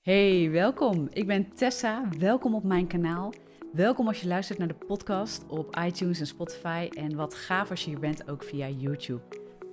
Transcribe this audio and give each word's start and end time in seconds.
Hey, 0.00 0.50
welkom. 0.50 1.08
Ik 1.12 1.26
ben 1.26 1.54
Tessa. 1.54 2.08
Welkom 2.18 2.54
op 2.54 2.64
mijn 2.64 2.86
kanaal. 2.86 3.32
Welkom 3.72 4.06
als 4.06 4.20
je 4.20 4.28
luistert 4.28 4.58
naar 4.58 4.68
de 4.68 4.86
podcast 4.86 5.46
op 5.48 5.76
iTunes 5.86 6.20
en 6.20 6.26
Spotify. 6.26 6.88
En 6.94 7.16
wat 7.16 7.34
gaaf 7.34 7.70
als 7.70 7.84
je 7.84 7.90
hier 7.90 7.98
bent 7.98 8.30
ook 8.30 8.42
via 8.42 8.68
YouTube. 8.68 9.20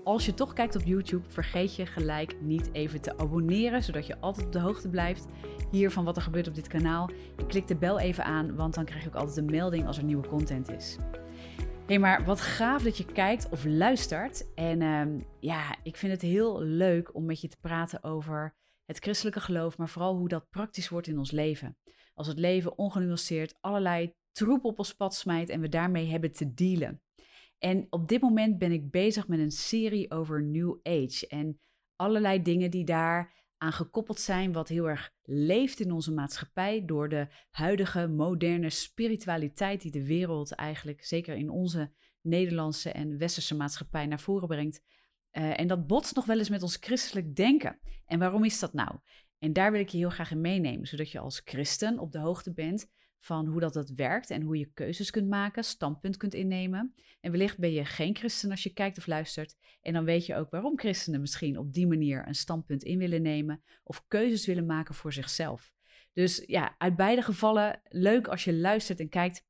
Als 0.04 0.26
je 0.26 0.34
toch 0.34 0.54
kijkt 0.54 0.76
op 0.76 0.82
YouTube, 0.84 1.30
vergeet 1.30 1.76
je 1.76 1.86
gelijk 1.86 2.42
niet 2.42 2.70
even 2.72 3.02
te 3.02 3.18
abonneren, 3.18 3.84
zodat 3.84 4.08
je 4.08 4.20
altijd 4.20 4.46
op 4.46 4.52
de 4.52 4.60
hoogte 4.60 4.90
blijft 4.90 5.26
hier 5.72 5.92
van 5.92 6.04
wat 6.04 6.16
er 6.16 6.22
gebeurt 6.22 6.48
op 6.48 6.56
dit 6.56 6.68
kanaal. 6.68 7.10
Klik 7.48 7.68
de 7.68 7.76
bel 7.76 8.00
even 8.00 8.24
aan, 8.24 8.56
want 8.56 8.74
dan 8.74 8.86
krijg 8.86 9.04
je 9.04 9.10
ook 9.10 9.16
altijd 9.16 9.38
een 9.38 9.46
melding 9.46 9.88
als 9.88 9.98
er 9.98 10.04
nieuwe 10.04 10.28
content 10.28 10.72
is. 10.72 10.98
hey, 11.86 12.00
maar 12.00 12.26
wat 12.26 12.42
gaaf 12.42 12.84
dat 12.84 12.98
je 12.98 13.06
kijkt 13.06 13.50
of 13.50 13.66
luistert. 13.66 14.54
En 14.56 14.82
ehm, 14.82 15.20
ja, 15.40 15.76
ik 15.84 15.98
vind 15.98 16.12
het 16.12 16.22
heel 16.22 16.62
leuk 16.62 17.16
om 17.16 17.26
met 17.26 17.42
je 17.42 17.48
te 17.48 17.58
praten 17.62 18.04
over 18.04 18.56
het 18.88 18.98
christelijke 18.98 19.40
geloof, 19.40 19.78
maar 19.78 19.90
vooral 19.90 20.16
hoe 20.16 20.28
dat 20.28 20.50
praktisch 20.50 20.90
wordt 20.90 21.08
in 21.08 21.18
ons 21.18 21.32
leven. 21.32 21.78
Als 22.14 22.28
het 22.28 22.40
leven 22.40 22.78
ongenuanceerd 22.78 23.58
allerlei 23.60 24.14
troep 24.32 24.66
op 24.66 24.80
ons 24.80 24.94
pad 24.94 25.16
smijt 25.16 25.50
en 25.50 25.62
we 25.62 25.70
daarmee 25.70 26.08
hebben 26.08 26.32
te 26.32 26.54
dealen. 26.54 27.02
En 27.58 27.88
op 27.90 28.08
dit 28.08 28.22
moment 28.22 28.58
ben 28.58 28.72
ik 28.72 28.92
bezig 28.92 29.28
met 29.28 29.40
een 29.40 29.52
serie 29.52 30.12
over 30.12 30.44
New 30.44 30.80
Age 30.84 31.28
en 31.28 31.60
allerlei 31.96 32.42
dingen 32.42 32.72
die 32.72 32.86
daar 32.86 33.46
aan 33.58 33.74
gekoppeld 33.74 34.20
zijn, 34.20 34.52
wat 34.52 34.68
heel 34.68 34.90
erg 34.90 35.14
leeft 35.24 35.80
in 35.80 35.92
onze 35.92 36.12
maatschappij 36.12 36.86
door 36.86 37.10
de 37.10 37.28
huidige 37.50 38.08
moderne 38.08 38.70
spiritualiteit 38.70 39.82
die 39.82 39.92
de 39.92 40.06
wereld 40.06 40.52
eigenlijk, 40.52 41.04
zeker 41.06 41.36
in 41.36 41.50
onze 41.50 41.92
Nederlandse 42.22 42.92
en 42.92 43.18
westerse 43.18 43.56
maatschappij, 43.56 44.06
naar 44.06 44.20
voren 44.20 44.48
brengt. 44.48 44.82
Uh, 45.38 45.60
en 45.60 45.68
dat 45.68 45.88
botst 45.88 46.16
nog 46.16 46.26
wel 46.26 46.38
eens 46.38 46.50
met 46.50 46.64
ons 46.64 46.78
christelijk 46.80 47.36
denken. 47.36 47.80
En 48.06 48.20
waarom 48.20 48.44
is 48.44 48.60
dat 48.60 48.74
nou? 48.74 49.00
En 49.40 49.54
daar 49.54 49.72
wil 49.72 49.82
ik 49.82 49.90
je 49.90 49.98
heel 49.98 50.10
graag 50.10 50.32
in 50.32 50.42
meenemen, 50.42 50.88
zodat 50.88 51.12
je 51.12 51.20
als 51.20 51.42
christen 51.46 52.00
op 52.00 52.12
de 52.12 52.20
hoogte 52.20 52.54
bent 52.54 52.90
van 53.20 53.48
hoe 53.48 53.60
dat, 53.60 53.74
dat 53.74 53.90
werkt 53.90 54.30
en 54.30 54.42
hoe 54.42 54.58
je 54.58 54.72
keuzes 54.74 55.12
kunt 55.12 55.28
maken, 55.28 55.64
standpunt 55.64 56.18
kunt 56.18 56.34
innemen. 56.34 56.94
En 57.20 57.32
wellicht 57.32 57.58
ben 57.58 57.72
je 57.72 57.86
geen 57.86 58.16
christen 58.16 58.52
als 58.52 58.64
je 58.64 58.74
kijkt 58.74 58.98
of 58.98 59.08
luistert. 59.08 59.56
En 59.82 59.94
dan 59.94 60.06
weet 60.06 60.26
je 60.26 60.36
ook 60.36 60.50
waarom 60.50 60.80
christenen 60.80 61.22
misschien 61.22 61.58
op 61.58 61.74
die 61.74 61.88
manier 61.88 62.28
een 62.28 62.36
standpunt 62.36 62.84
in 62.84 62.98
willen 62.98 63.22
nemen 63.22 63.64
of 63.84 64.08
keuzes 64.08 64.46
willen 64.46 64.66
maken 64.66 64.96
voor 64.96 65.14
zichzelf. 65.14 65.74
Dus 66.14 66.44
ja, 66.46 66.76
uit 66.78 66.96
beide 66.96 67.22
gevallen 67.22 67.82
leuk 67.84 68.28
als 68.28 68.44
je 68.44 68.54
luistert 68.54 69.00
en 69.00 69.10
kijkt. 69.10 69.46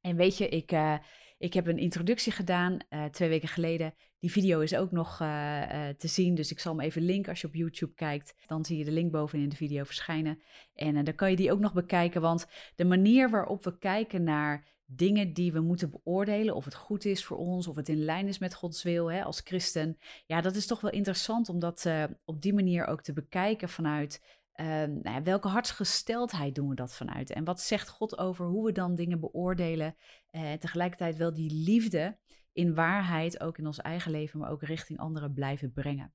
En 0.00 0.16
weet 0.16 0.36
je, 0.36 0.48
ik, 0.48 0.72
uh, 0.72 0.98
ik 1.38 1.54
heb 1.54 1.66
een 1.66 1.78
introductie 1.78 2.32
gedaan 2.32 2.78
uh, 2.90 3.04
twee 3.04 3.28
weken 3.28 3.48
geleden. 3.48 3.94
Die 4.18 4.30
video 4.32 4.60
is 4.60 4.74
ook 4.74 4.90
nog 4.90 5.20
uh, 5.20 5.28
uh, 5.28 5.88
te 5.88 6.08
zien, 6.08 6.34
dus 6.34 6.50
ik 6.50 6.58
zal 6.58 6.76
hem 6.76 6.84
even 6.84 7.02
linken 7.02 7.30
als 7.30 7.40
je 7.40 7.46
op 7.46 7.54
YouTube 7.54 7.94
kijkt. 7.94 8.34
Dan 8.46 8.64
zie 8.64 8.78
je 8.78 8.84
de 8.84 8.90
link 8.92 9.12
bovenin 9.12 9.44
in 9.44 9.50
de 9.50 9.56
video 9.56 9.84
verschijnen. 9.84 10.42
En 10.74 11.04
dan 11.04 11.14
kan 11.14 11.30
je 11.30 11.36
die 11.36 11.52
ook 11.52 11.60
nog 11.60 11.72
bekijken, 11.72 12.20
want 12.20 12.46
de 12.74 12.84
manier 12.84 13.30
waarop 13.30 13.64
we 13.64 13.78
kijken 13.78 14.22
naar 14.22 14.76
dingen 14.90 15.32
die 15.32 15.52
we 15.52 15.60
moeten 15.60 15.90
beoordelen, 15.90 16.54
of 16.54 16.64
het 16.64 16.74
goed 16.74 17.04
is 17.04 17.24
voor 17.24 17.36
ons, 17.36 17.66
of 17.66 17.76
het 17.76 17.88
in 17.88 18.04
lijn 18.04 18.28
is 18.28 18.38
met 18.38 18.54
Gods 18.54 18.82
wil 18.82 19.10
hè, 19.10 19.22
als 19.24 19.40
christen. 19.44 19.98
Ja, 20.26 20.40
dat 20.40 20.54
is 20.54 20.66
toch 20.66 20.80
wel 20.80 20.90
interessant 20.90 21.48
om 21.48 21.58
dat 21.58 21.88
op 22.24 22.42
die 22.42 22.54
manier 22.54 22.86
ook 22.86 23.02
te 23.02 23.12
bekijken 23.12 23.68
vanuit 23.68 24.37
nou 24.66 25.00
ja, 25.02 25.22
welke 25.22 25.48
hartsgesteldheid 25.48 26.54
doen 26.54 26.68
we 26.68 26.74
dat 26.74 26.94
vanuit? 26.94 27.30
En 27.30 27.44
wat 27.44 27.60
zegt 27.60 27.88
God 27.88 28.18
over 28.18 28.46
hoe 28.46 28.64
we 28.64 28.72
dan 28.72 28.94
dingen 28.94 29.20
beoordelen? 29.20 29.96
Uh, 30.30 30.52
tegelijkertijd 30.52 31.16
wel 31.16 31.34
die 31.34 31.52
liefde 31.52 32.18
in 32.52 32.74
waarheid 32.74 33.40
ook 33.40 33.58
in 33.58 33.66
ons 33.66 33.78
eigen 33.78 34.10
leven, 34.10 34.38
maar 34.38 34.50
ook 34.50 34.62
richting 34.62 34.98
anderen 34.98 35.32
blijven 35.32 35.72
brengen. 35.72 36.12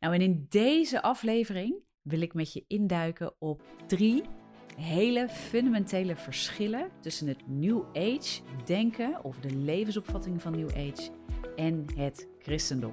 Nou, 0.00 0.14
en 0.14 0.20
in 0.20 0.46
deze 0.48 1.02
aflevering 1.02 1.82
wil 2.02 2.20
ik 2.20 2.34
met 2.34 2.52
je 2.52 2.64
induiken 2.66 3.34
op 3.38 3.62
drie 3.86 4.22
hele 4.76 5.28
fundamentele 5.28 6.16
verschillen 6.16 6.90
tussen 7.00 7.26
het 7.28 7.48
New 7.48 7.82
Age 7.92 8.40
denken 8.64 9.24
of 9.24 9.38
de 9.40 9.54
levensopvatting 9.54 10.42
van 10.42 10.52
New 10.56 10.70
Age 10.70 11.10
en 11.56 11.86
het 11.96 12.28
christendom. 12.38 12.92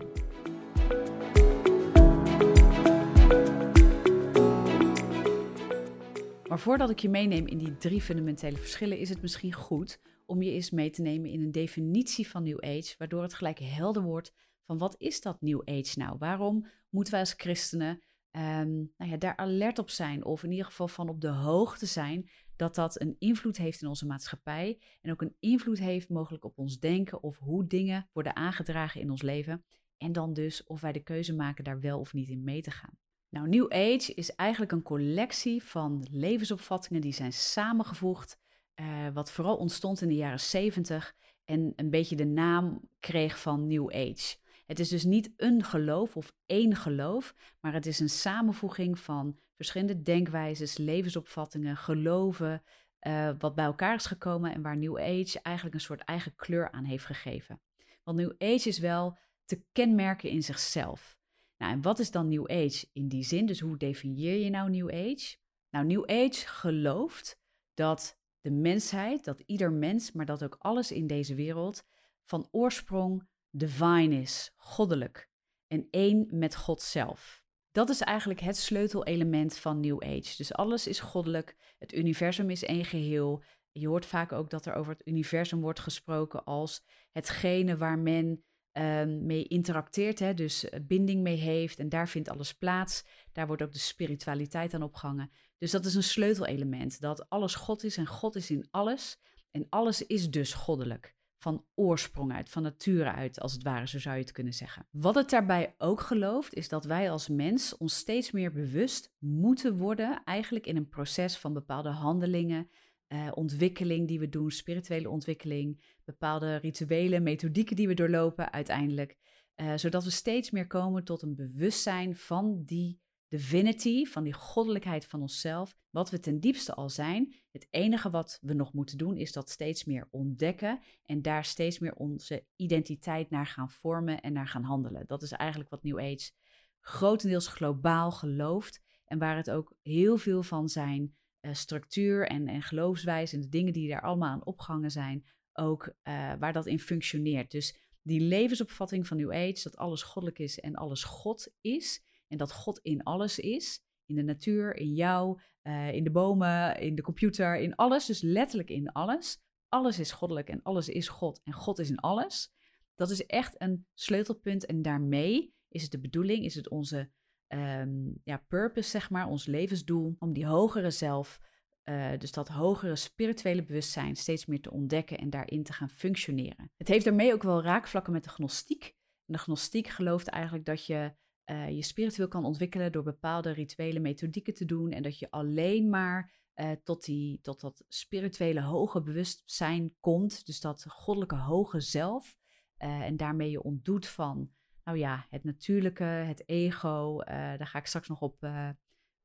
Maar 6.51 6.59
voordat 6.59 6.89
ik 6.89 6.99
je 6.99 7.09
meeneem 7.09 7.47
in 7.47 7.57
die 7.57 7.77
drie 7.77 8.01
fundamentele 8.01 8.57
verschillen, 8.57 8.97
is 8.97 9.09
het 9.09 9.21
misschien 9.21 9.53
goed 9.53 10.01
om 10.25 10.41
je 10.41 10.51
eens 10.51 10.69
mee 10.69 10.89
te 10.89 11.01
nemen 11.01 11.29
in 11.29 11.41
een 11.41 11.51
definitie 11.51 12.27
van 12.27 12.43
New 12.43 12.63
Age, 12.63 12.95
waardoor 12.97 13.21
het 13.21 13.33
gelijk 13.33 13.59
helder 13.59 14.03
wordt 14.03 14.33
van 14.65 14.77
wat 14.77 14.95
is 14.97 15.21
dat 15.21 15.41
New 15.41 15.61
Age 15.65 15.99
nou? 15.99 16.17
Waarom 16.17 16.67
moeten 16.89 17.13
wij 17.13 17.21
als 17.21 17.33
christenen 17.37 17.89
um, 18.31 18.93
nou 18.97 19.11
ja, 19.11 19.17
daar 19.17 19.35
alert 19.35 19.79
op 19.79 19.89
zijn, 19.89 20.25
of 20.25 20.43
in 20.43 20.51
ieder 20.51 20.65
geval 20.65 20.87
van 20.87 21.09
op 21.09 21.21
de 21.21 21.29
hoogte 21.29 21.85
zijn 21.85 22.29
dat 22.55 22.75
dat 22.75 23.01
een 23.01 23.15
invloed 23.19 23.57
heeft 23.57 23.81
in 23.81 23.87
onze 23.87 24.05
maatschappij 24.05 24.79
en 25.01 25.11
ook 25.11 25.21
een 25.21 25.35
invloed 25.39 25.79
heeft 25.79 26.09
mogelijk 26.09 26.45
op 26.45 26.57
ons 26.57 26.79
denken 26.79 27.23
of 27.23 27.37
hoe 27.37 27.67
dingen 27.67 28.09
worden 28.13 28.35
aangedragen 28.35 29.01
in 29.01 29.09
ons 29.09 29.21
leven. 29.21 29.65
En 29.97 30.11
dan 30.11 30.33
dus 30.33 30.63
of 30.63 30.81
wij 30.81 30.91
de 30.91 31.03
keuze 31.03 31.35
maken 31.35 31.63
daar 31.63 31.79
wel 31.79 31.99
of 31.99 32.13
niet 32.13 32.29
in 32.29 32.43
mee 32.43 32.61
te 32.61 32.71
gaan. 32.71 32.97
Nou, 33.31 33.47
New 33.47 33.71
Age 33.73 34.13
is 34.13 34.35
eigenlijk 34.35 34.71
een 34.71 34.81
collectie 34.81 35.63
van 35.63 36.07
levensopvattingen 36.11 37.01
die 37.01 37.13
zijn 37.13 37.33
samengevoegd, 37.33 38.37
uh, 38.75 39.07
wat 39.13 39.31
vooral 39.31 39.55
ontstond 39.55 40.01
in 40.01 40.07
de 40.07 40.15
jaren 40.15 40.39
70 40.39 41.15
en 41.45 41.73
een 41.75 41.89
beetje 41.89 42.15
de 42.15 42.25
naam 42.25 42.89
kreeg 42.99 43.39
van 43.39 43.67
New 43.67 43.93
Age. 43.93 44.35
Het 44.65 44.79
is 44.79 44.89
dus 44.89 45.03
niet 45.03 45.31
een 45.37 45.63
geloof 45.63 46.17
of 46.17 46.33
één 46.45 46.75
geloof, 46.75 47.35
maar 47.59 47.73
het 47.73 47.85
is 47.85 47.99
een 47.99 48.09
samenvoeging 48.09 48.99
van 48.99 49.37
verschillende 49.55 50.01
denkwijzes, 50.01 50.77
levensopvattingen, 50.77 51.77
geloven, 51.77 52.63
uh, 53.07 53.29
wat 53.37 53.55
bij 53.55 53.65
elkaar 53.65 53.95
is 53.95 54.05
gekomen 54.05 54.53
en 54.53 54.61
waar 54.61 54.77
New 54.77 54.97
Age 54.97 55.39
eigenlijk 55.41 55.75
een 55.75 55.81
soort 55.81 56.01
eigen 56.01 56.35
kleur 56.35 56.71
aan 56.71 56.83
heeft 56.83 57.05
gegeven. 57.05 57.61
Want 58.03 58.17
New 58.17 58.33
Age 58.37 58.67
is 58.69 58.79
wel 58.79 59.17
te 59.45 59.63
kenmerken 59.71 60.29
in 60.29 60.43
zichzelf. 60.43 61.19
Nou, 61.61 61.73
en 61.73 61.81
wat 61.81 61.99
is 61.99 62.11
dan 62.11 62.27
New 62.27 62.51
Age 62.51 62.87
in 62.93 63.07
die 63.07 63.23
zin? 63.23 63.45
Dus 63.45 63.59
hoe 63.59 63.77
definieer 63.77 64.37
je 64.37 64.49
nou 64.49 64.69
New 64.69 64.89
Age? 64.89 65.35
Nou, 65.69 65.85
New 65.85 66.03
Age 66.05 66.47
gelooft 66.47 67.39
dat 67.73 68.19
de 68.39 68.51
mensheid, 68.51 69.23
dat 69.23 69.39
ieder 69.39 69.71
mens, 69.71 70.11
maar 70.11 70.25
dat 70.25 70.43
ook 70.43 70.55
alles 70.59 70.91
in 70.91 71.07
deze 71.07 71.35
wereld 71.35 71.83
van 72.23 72.47
oorsprong 72.51 73.27
divine 73.49 74.15
is, 74.15 74.53
goddelijk 74.55 75.29
en 75.67 75.87
één 75.91 76.27
met 76.29 76.55
God 76.55 76.81
zelf. 76.81 77.43
Dat 77.71 77.89
is 77.89 78.01
eigenlijk 78.01 78.39
het 78.39 78.57
sleutelelement 78.57 79.57
van 79.57 79.79
New 79.79 80.03
Age. 80.03 80.33
Dus 80.37 80.53
alles 80.53 80.87
is 80.87 80.99
goddelijk, 80.99 81.55
het 81.77 81.93
universum 81.93 82.49
is 82.49 82.63
één 82.63 82.85
geheel. 82.85 83.43
Je 83.71 83.87
hoort 83.87 84.05
vaak 84.05 84.31
ook 84.31 84.49
dat 84.49 84.65
er 84.65 84.73
over 84.73 84.93
het 84.93 85.07
universum 85.07 85.61
wordt 85.61 85.79
gesproken 85.79 86.43
als 86.43 86.83
hetgene 87.11 87.77
waar 87.77 87.99
men 87.99 88.43
um, 88.73 89.25
mee 89.25 89.47
interacteert, 89.47 90.19
hè, 90.19 90.33
dus 90.33 90.69
eh, 90.69 90.79
binding 90.83 91.21
mee 91.21 91.37
heeft 91.37 91.79
en 91.79 91.89
daar 91.89 92.09
vindt 92.09 92.29
alles 92.29 92.53
plaats. 92.53 93.03
Daar 93.31 93.47
wordt 93.47 93.61
ook 93.61 93.71
de 93.71 93.79
spiritualiteit 93.79 94.73
aan 94.73 94.83
opgehangen. 94.83 95.31
Dus 95.57 95.71
dat 95.71 95.85
is 95.85 95.95
een 95.95 96.03
sleutelelement, 96.03 97.01
dat 97.01 97.29
alles 97.29 97.55
God 97.55 97.83
is 97.83 97.97
en 97.97 98.07
God 98.07 98.35
is 98.35 98.51
in 98.51 98.67
alles 98.71 99.19
en 99.51 99.67
alles 99.69 100.05
is 100.05 100.29
dus 100.29 100.53
goddelijk. 100.53 101.15
Van 101.37 101.65
oorsprong 101.75 102.33
uit, 102.33 102.49
van 102.49 102.63
nature 102.63 103.11
uit, 103.11 103.39
als 103.39 103.53
het 103.53 103.63
ware, 103.63 103.87
zo 103.87 103.99
zou 103.99 104.15
je 104.15 104.21
het 104.21 104.31
kunnen 104.31 104.53
zeggen. 104.53 104.87
Wat 104.91 105.15
het 105.15 105.29
daarbij 105.29 105.75
ook 105.77 106.01
gelooft, 106.01 106.53
is 106.53 106.69
dat 106.69 106.85
wij 106.85 107.11
als 107.11 107.27
mens 107.29 107.77
ons 107.77 107.95
steeds 107.95 108.31
meer 108.31 108.51
bewust 108.51 109.13
moeten 109.17 109.77
worden, 109.77 110.23
eigenlijk 110.23 110.65
in 110.65 110.75
een 110.75 110.89
proces 110.89 111.37
van 111.37 111.53
bepaalde 111.53 111.89
handelingen, 111.89 112.69
uh, 113.13 113.31
ontwikkeling 113.33 114.07
die 114.07 114.19
we 114.19 114.29
doen, 114.29 114.51
spirituele 114.51 115.09
ontwikkeling, 115.09 115.81
bepaalde 116.05 116.55
rituelen, 116.55 117.23
methodieken 117.23 117.75
die 117.75 117.87
we 117.87 117.93
doorlopen 117.93 118.51
uiteindelijk. 118.51 119.17
Uh, 119.55 119.73
zodat 119.75 120.03
we 120.03 120.09
steeds 120.09 120.51
meer 120.51 120.67
komen 120.67 121.03
tot 121.03 121.21
een 121.21 121.35
bewustzijn 121.35 122.15
van 122.15 122.63
die 122.63 122.99
divinity, 123.27 124.05
van 124.05 124.23
die 124.23 124.33
goddelijkheid 124.33 125.05
van 125.05 125.21
onszelf, 125.21 125.75
wat 125.89 126.09
we 126.09 126.19
ten 126.19 126.39
diepste 126.39 126.73
al 126.73 126.89
zijn. 126.89 127.33
Het 127.51 127.67
enige 127.69 128.09
wat 128.09 128.37
we 128.41 128.53
nog 128.53 128.73
moeten 128.73 128.97
doen 128.97 129.17
is 129.17 129.31
dat 129.31 129.49
steeds 129.49 129.85
meer 129.85 130.07
ontdekken 130.11 130.79
en 131.05 131.21
daar 131.21 131.45
steeds 131.45 131.79
meer 131.79 131.93
onze 131.93 132.45
identiteit 132.55 133.29
naar 133.29 133.45
gaan 133.45 133.69
vormen 133.69 134.21
en 134.21 134.33
naar 134.33 134.47
gaan 134.47 134.63
handelen. 134.63 135.07
Dat 135.07 135.21
is 135.21 135.31
eigenlijk 135.31 135.69
wat 135.69 135.83
New 135.83 135.99
Age 135.99 136.31
grotendeels 136.79 137.47
globaal 137.47 138.11
gelooft 138.11 138.81
en 139.05 139.19
waar 139.19 139.35
het 139.35 139.51
ook 139.51 139.73
heel 139.81 140.17
veel 140.17 140.43
van 140.43 140.69
zijn 140.69 141.15
uh, 141.41 141.53
structuur 141.53 142.27
en, 142.27 142.47
en 142.47 142.61
geloofswijze 142.61 143.35
en 143.35 143.41
de 143.41 143.49
dingen 143.49 143.73
die 143.73 143.89
daar 143.89 144.01
allemaal 144.01 144.29
aan 144.29 144.45
opgehangen 144.45 144.91
zijn, 144.91 145.25
ook 145.53 145.87
uh, 145.87 146.33
waar 146.39 146.53
dat 146.53 146.65
in 146.65 146.79
functioneert. 146.79 147.51
Dus 147.51 147.77
die 148.01 148.21
levensopvatting 148.21 149.07
van 149.07 149.17
New 149.17 149.31
Age, 149.31 149.59
dat 149.63 149.77
alles 149.77 150.03
goddelijk 150.03 150.39
is 150.39 150.59
en 150.59 150.75
alles 150.75 151.03
God 151.03 151.53
is, 151.61 152.03
en 152.27 152.37
dat 152.37 152.51
God 152.51 152.79
in 152.79 153.03
alles 153.03 153.39
is, 153.39 153.83
in 154.05 154.15
de 154.15 154.23
natuur, 154.23 154.75
in 154.75 154.93
jou, 154.93 155.39
uh, 155.63 155.93
in 155.93 156.03
de 156.03 156.11
bomen, 156.11 156.79
in 156.79 156.95
de 156.95 157.01
computer, 157.01 157.57
in 157.57 157.75
alles, 157.75 158.05
dus 158.05 158.21
letterlijk 158.21 158.69
in 158.69 158.91
alles. 158.91 159.39
Alles 159.67 159.99
is 159.99 160.11
goddelijk 160.11 160.49
en 160.49 160.61
alles 160.61 160.89
is 160.89 161.07
God 161.07 161.41
en 161.43 161.53
God 161.53 161.79
is 161.79 161.89
in 161.89 161.99
alles. 161.99 162.53
Dat 162.95 163.09
is 163.09 163.25
echt 163.25 163.61
een 163.61 163.87
sleutelpunt 163.93 164.65
en 164.65 164.81
daarmee 164.81 165.55
is 165.67 165.81
het 165.81 165.91
de 165.91 165.99
bedoeling, 165.99 166.45
is 166.45 166.55
het 166.55 166.69
onze 166.69 167.11
ehm, 167.51 168.11
ja, 168.23 168.37
purpose, 168.47 168.89
zeg 168.89 169.09
maar, 169.09 169.27
ons 169.27 169.45
levensdoel, 169.45 170.15
om 170.19 170.33
die 170.33 170.45
hogere 170.45 170.91
zelf, 170.91 171.39
uh, 171.85 172.17
dus 172.17 172.31
dat 172.31 172.47
hogere 172.47 172.95
spirituele 172.95 173.63
bewustzijn, 173.63 174.15
steeds 174.15 174.45
meer 174.45 174.61
te 174.61 174.71
ontdekken 174.71 175.17
en 175.17 175.29
daarin 175.29 175.63
te 175.63 175.73
gaan 175.73 175.89
functioneren. 175.89 176.71
Het 176.77 176.87
heeft 176.87 177.05
daarmee 177.05 177.33
ook 177.33 177.43
wel 177.43 177.63
raakvlakken 177.63 178.13
met 178.13 178.23
de 178.23 178.29
gnostiek. 178.29 178.95
de 179.25 179.37
gnostiek 179.37 179.87
gelooft 179.87 180.27
eigenlijk 180.27 180.65
dat 180.65 180.85
je 180.85 181.13
uh, 181.45 181.69
je 181.69 181.83
spiritueel 181.83 182.27
kan 182.27 182.45
ontwikkelen 182.45 182.91
door 182.91 183.03
bepaalde 183.03 183.51
rituele 183.51 183.99
methodieken 183.99 184.53
te 184.53 184.65
doen 184.65 184.91
en 184.91 185.03
dat 185.03 185.19
je 185.19 185.31
alleen 185.31 185.89
maar 185.89 186.31
uh, 186.55 186.71
tot, 186.83 187.05
die, 187.05 187.39
tot 187.41 187.61
dat 187.61 187.83
spirituele 187.87 188.61
hoge 188.61 189.01
bewustzijn 189.01 189.95
komt, 189.99 190.45
dus 190.45 190.59
dat 190.59 190.85
goddelijke 190.87 191.35
hoge 191.35 191.79
zelf, 191.79 192.37
en 192.77 193.17
daarmee 193.17 193.51
je 193.51 193.63
ontdoet 193.63 194.07
van, 194.07 194.51
nou 194.83 194.97
ja, 194.97 195.25
het 195.29 195.43
natuurlijke, 195.43 196.03
het 196.03 196.43
ego, 196.49 197.23
daar 197.25 197.67
ga 197.67 197.79
ik 197.79 197.85
straks 197.85 198.07
nog 198.07 198.21
op, 198.21 198.49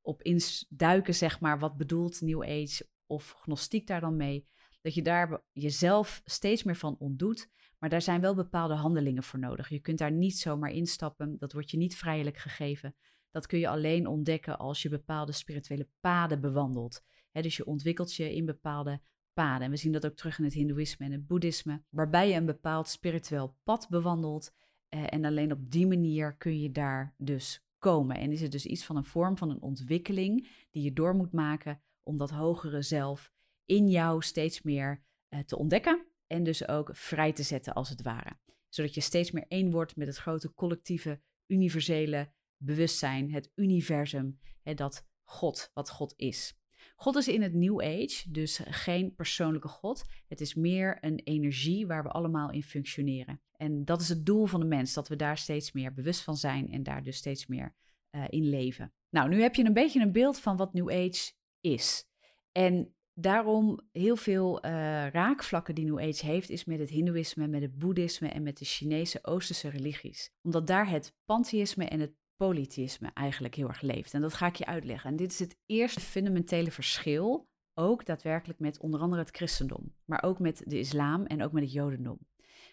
op 0.01 0.21
induiken, 0.21 1.15
zeg 1.15 1.39
maar, 1.39 1.59
wat 1.59 1.77
bedoelt 1.77 2.21
New 2.21 2.43
Age 2.43 2.89
of 3.05 3.31
gnostiek 3.31 3.87
daar 3.87 4.01
dan 4.01 4.15
mee, 4.15 4.47
dat 4.81 4.93
je 4.93 5.01
daar 5.01 5.41
jezelf 5.51 6.21
steeds 6.25 6.63
meer 6.63 6.75
van 6.75 6.95
ontdoet 6.99 7.49
maar 7.79 7.89
daar 7.89 8.01
zijn 8.01 8.21
wel 8.21 8.35
bepaalde 8.35 8.73
handelingen 8.73 9.23
voor 9.23 9.39
nodig. 9.39 9.69
Je 9.69 9.79
kunt 9.79 9.97
daar 9.97 10.11
niet 10.11 10.37
zomaar 10.37 10.71
instappen. 10.71 11.35
Dat 11.39 11.53
wordt 11.53 11.71
je 11.71 11.77
niet 11.77 11.97
vrijelijk 11.97 12.37
gegeven. 12.37 12.95
Dat 13.31 13.47
kun 13.47 13.59
je 13.59 13.69
alleen 13.69 14.07
ontdekken 14.07 14.57
als 14.57 14.81
je 14.81 14.89
bepaalde 14.89 15.31
spirituele 15.31 15.87
paden 15.99 16.41
bewandelt. 16.41 17.03
dus 17.31 17.57
je 17.57 17.65
ontwikkelt 17.65 18.15
je 18.15 18.35
in 18.35 18.45
bepaalde 18.45 19.01
paden. 19.33 19.65
En 19.65 19.71
we 19.71 19.77
zien 19.77 19.91
dat 19.91 20.05
ook 20.05 20.15
terug 20.15 20.37
in 20.37 20.43
het 20.43 20.53
Hindoeïsme 20.53 21.05
en 21.05 21.11
het 21.11 21.27
Boeddhisme, 21.27 21.83
waarbij 21.89 22.29
je 22.29 22.35
een 22.35 22.45
bepaald 22.45 22.87
spiritueel 22.87 23.57
pad 23.63 23.87
bewandelt. 23.89 24.53
Eh, 24.89 25.03
en 25.09 25.25
alleen 25.25 25.51
op 25.51 25.71
die 25.71 25.87
manier 25.87 26.35
kun 26.35 26.59
je 26.59 26.71
daar 26.71 27.13
dus 27.17 27.65
komen. 27.77 28.17
En 28.17 28.31
is 28.31 28.41
het 28.41 28.51
dus 28.51 28.65
iets 28.65 28.85
van 28.85 28.95
een 28.95 29.03
vorm 29.03 29.37
van 29.37 29.49
een 29.49 29.61
ontwikkeling 29.61 30.49
die 30.71 30.83
je 30.83 30.93
door 30.93 31.15
moet 31.15 31.31
maken 31.31 31.81
om 32.03 32.17
dat 32.17 32.29
hogere 32.29 32.81
zelf 32.81 33.31
in 33.65 33.89
jou 33.89 34.21
steeds 34.21 34.61
meer 34.61 35.03
uh, 35.29 35.39
te 35.39 35.57
ontdekken 35.57 36.05
en 36.27 36.43
dus 36.43 36.67
ook 36.67 36.89
vrij 36.93 37.33
te 37.33 37.43
zetten 37.43 37.73
als 37.73 37.89
het 37.89 38.01
ware. 38.01 38.39
Zodat 38.69 38.93
je 38.93 39.01
steeds 39.01 39.31
meer 39.31 39.45
één 39.47 39.71
wordt 39.71 39.95
met 39.95 40.07
het 40.07 40.17
grote 40.17 40.53
collectieve, 40.53 41.21
universele 41.47 42.31
bewustzijn, 42.57 43.31
het 43.31 43.51
universum, 43.55 44.39
hè, 44.61 44.73
dat 44.73 45.07
God, 45.23 45.71
wat 45.73 45.89
God 45.89 46.13
is. 46.17 46.57
God 46.95 47.15
is 47.15 47.27
in 47.27 47.41
het 47.41 47.53
New 47.53 47.81
Age 47.81 48.31
dus 48.31 48.61
geen 48.65 49.15
persoonlijke 49.15 49.67
God. 49.67 50.03
Het 50.27 50.41
is 50.41 50.55
meer 50.55 50.97
een 51.01 51.19
energie 51.19 51.87
waar 51.87 52.03
we 52.03 52.09
allemaal 52.09 52.51
in 52.51 52.63
functioneren. 52.63 53.41
En 53.57 53.85
dat 53.85 54.01
is 54.01 54.09
het 54.09 54.25
doel 54.25 54.45
van 54.45 54.59
de 54.59 54.65
mens, 54.65 54.93
dat 54.93 55.07
we 55.07 55.15
daar 55.15 55.37
steeds 55.37 55.71
meer 55.71 55.93
bewust 55.93 56.21
van 56.21 56.37
zijn 56.37 56.71
en 56.71 56.83
daar 56.83 57.03
dus 57.03 57.17
steeds 57.17 57.47
meer 57.47 57.75
uh, 58.11 58.23
in 58.29 58.49
leven. 58.49 58.93
Nou, 59.09 59.29
nu 59.29 59.41
heb 59.41 59.55
je 59.55 59.65
een 59.65 59.73
beetje 59.73 60.01
een 60.01 60.11
beeld 60.11 60.39
van 60.39 60.57
wat 60.57 60.73
New 60.73 60.91
Age 60.91 61.31
is. 61.61 62.05
En 62.51 62.95
daarom 63.13 63.79
heel 63.91 64.15
veel 64.15 64.65
uh, 64.65 64.71
raakvlakken 65.09 65.75
die 65.75 65.85
New 65.85 65.99
Age 65.99 66.25
heeft, 66.25 66.49
is 66.49 66.65
met 66.65 66.79
het 66.79 66.89
Hindoeïsme, 66.89 67.47
met 67.47 67.61
het 67.61 67.77
Boeddhisme 67.77 68.27
en 68.27 68.43
met 68.43 68.57
de 68.57 68.65
Chinese 68.65 69.19
Oosterse 69.21 69.69
religies. 69.69 70.29
Omdat 70.41 70.67
daar 70.67 70.89
het 70.89 71.13
pantheïsme 71.25 71.85
en 71.85 71.99
het 71.99 72.15
polytheïsme 72.35 73.11
eigenlijk 73.13 73.55
heel 73.55 73.67
erg 73.67 73.81
leeft. 73.81 74.13
En 74.13 74.21
dat 74.21 74.33
ga 74.33 74.47
ik 74.47 74.55
je 74.55 74.65
uitleggen. 74.65 75.09
En 75.09 75.15
dit 75.15 75.31
is 75.31 75.39
het 75.39 75.57
eerste 75.65 75.99
fundamentele 75.99 76.71
verschil, 76.71 77.49
ook 77.73 78.05
daadwerkelijk 78.05 78.59
met 78.59 78.79
onder 78.79 78.99
andere 78.99 79.21
het 79.21 79.35
christendom, 79.35 79.93
maar 80.05 80.23
ook 80.23 80.39
met 80.39 80.61
de 80.65 80.79
islam 80.79 81.25
en 81.25 81.43
ook 81.43 81.51
met 81.51 81.63
het 81.63 81.71
jodendom. 81.71 82.19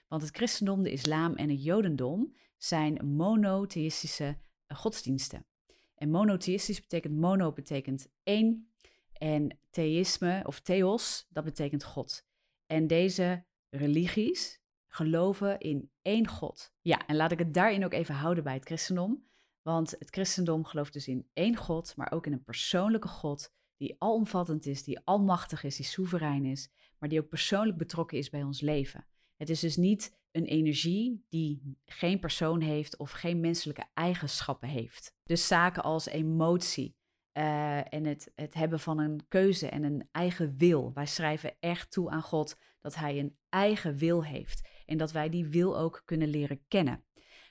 Want 0.09 0.23
het 0.23 0.37
christendom, 0.37 0.83
de 0.83 0.93
islam 0.93 1.35
en 1.35 1.51
het 1.51 1.65
jodendom 1.65 2.35
zijn 2.57 3.07
monotheïstische 3.07 4.37
eh, 4.67 4.77
godsdiensten. 4.77 5.47
En 5.95 6.11
monotheïstisch 6.11 6.81
betekent 6.81 7.17
mono 7.17 7.53
betekent 7.53 8.09
één 8.23 8.69
en 9.13 9.59
theïsme 9.71 10.43
of 10.47 10.61
theos, 10.61 11.27
dat 11.29 11.45
betekent 11.45 11.85
God. 11.85 12.27
En 12.67 12.87
deze 12.87 13.45
religies 13.71 14.61
geloven 14.89 15.59
in 15.61 15.91
één 16.03 16.29
God. 16.29 16.73
Ja, 16.81 17.07
en 17.07 17.17
laat 17.17 17.33
ik 17.33 17.39
het 17.39 17.55
daarin 17.55 17.85
ook 17.85 17.93
even 17.93 18.15
houden 18.15 18.45
bij 18.45 18.55
het 18.55 18.65
christendom. 18.65 19.27
Want 19.63 19.91
het 19.91 20.11
christendom 20.11 20.65
gelooft 20.65 20.93
dus 20.93 21.09
in 21.09 21.29
één 21.33 21.57
God, 21.57 21.97
maar 21.97 22.13
ook 22.13 22.27
in 22.27 22.33
een 22.33 22.45
persoonlijke 22.45 23.09
God 23.09 23.53
die 23.77 23.97
alomvattend 23.99 24.67
is, 24.67 24.85
die 24.85 25.01
almachtig 25.05 25.65
is, 25.65 25.77
die 25.77 25.85
soeverein 25.85 26.45
is, 26.45 26.71
maar 26.99 27.09
die 27.09 27.21
ook 27.21 27.29
persoonlijk 27.29 27.79
betrokken 27.79 28.19
is 28.19 28.31
bij 28.31 28.43
ons 28.43 28.61
leven. 28.61 29.07
Het 29.45 29.53
is 29.53 29.61
dus 29.61 29.77
niet 29.77 30.17
een 30.31 30.45
energie 30.45 31.25
die 31.29 31.77
geen 31.85 32.19
persoon 32.19 32.61
heeft 32.61 32.97
of 32.97 33.11
geen 33.11 33.41
menselijke 33.41 33.85
eigenschappen 33.95 34.69
heeft. 34.69 35.15
Dus 35.25 35.47
zaken 35.47 35.83
als 35.83 36.07
emotie, 36.07 36.97
uh, 37.33 37.95
en 37.95 38.05
het, 38.05 38.33
het 38.35 38.55
hebben 38.55 38.81
van 38.81 38.99
een 38.99 39.29
keuze 39.29 39.69
en 39.69 39.83
een 39.83 40.09
eigen 40.13 40.57
wil. 40.57 40.93
Wij 40.95 41.07
schrijven 41.07 41.57
echt 41.61 41.91
toe 41.91 42.11
aan 42.11 42.23
God 42.23 42.57
dat 42.81 42.95
Hij 42.95 43.19
een 43.19 43.37
eigen 43.49 43.97
wil 43.97 44.25
heeft 44.25 44.69
en 44.87 44.97
dat 44.97 45.13
wij 45.13 45.29
die 45.29 45.47
wil 45.47 45.79
ook 45.79 46.03
kunnen 46.05 46.29
leren 46.29 46.65
kennen. 46.69 47.05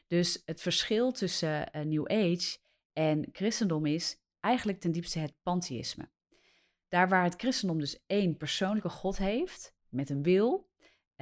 Dus 0.08 0.42
het 0.46 0.62
verschil 0.62 1.12
tussen 1.12 1.70
uh, 1.76 1.82
New 1.82 2.12
Age 2.12 2.58
en 2.94 3.30
christendom 3.32 3.86
is 3.86 4.22
eigenlijk 4.40 4.80
ten 4.80 4.92
diepste 4.92 5.20
het 5.20 5.36
pantheïsme. 5.44 6.10
Daar 6.88 7.10
waar 7.10 7.24
het 7.24 7.36
christendom 7.42 7.80
dus 7.80 8.04
één 8.06 8.38
persoonlijke 8.38 8.90
God 8.90 9.18
heeft, 9.18 9.76
met 9.90 10.10
een 10.10 10.24
wil, 10.24 10.72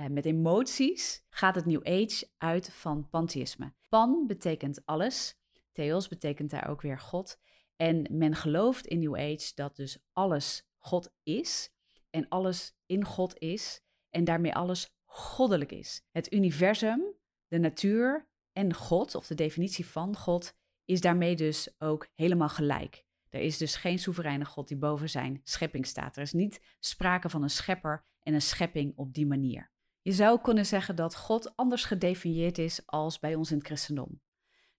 met 0.09 0.25
emoties, 0.25 1.25
gaat 1.29 1.55
het 1.55 1.65
New 1.65 1.87
Age 1.87 2.29
uit 2.37 2.73
van 2.73 3.09
pantheïsme. 3.09 3.73
Pan 3.89 4.27
betekent 4.27 4.85
alles, 4.85 5.39
theos 5.71 6.07
betekent 6.07 6.49
daar 6.49 6.69
ook 6.69 6.81
weer 6.81 6.99
God. 6.99 7.39
En 7.75 8.07
men 8.09 8.35
gelooft 8.35 8.87
in 8.87 8.99
New 8.99 9.15
Age 9.15 9.51
dat 9.55 9.75
dus 9.75 9.97
alles 10.13 10.67
God 10.77 11.13
is 11.23 11.69
en 12.09 12.27
alles 12.29 12.75
in 12.85 13.05
God 13.05 13.39
is 13.39 13.81
en 14.09 14.23
daarmee 14.23 14.55
alles 14.55 14.95
goddelijk 15.05 15.71
is. 15.71 16.05
Het 16.11 16.33
universum, 16.33 17.03
de 17.47 17.59
natuur 17.59 18.29
en 18.53 18.73
God, 18.73 19.15
of 19.15 19.27
de 19.27 19.35
definitie 19.35 19.85
van 19.85 20.15
God, 20.15 20.53
is 20.85 21.01
daarmee 21.01 21.35
dus 21.35 21.75
ook 21.79 22.07
helemaal 22.15 22.49
gelijk. 22.49 23.05
Er 23.29 23.41
is 23.41 23.57
dus 23.57 23.75
geen 23.75 23.99
soevereine 23.99 24.45
God 24.45 24.67
die 24.67 24.77
boven 24.77 25.09
zijn 25.09 25.41
schepping 25.43 25.85
staat. 25.85 26.15
Er 26.15 26.21
is 26.21 26.33
niet 26.33 26.61
sprake 26.79 27.29
van 27.29 27.43
een 27.43 27.49
schepper 27.49 28.05
en 28.19 28.33
een 28.33 28.41
schepping 28.41 28.93
op 28.95 29.13
die 29.13 29.27
manier. 29.27 29.71
Je 30.01 30.11
zou 30.11 30.41
kunnen 30.41 30.65
zeggen 30.65 30.95
dat 30.95 31.15
God 31.15 31.55
anders 31.55 31.83
gedefinieerd 31.83 32.57
is 32.57 32.81
als 32.85 33.19
bij 33.19 33.35
ons 33.35 33.51
in 33.51 33.57
het 33.57 33.65
christendom. 33.65 34.21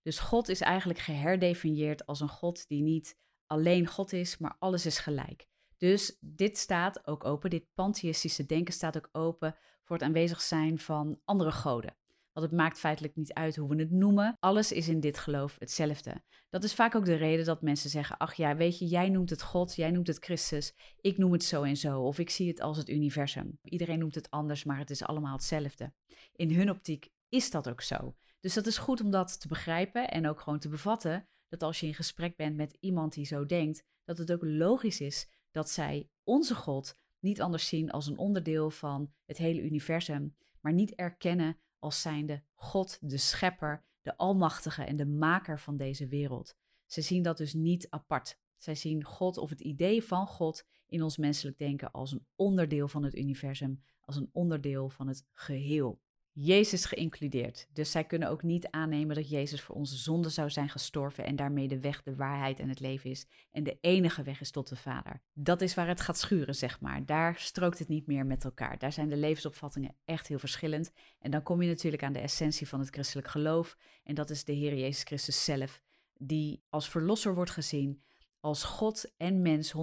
Dus 0.02 0.19
God 0.19 0.48
is 0.48 0.60
eigenlijk 0.60 0.98
geherdefinieerd 0.98 2.06
als 2.06 2.20
een 2.20 2.28
God 2.28 2.69
die 2.69 2.82
niet 2.82 3.19
alleen 3.46 3.86
God 3.86 4.12
is, 4.12 4.38
maar 4.38 4.56
alles 4.58 4.86
is 4.86 4.98
gelijk. 4.98 5.46
Dus 5.76 6.16
dit 6.20 6.58
staat 6.58 7.06
ook 7.06 7.24
open, 7.24 7.50
dit 7.50 7.67
pantheïstische 7.74 8.46
denken 8.46 8.74
staat 8.74 8.96
ook 8.96 9.08
open 9.12 9.56
voor 9.82 9.96
het 9.96 10.05
aanwezig 10.05 10.41
zijn 10.41 10.79
van 10.79 11.20
andere 11.24 11.52
goden. 11.52 11.96
Want 12.32 12.46
het 12.46 12.56
maakt 12.56 12.79
feitelijk 12.79 13.17
niet 13.17 13.32
uit 13.32 13.56
hoe 13.56 13.69
we 13.69 13.77
het 13.77 13.91
noemen. 13.91 14.36
Alles 14.41 14.72
is 14.72 14.89
in 14.89 15.01
dit 15.01 15.19
geloof 15.19 15.56
hetzelfde. 15.58 16.22
Dat 16.51 16.65
is 16.65 16.74
vaak 16.74 16.94
ook 16.94 17.05
de 17.05 17.15
reden 17.15 17.44
dat 17.44 17.62
mensen 17.62 17.91
zeggen: 17.91 18.17
Ach 18.17 18.34
ja, 18.34 18.56
weet 18.56 18.79
je, 18.79 18.86
jij 18.86 19.08
noemt 19.08 19.31
het 19.31 19.43
God, 19.43 19.74
jij 19.74 19.91
noemt 19.91 20.06
het 20.06 20.24
Christus, 20.24 20.74
ik 21.01 21.19
noem 21.19 21.32
het 21.32 21.44
zo 21.44 21.62
en 21.62 21.77
zo, 21.77 22.01
of 22.01 22.19
ik 22.19 22.31
zie 22.31 22.48
het 22.48 22.60
als 22.60 22.77
het 22.77 22.89
universum. 22.89 23.58
Iedereen 23.62 23.98
noemt 23.98 24.15
het 24.15 24.31
anders, 24.31 24.65
maar 24.65 24.79
het 24.79 24.91
is 24.91 25.03
allemaal 25.03 25.32
hetzelfde. 25.32 25.93
In 26.32 26.55
hun 26.55 26.70
optiek 26.70 27.10
is 27.29 27.51
dat 27.51 27.69
ook 27.69 27.81
zo. 27.81 28.17
Dus 28.41 28.55
dat 28.55 28.67
is 28.67 28.79
goed 28.79 29.01
om 29.01 29.10
dat 29.10 29.41
te 29.41 29.48
begrijpen 29.48 30.10
en 30.10 30.29
ook 30.29 30.41
gewoon 30.41 30.58
te 30.58 30.69
bevatten. 30.69 31.29
Dat 31.48 31.62
als 31.62 31.81
je 31.81 31.86
in 31.86 31.94
gesprek 31.94 32.36
bent 32.36 32.56
met 32.56 32.77
iemand 32.81 33.12
die 33.12 33.27
zo 33.27 33.46
denkt, 33.46 33.84
dat 34.05 34.19
het 34.19 34.32
ook 34.32 34.43
logisch 34.44 35.01
is 35.01 35.29
dat 35.51 35.70
zij 35.70 36.08
onze 36.24 36.55
God 36.55 36.98
niet 37.19 37.41
anders 37.41 37.67
zien 37.67 37.91
als 37.91 38.06
een 38.06 38.19
onderdeel 38.19 38.70
van 38.70 39.12
het 39.24 39.39
hele 39.39 39.62
universum, 39.62 40.36
maar 40.60 40.72
niet 40.72 40.94
erkennen 40.94 41.61
als 41.82 42.01
zijnde 42.01 42.43
God, 42.55 42.98
de 43.01 43.19
schepper, 43.19 43.84
de 44.03 44.17
almachtige 44.17 44.84
en 44.84 44.96
de 44.96 45.06
maker 45.06 45.60
van 45.60 45.77
deze 45.77 46.06
wereld. 46.08 46.56
Ze 46.86 47.01
zien 47.01 47.22
dat 47.22 47.36
dus 47.36 47.55
niet 47.55 47.91
apart. 47.91 48.39
Zij 48.56 48.74
zien 48.74 49.05
God 49.05 49.36
of 49.36 49.51
het 49.51 49.60
idee 49.60 50.03
van 50.03 50.27
God 50.27 50.67
in 50.86 51.03
ons 51.03 51.17
menselijk 51.17 51.58
denken 51.58 51.91
als 51.91 52.12
een 52.12 52.27
onderdeel 52.34 52.89
van 52.89 53.03
het 53.03 53.15
universum, 53.15 53.82
als 54.01 54.17
een 54.17 54.31
onderdeel 54.32 54.89
van 54.89 55.08
het 55.08 55.27
geheel. 55.32 56.01
Jezus 56.34 56.84
geïncludeerd. 56.84 57.69
Dus 57.72 57.91
zij 57.91 58.05
kunnen 58.05 58.29
ook 58.29 58.43
niet 58.43 58.70
aannemen 58.70 59.17
dat 59.17 59.29
Jezus 59.29 59.60
voor 59.60 59.74
onze 59.74 59.96
zonde 59.96 60.29
zou 60.29 60.51
zijn 60.51 60.69
gestorven 60.69 61.24
en 61.24 61.36
daarmee 61.36 61.69
de 61.69 61.81
weg, 61.81 62.03
de 62.03 62.17
waarheid 62.17 62.58
en 62.58 62.69
het 62.69 62.81
leven 62.81 63.10
is 63.10 63.27
en 63.51 63.65
de 63.65 63.79
enige 63.81 64.22
weg 64.22 64.41
is 64.41 64.51
tot 64.51 64.69
de 64.69 64.77
Vader. 64.77 65.20
Dat 65.32 65.60
is 65.60 65.74
waar 65.74 65.89
het 65.89 66.01
gaat 66.01 66.19
schuren, 66.19 66.55
zeg 66.55 66.81
maar. 66.81 67.06
Daar 67.06 67.36
strookt 67.36 67.79
het 67.79 67.89
niet 67.89 68.06
meer 68.06 68.27
met 68.27 68.44
elkaar. 68.44 68.79
Daar 68.79 68.93
zijn 68.93 69.08
de 69.08 69.17
levensopvattingen 69.17 69.94
echt 70.05 70.27
heel 70.27 70.39
verschillend. 70.39 70.93
En 71.19 71.31
dan 71.31 71.43
kom 71.43 71.62
je 71.62 71.69
natuurlijk 71.69 72.03
aan 72.03 72.12
de 72.12 72.19
essentie 72.19 72.69
van 72.69 72.81
het 72.81 72.91
christelijk 72.91 73.29
geloof 73.29 73.77
en 74.05 74.15
dat 74.15 74.31
is 74.31 74.44
de 74.44 74.53
Heer 74.53 74.74
Jezus 74.74 75.03
Christus 75.03 75.44
zelf, 75.44 75.82
die 76.15 76.62
als 76.70 76.89
verlosser 76.89 77.34
wordt 77.34 77.51
gezien, 77.51 78.03
als 78.41 78.65
God 78.65 79.12
en 79.17 79.43
mens 79.43 79.74
100%, 79.77 79.79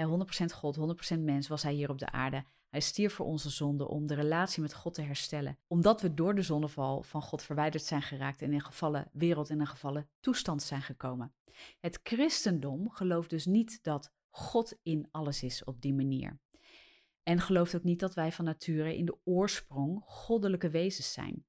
100% 0.00 0.54
God, 0.54 0.78
100% 1.16 1.18
mens 1.18 1.48
was 1.48 1.62
hij 1.62 1.72
hier 1.72 1.90
op 1.90 1.98
de 1.98 2.10
aarde. 2.10 2.44
Hij 2.70 2.80
stierf 2.80 3.14
voor 3.14 3.26
onze 3.26 3.50
zonde 3.50 3.88
om 3.88 4.06
de 4.06 4.14
relatie 4.14 4.62
met 4.62 4.74
God 4.74 4.94
te 4.94 5.02
herstellen. 5.02 5.58
Omdat 5.66 6.00
we 6.00 6.14
door 6.14 6.34
de 6.34 6.42
zonneval 6.42 7.02
van 7.02 7.22
God 7.22 7.42
verwijderd 7.42 7.84
zijn 7.84 8.02
geraakt 8.02 8.42
en 8.42 8.52
in 8.52 8.60
gevallen 8.60 9.08
wereld 9.12 9.50
in 9.50 9.60
een 9.60 9.66
gevallen 9.66 10.08
toestand 10.20 10.62
zijn 10.62 10.82
gekomen. 10.82 11.34
Het 11.80 12.00
christendom 12.02 12.90
gelooft 12.90 13.30
dus 13.30 13.46
niet 13.46 13.82
dat 13.82 14.12
God 14.28 14.78
in 14.82 15.08
alles 15.10 15.42
is 15.42 15.64
op 15.64 15.82
die 15.82 15.94
manier. 15.94 16.40
En 17.22 17.40
gelooft 17.40 17.76
ook 17.76 17.82
niet 17.82 18.00
dat 18.00 18.14
wij 18.14 18.32
van 18.32 18.44
nature 18.44 18.96
in 18.96 19.04
de 19.04 19.18
oorsprong 19.24 20.02
goddelijke 20.04 20.70
wezens 20.70 21.12
zijn. 21.12 21.44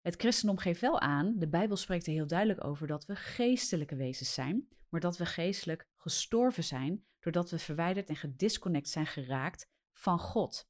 Het 0.00 0.14
christendom 0.16 0.58
geeft 0.58 0.80
wel 0.80 1.00
aan, 1.00 1.34
de 1.38 1.48
Bijbel 1.48 1.76
spreekt 1.76 2.06
er 2.06 2.12
heel 2.12 2.26
duidelijk 2.26 2.64
over 2.64 2.86
dat 2.86 3.06
we 3.06 3.16
geestelijke 3.16 3.96
wezens 3.96 4.34
zijn, 4.34 4.68
maar 4.88 5.00
dat 5.00 5.16
we 5.16 5.26
geestelijk 5.26 5.88
gestorven 5.96 6.64
zijn 6.64 7.04
doordat 7.20 7.50
we 7.50 7.58
verwijderd 7.58 8.08
en 8.08 8.16
gedisconnect 8.16 8.88
zijn 8.88 9.06
geraakt 9.06 9.68
van 9.96 10.18
God. 10.18 10.68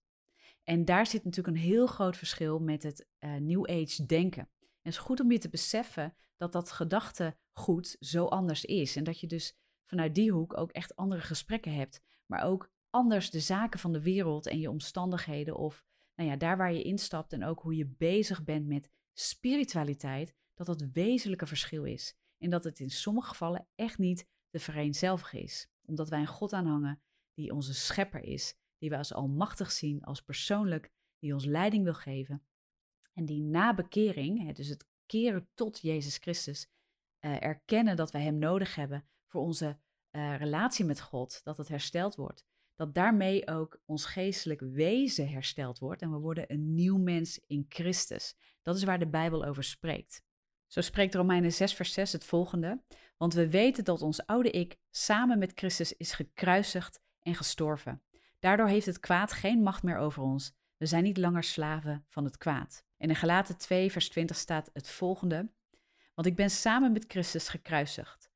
En 0.64 0.84
daar 0.84 1.06
zit 1.06 1.24
natuurlijk 1.24 1.56
een 1.56 1.62
heel 1.62 1.86
groot 1.86 2.16
verschil 2.16 2.58
met 2.58 2.82
het 2.82 3.06
uh, 3.18 3.34
New 3.34 3.70
Age 3.70 4.06
denken. 4.06 4.42
En 4.60 4.92
het 4.92 4.92
is 4.92 4.98
goed 4.98 5.20
om 5.20 5.32
je 5.32 5.38
te 5.38 5.48
beseffen 5.48 6.16
dat 6.36 6.52
dat 6.52 6.72
gedachtegoed 6.72 7.96
zo 8.00 8.24
anders 8.24 8.64
is. 8.64 8.96
En 8.96 9.04
dat 9.04 9.20
je 9.20 9.26
dus 9.26 9.56
vanuit 9.84 10.14
die 10.14 10.32
hoek 10.32 10.56
ook 10.56 10.72
echt 10.72 10.96
andere 10.96 11.20
gesprekken 11.20 11.74
hebt. 11.74 12.02
Maar 12.26 12.42
ook 12.42 12.70
anders 12.90 13.30
de 13.30 13.40
zaken 13.40 13.80
van 13.80 13.92
de 13.92 14.02
wereld 14.02 14.46
en 14.46 14.58
je 14.58 14.70
omstandigheden 14.70 15.56
of 15.56 15.84
nou 16.14 16.30
ja, 16.30 16.36
daar 16.36 16.56
waar 16.56 16.72
je 16.72 16.82
instapt 16.82 17.32
en 17.32 17.44
ook 17.44 17.60
hoe 17.60 17.76
je 17.76 17.86
bezig 17.86 18.44
bent 18.44 18.66
met 18.66 18.90
spiritualiteit, 19.12 20.34
dat 20.54 20.66
dat 20.66 20.88
wezenlijke 20.92 21.46
verschil 21.46 21.84
is. 21.84 22.16
En 22.38 22.50
dat 22.50 22.64
het 22.64 22.80
in 22.80 22.90
sommige 22.90 23.28
gevallen 23.28 23.68
echt 23.74 23.98
niet 23.98 24.28
te 24.48 24.58
vereenzelvigen 24.58 25.40
is. 25.40 25.68
Omdat 25.84 26.08
wij 26.08 26.20
een 26.20 26.26
God 26.26 26.52
aanhangen 26.52 27.02
die 27.34 27.52
onze 27.52 27.74
schepper 27.74 28.22
is, 28.22 28.54
die 28.78 28.88
wij 28.88 28.98
als 28.98 29.14
almachtig 29.14 29.70
zien, 29.70 30.04
als 30.04 30.22
persoonlijk, 30.22 30.90
die 31.18 31.34
ons 31.34 31.44
leiding 31.44 31.84
wil 31.84 31.94
geven. 31.94 32.46
En 33.12 33.24
die 33.24 33.42
na 33.42 33.74
bekering, 33.74 34.54
dus 34.54 34.68
het 34.68 34.86
keren 35.06 35.48
tot 35.54 35.80
Jezus 35.80 36.16
Christus, 36.16 36.68
uh, 37.20 37.42
erkennen 37.42 37.96
dat 37.96 38.10
wij 38.10 38.22
Hem 38.22 38.38
nodig 38.38 38.74
hebben 38.74 39.08
voor 39.26 39.40
onze 39.40 39.78
uh, 40.10 40.36
relatie 40.36 40.84
met 40.84 41.00
God, 41.00 41.40
dat 41.44 41.56
het 41.56 41.68
hersteld 41.68 42.14
wordt. 42.14 42.44
Dat 42.74 42.94
daarmee 42.94 43.48
ook 43.48 43.80
ons 43.84 44.04
geestelijk 44.04 44.60
wezen 44.60 45.28
hersteld 45.28 45.78
wordt 45.78 46.02
en 46.02 46.12
we 46.12 46.18
worden 46.18 46.52
een 46.52 46.74
nieuw 46.74 46.98
mens 46.98 47.40
in 47.46 47.66
Christus. 47.68 48.36
Dat 48.62 48.76
is 48.76 48.84
waar 48.84 48.98
de 48.98 49.08
Bijbel 49.08 49.44
over 49.44 49.64
spreekt. 49.64 50.24
Zo 50.66 50.80
spreekt 50.80 51.14
Romeinen 51.14 51.52
6, 51.52 51.74
vers 51.74 51.92
6 51.92 52.12
het 52.12 52.24
volgende. 52.24 52.82
Want 53.16 53.34
we 53.34 53.50
weten 53.50 53.84
dat 53.84 54.02
ons 54.02 54.26
oude 54.26 54.50
ik 54.50 54.76
samen 54.90 55.38
met 55.38 55.52
Christus 55.54 55.96
is 55.96 56.12
gekruisigd 56.12 57.00
en 57.22 57.34
gestorven. 57.34 58.02
Daardoor 58.38 58.68
heeft 58.68 58.86
het 58.86 59.00
kwaad 59.00 59.32
geen 59.32 59.62
macht 59.62 59.82
meer 59.82 59.96
over 59.96 60.22
ons. 60.22 60.54
We 60.76 60.86
zijn 60.86 61.02
niet 61.02 61.16
langer 61.16 61.44
slaven 61.44 62.04
van 62.08 62.24
het 62.24 62.36
kwaad. 62.36 62.84
En 62.96 63.08
in 63.08 63.16
Galaten 63.16 63.56
2, 63.56 63.92
vers 63.92 64.08
20 64.08 64.36
staat 64.36 64.70
het 64.72 64.88
volgende. 64.88 65.50
Want 66.14 66.28
ik 66.28 66.36
ben 66.36 66.50
samen 66.50 66.92
met 66.92 67.04
Christus 67.08 67.48
gekruisigd. 67.48 68.30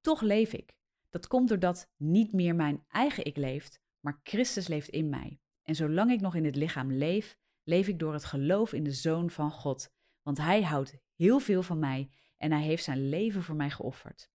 Toch 0.00 0.20
leef 0.20 0.52
ik. 0.52 0.76
Dat 1.10 1.26
komt 1.26 1.48
doordat 1.48 1.90
niet 1.96 2.32
meer 2.32 2.54
mijn 2.54 2.84
eigen 2.88 3.24
ik 3.24 3.36
leeft, 3.36 3.80
maar 4.00 4.20
Christus 4.22 4.68
leeft 4.68 4.88
in 4.88 5.08
mij. 5.08 5.40
En 5.62 5.74
zolang 5.74 6.10
ik 6.10 6.20
nog 6.20 6.34
in 6.34 6.44
het 6.44 6.56
lichaam 6.56 6.92
leef, 6.92 7.38
leef 7.62 7.88
ik 7.88 7.98
door 7.98 8.12
het 8.12 8.24
geloof 8.24 8.72
in 8.72 8.84
de 8.84 8.92
Zoon 8.92 9.30
van 9.30 9.50
God. 9.50 9.90
Want 10.22 10.38
Hij 10.38 10.62
houdt 10.62 10.96
heel 11.14 11.38
veel 11.38 11.62
van 11.62 11.78
mij 11.78 12.10
en 12.36 12.52
Hij 12.52 12.62
heeft 12.62 12.84
zijn 12.84 13.08
leven 13.08 13.42
voor 13.42 13.56
mij 13.56 13.70
geofferd. 13.70 14.30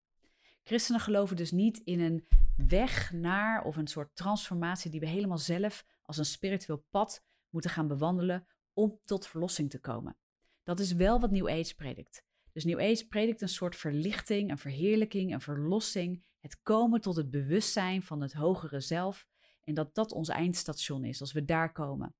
Christenen 0.71 1.01
geloven 1.01 1.35
dus 1.35 1.51
niet 1.51 1.77
in 1.77 1.99
een 1.99 2.27
weg 2.55 3.11
naar 3.11 3.63
of 3.63 3.75
een 3.75 3.87
soort 3.87 4.15
transformatie 4.15 4.91
die 4.91 4.99
we 4.99 5.05
helemaal 5.05 5.37
zelf 5.37 5.85
als 6.01 6.17
een 6.17 6.25
spiritueel 6.25 6.85
pad 6.89 7.23
moeten 7.49 7.71
gaan 7.71 7.87
bewandelen 7.87 8.47
om 8.73 8.99
tot 9.01 9.27
verlossing 9.27 9.69
te 9.69 9.79
komen. 9.79 10.17
Dat 10.63 10.79
is 10.79 10.93
wel 10.93 11.19
wat 11.19 11.31
New 11.31 11.49
Age 11.49 11.75
predikt. 11.75 12.23
Dus 12.51 12.63
New 12.63 12.79
Age 12.79 13.07
predikt 13.07 13.41
een 13.41 13.49
soort 13.49 13.75
verlichting, 13.75 14.49
een 14.51 14.57
verheerlijking, 14.57 15.33
een 15.33 15.41
verlossing, 15.41 16.23
het 16.39 16.61
komen 16.61 17.01
tot 17.01 17.15
het 17.15 17.29
bewustzijn 17.29 18.03
van 18.03 18.21
het 18.21 18.33
hogere 18.33 18.79
zelf 18.79 19.27
en 19.63 19.73
dat 19.73 19.95
dat 19.95 20.11
ons 20.11 20.29
eindstation 20.29 21.05
is 21.05 21.21
als 21.21 21.31
we 21.31 21.45
daar 21.45 21.71
komen. 21.71 22.15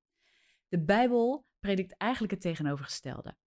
De 0.67 0.83
Bijbel 0.83 1.45
predikt 1.59 1.97
eigenlijk 1.97 2.33
het 2.33 2.41
tegenovergestelde. 2.41 3.37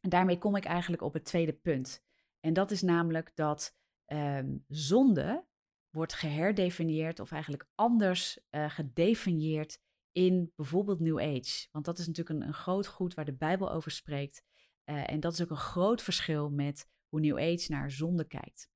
En 0.00 0.10
daarmee 0.10 0.38
kom 0.38 0.56
ik 0.56 0.64
eigenlijk 0.64 1.02
op 1.02 1.12
het 1.12 1.24
tweede 1.24 1.52
punt. 1.52 2.02
En 2.40 2.52
dat 2.52 2.70
is 2.70 2.82
namelijk 2.82 3.32
dat 3.34 3.74
um, 4.06 4.64
zonde 4.68 5.46
wordt 5.90 6.14
geherdefinieerd 6.14 7.20
of 7.20 7.32
eigenlijk 7.32 7.68
anders 7.74 8.38
uh, 8.50 8.70
gedefinieerd 8.70 9.78
in 10.12 10.52
bijvoorbeeld 10.56 11.00
New 11.00 11.18
Age. 11.18 11.68
Want 11.72 11.84
dat 11.84 11.98
is 11.98 12.06
natuurlijk 12.06 12.40
een, 12.40 12.46
een 12.46 12.54
groot 12.54 12.86
goed 12.86 13.14
waar 13.14 13.24
de 13.24 13.34
Bijbel 13.34 13.70
over 13.70 13.90
spreekt. 13.90 14.42
Uh, 14.84 15.10
en 15.10 15.20
dat 15.20 15.32
is 15.32 15.42
ook 15.42 15.50
een 15.50 15.56
groot 15.56 16.02
verschil 16.02 16.50
met 16.50 16.88
hoe 17.08 17.20
New 17.20 17.38
Age 17.38 17.64
naar 17.68 17.90
zonde 17.90 18.24
kijkt. 18.24 18.70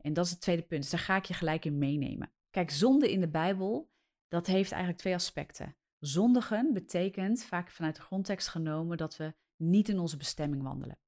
En 0.00 0.12
dat 0.12 0.24
is 0.24 0.30
het 0.30 0.40
tweede 0.40 0.62
punt. 0.62 0.82
Dus 0.82 0.90
daar 0.90 1.00
ga 1.00 1.16
ik 1.16 1.24
je 1.24 1.34
gelijk 1.34 1.64
in 1.64 1.78
meenemen. 1.78 2.32
Kijk, 2.50 2.70
zonde 2.70 3.12
in 3.12 3.20
de 3.20 3.28
Bijbel, 3.28 3.90
dat 4.28 4.46
heeft 4.46 4.70
eigenlijk 4.70 5.00
twee 5.00 5.14
aspecten. 5.14 5.76
Zondigen 5.98 6.72
betekent, 6.72 7.42
vaak 7.42 7.70
vanuit 7.70 7.96
de 7.96 8.02
grondtekst 8.02 8.48
genomen, 8.48 8.96
dat 8.96 9.16
we 9.16 9.34
niet 9.56 9.88
in 9.88 9.98
onze 9.98 10.16
bestemming 10.16 10.62
wandelen. 10.62 10.98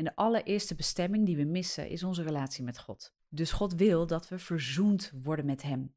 En 0.00 0.06
de 0.06 0.16
allereerste 0.16 0.74
bestemming 0.74 1.26
die 1.26 1.36
we 1.36 1.44
missen 1.44 1.88
is 1.88 2.02
onze 2.02 2.22
relatie 2.22 2.64
met 2.64 2.78
God. 2.78 3.14
Dus 3.28 3.52
God 3.52 3.74
wil 3.74 4.06
dat 4.06 4.28
we 4.28 4.38
verzoend 4.38 5.12
worden 5.22 5.46
met 5.46 5.62
Hem. 5.62 5.94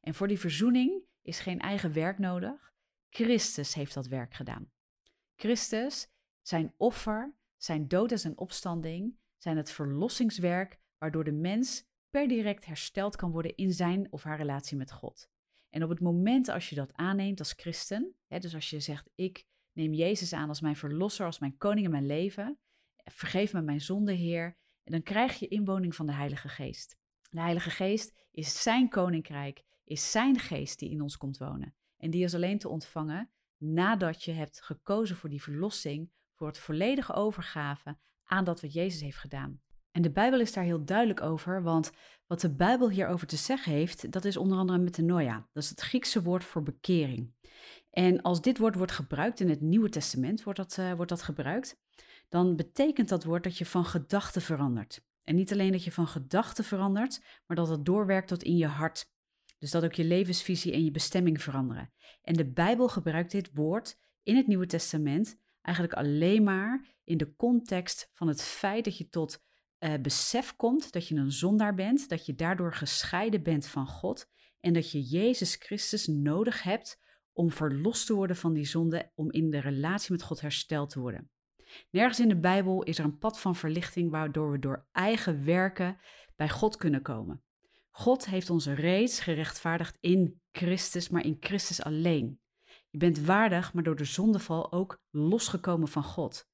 En 0.00 0.14
voor 0.14 0.28
die 0.28 0.38
verzoening 0.38 1.02
is 1.22 1.40
geen 1.40 1.60
eigen 1.60 1.92
werk 1.92 2.18
nodig. 2.18 2.72
Christus 3.08 3.74
heeft 3.74 3.94
dat 3.94 4.06
werk 4.06 4.34
gedaan. 4.34 4.70
Christus, 5.36 6.08
zijn 6.42 6.74
offer, 6.76 7.34
zijn 7.56 7.88
dood 7.88 8.12
en 8.12 8.18
zijn 8.18 8.38
opstanding 8.38 9.18
zijn 9.36 9.56
het 9.56 9.70
verlossingswerk 9.70 10.78
waardoor 10.98 11.24
de 11.24 11.32
mens 11.32 11.84
per 12.10 12.28
direct 12.28 12.64
hersteld 12.64 13.16
kan 13.16 13.30
worden 13.30 13.56
in 13.56 13.72
zijn 13.72 14.12
of 14.12 14.22
haar 14.22 14.36
relatie 14.36 14.76
met 14.76 14.92
God. 14.92 15.28
En 15.70 15.82
op 15.82 15.88
het 15.88 16.00
moment 16.00 16.48
als 16.48 16.68
je 16.68 16.74
dat 16.74 16.94
aanneemt 16.94 17.38
als 17.38 17.52
christen, 17.52 18.14
hè, 18.26 18.38
dus 18.38 18.54
als 18.54 18.70
je 18.70 18.80
zegt 18.80 19.10
ik 19.14 19.44
neem 19.72 19.92
Jezus 19.92 20.32
aan 20.32 20.48
als 20.48 20.60
mijn 20.60 20.76
verlosser, 20.76 21.26
als 21.26 21.38
mijn 21.38 21.56
koning 21.56 21.84
in 21.84 21.92
mijn 21.92 22.06
leven, 22.06 22.58
vergeef 23.04 23.52
me 23.52 23.62
mijn 23.62 23.80
zonde, 23.80 24.12
Heer, 24.12 24.56
en 24.84 24.92
dan 24.92 25.02
krijg 25.02 25.38
je 25.38 25.48
inwoning 25.48 25.94
van 25.94 26.06
de 26.06 26.12
Heilige 26.12 26.48
Geest. 26.48 26.96
De 27.30 27.40
Heilige 27.40 27.70
Geest 27.70 28.12
is 28.30 28.62
zijn 28.62 28.88
koninkrijk, 28.88 29.62
is 29.84 30.10
zijn 30.10 30.38
geest 30.38 30.78
die 30.78 30.90
in 30.90 31.00
ons 31.00 31.16
komt 31.16 31.38
wonen. 31.38 31.74
En 31.96 32.10
die 32.10 32.24
is 32.24 32.34
alleen 32.34 32.58
te 32.58 32.68
ontvangen 32.68 33.30
nadat 33.56 34.22
je 34.22 34.32
hebt 34.32 34.62
gekozen 34.62 35.16
voor 35.16 35.28
die 35.28 35.42
verlossing, 35.42 36.10
voor 36.34 36.46
het 36.46 36.58
volledige 36.58 37.12
overgave 37.12 37.98
aan 38.24 38.44
dat 38.44 38.60
wat 38.60 38.72
Jezus 38.72 39.00
heeft 39.00 39.18
gedaan. 39.18 39.62
En 39.90 40.02
de 40.02 40.10
Bijbel 40.10 40.40
is 40.40 40.52
daar 40.52 40.64
heel 40.64 40.84
duidelijk 40.84 41.20
over, 41.20 41.62
want 41.62 41.92
wat 42.26 42.40
de 42.40 42.54
Bijbel 42.54 42.90
hierover 42.90 43.26
te 43.26 43.36
zeggen 43.36 43.72
heeft, 43.72 44.12
dat 44.12 44.24
is 44.24 44.36
onder 44.36 44.58
andere 44.58 44.78
metanoia. 44.78 45.48
Dat 45.52 45.62
is 45.62 45.70
het 45.70 45.80
Griekse 45.80 46.22
woord 46.22 46.44
voor 46.44 46.62
bekering. 46.62 47.34
En 47.90 48.22
als 48.22 48.40
dit 48.40 48.58
woord 48.58 48.74
wordt 48.74 48.92
gebruikt 48.92 49.40
in 49.40 49.48
het 49.48 49.60
Nieuwe 49.60 49.88
Testament, 49.88 50.42
wordt 50.42 50.58
dat, 50.58 50.76
uh, 50.76 50.92
wordt 50.92 51.10
dat 51.10 51.22
gebruikt, 51.22 51.76
dan 52.28 52.56
betekent 52.56 53.08
dat 53.08 53.24
woord 53.24 53.42
dat 53.44 53.58
je 53.58 53.66
van 53.66 53.84
gedachten 53.84 54.42
verandert. 54.42 55.02
En 55.22 55.34
niet 55.34 55.52
alleen 55.52 55.72
dat 55.72 55.84
je 55.84 55.92
van 55.92 56.06
gedachten 56.06 56.64
verandert, 56.64 57.24
maar 57.46 57.56
dat 57.56 57.68
het 57.68 57.84
doorwerkt 57.84 58.28
tot 58.28 58.42
in 58.42 58.56
je 58.56 58.66
hart. 58.66 59.12
Dus 59.58 59.70
dat 59.70 59.84
ook 59.84 59.92
je 59.92 60.04
levensvisie 60.04 60.72
en 60.72 60.84
je 60.84 60.90
bestemming 60.90 61.42
veranderen. 61.42 61.92
En 62.22 62.34
de 62.34 62.52
Bijbel 62.52 62.88
gebruikt 62.88 63.30
dit 63.30 63.50
woord 63.54 63.98
in 64.22 64.36
het 64.36 64.46
Nieuwe 64.46 64.66
Testament 64.66 65.38
eigenlijk 65.62 65.96
alleen 65.96 66.42
maar 66.42 66.86
in 67.04 67.16
de 67.16 67.34
context 67.36 68.10
van 68.12 68.28
het 68.28 68.42
feit 68.42 68.84
dat 68.84 68.98
je 68.98 69.08
tot 69.08 69.42
uh, 69.78 69.94
besef 70.02 70.56
komt 70.56 70.92
dat 70.92 71.08
je 71.08 71.14
een 71.14 71.32
zondaar 71.32 71.74
bent, 71.74 72.08
dat 72.08 72.26
je 72.26 72.34
daardoor 72.34 72.74
gescheiden 72.74 73.42
bent 73.42 73.66
van 73.66 73.86
God 73.86 74.30
en 74.60 74.72
dat 74.72 74.90
je 74.90 75.02
Jezus 75.02 75.54
Christus 75.54 76.06
nodig 76.06 76.62
hebt 76.62 77.00
om 77.32 77.50
verlost 77.50 78.06
te 78.06 78.14
worden 78.14 78.36
van 78.36 78.52
die 78.52 78.64
zonde, 78.64 79.10
om 79.14 79.30
in 79.30 79.50
de 79.50 79.58
relatie 79.58 80.12
met 80.12 80.22
God 80.22 80.40
hersteld 80.40 80.90
te 80.90 81.00
worden. 81.00 81.30
Nergens 81.90 82.20
in 82.20 82.28
de 82.28 82.40
Bijbel 82.40 82.82
is 82.82 82.98
er 82.98 83.04
een 83.04 83.18
pad 83.18 83.40
van 83.40 83.56
verlichting 83.56 84.10
waardoor 84.10 84.50
we 84.50 84.58
door 84.58 84.86
eigen 84.92 85.44
werken 85.44 85.98
bij 86.36 86.48
God 86.48 86.76
kunnen 86.76 87.02
komen. 87.02 87.42
God 87.90 88.26
heeft 88.26 88.50
ons 88.50 88.66
reeds 88.66 89.20
gerechtvaardigd 89.20 89.98
in 90.00 90.40
Christus, 90.52 91.08
maar 91.08 91.24
in 91.24 91.36
Christus 91.40 91.82
alleen. 91.82 92.40
Je 92.90 92.98
bent 92.98 93.18
waardig, 93.20 93.72
maar 93.72 93.82
door 93.82 93.96
de 93.96 94.04
zondeval 94.04 94.72
ook 94.72 95.02
losgekomen 95.10 95.88
van 95.88 96.04
God. 96.04 96.48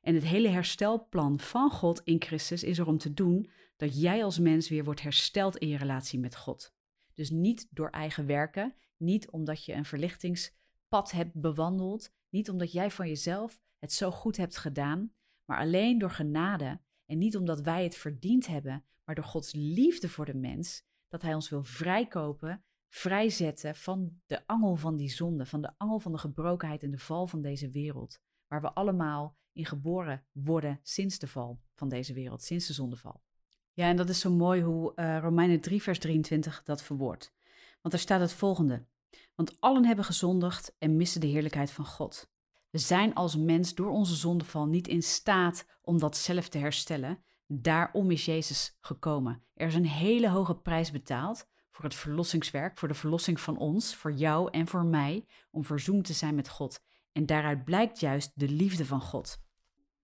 En 0.00 0.14
het 0.14 0.24
hele 0.24 0.48
herstelplan 0.48 1.40
van 1.40 1.70
God 1.70 2.00
in 2.04 2.22
Christus 2.22 2.62
is 2.62 2.78
er 2.78 2.86
om 2.86 2.98
te 2.98 3.14
doen 3.14 3.50
dat 3.76 4.00
jij 4.00 4.24
als 4.24 4.38
mens 4.38 4.68
weer 4.68 4.84
wordt 4.84 5.02
hersteld 5.02 5.56
in 5.56 5.68
je 5.68 5.76
relatie 5.76 6.18
met 6.18 6.36
God. 6.36 6.74
Dus 7.14 7.30
niet 7.30 7.68
door 7.70 7.90
eigen 7.90 8.26
werken, 8.26 8.74
niet 8.96 9.30
omdat 9.30 9.64
je 9.64 9.72
een 9.72 9.84
verlichtingspad 9.84 11.10
hebt 11.10 11.40
bewandeld, 11.40 12.12
niet 12.28 12.50
omdat 12.50 12.72
jij 12.72 12.90
van 12.90 13.08
jezelf 13.08 13.60
het 13.78 13.92
zo 13.92 14.10
goed 14.10 14.36
hebt 14.36 14.56
gedaan, 14.56 15.12
maar 15.44 15.58
alleen 15.58 15.98
door 15.98 16.10
genade 16.10 16.80
en 17.06 17.18
niet 17.18 17.36
omdat 17.36 17.60
wij 17.60 17.84
het 17.84 17.96
verdiend 17.96 18.46
hebben, 18.46 18.84
maar 19.04 19.14
door 19.14 19.24
Gods 19.24 19.52
liefde 19.52 20.08
voor 20.08 20.24
de 20.24 20.34
mens, 20.34 20.84
dat 21.08 21.22
Hij 21.22 21.34
ons 21.34 21.48
wil 21.48 21.62
vrijkopen 21.62 22.64
vrijzetten 22.88 23.74
van 23.74 24.20
de 24.26 24.46
angel 24.46 24.76
van 24.76 24.96
die 24.96 25.10
zonde, 25.10 25.46
van 25.46 25.60
de 25.60 25.72
angel 25.76 25.98
van 25.98 26.12
de 26.12 26.18
gebrokenheid 26.18 26.82
en 26.82 26.90
de 26.90 26.98
val 26.98 27.26
van 27.26 27.42
deze 27.42 27.70
wereld, 27.70 28.20
waar 28.46 28.60
we 28.60 28.72
allemaal 28.72 29.36
in 29.52 29.64
geboren 29.64 30.26
worden 30.32 30.80
sinds 30.82 31.18
de 31.18 31.26
val 31.26 31.60
van 31.74 31.88
deze 31.88 32.12
wereld, 32.12 32.42
sinds 32.42 32.66
de 32.66 32.72
zondeval. 32.72 33.22
Ja, 33.72 33.88
en 33.88 33.96
dat 33.96 34.08
is 34.08 34.20
zo 34.20 34.30
mooi 34.30 34.62
hoe 34.62 34.92
uh, 34.96 35.18
Romeinen 35.18 35.60
3, 35.60 35.82
vers 35.82 35.98
23 35.98 36.62
dat 36.62 36.82
verwoordt. 36.82 37.34
Want 37.80 37.94
er 37.94 38.00
staat 38.00 38.20
het 38.20 38.32
volgende. 38.32 38.86
Want 39.34 39.60
allen 39.60 39.84
hebben 39.84 40.04
gezondigd 40.04 40.74
en 40.78 40.96
missen 40.96 41.20
de 41.20 41.26
heerlijkheid 41.26 41.70
van 41.70 41.86
God. 41.86 42.30
We 42.76 42.82
zijn 42.82 43.14
als 43.14 43.36
mens 43.36 43.74
door 43.74 43.90
onze 43.90 44.14
zondeval 44.14 44.66
niet 44.66 44.88
in 44.88 45.02
staat 45.02 45.66
om 45.82 45.98
dat 45.98 46.16
zelf 46.16 46.48
te 46.48 46.58
herstellen. 46.58 47.22
Daarom 47.46 48.10
is 48.10 48.24
Jezus 48.24 48.76
gekomen. 48.80 49.42
Er 49.54 49.66
is 49.66 49.74
een 49.74 49.86
hele 49.86 50.28
hoge 50.28 50.56
prijs 50.56 50.90
betaald 50.90 51.46
voor 51.70 51.84
het 51.84 51.94
verlossingswerk, 51.94 52.78
voor 52.78 52.88
de 52.88 52.94
verlossing 52.94 53.40
van 53.40 53.58
ons, 53.58 53.94
voor 53.94 54.12
jou 54.12 54.50
en 54.50 54.66
voor 54.66 54.84
mij, 54.84 55.26
om 55.50 55.64
verzoend 55.64 56.04
te 56.04 56.12
zijn 56.12 56.34
met 56.34 56.48
God. 56.48 56.80
En 57.12 57.26
daaruit 57.26 57.64
blijkt 57.64 58.00
juist 58.00 58.32
de 58.34 58.48
liefde 58.48 58.86
van 58.86 59.00
God. 59.00 59.38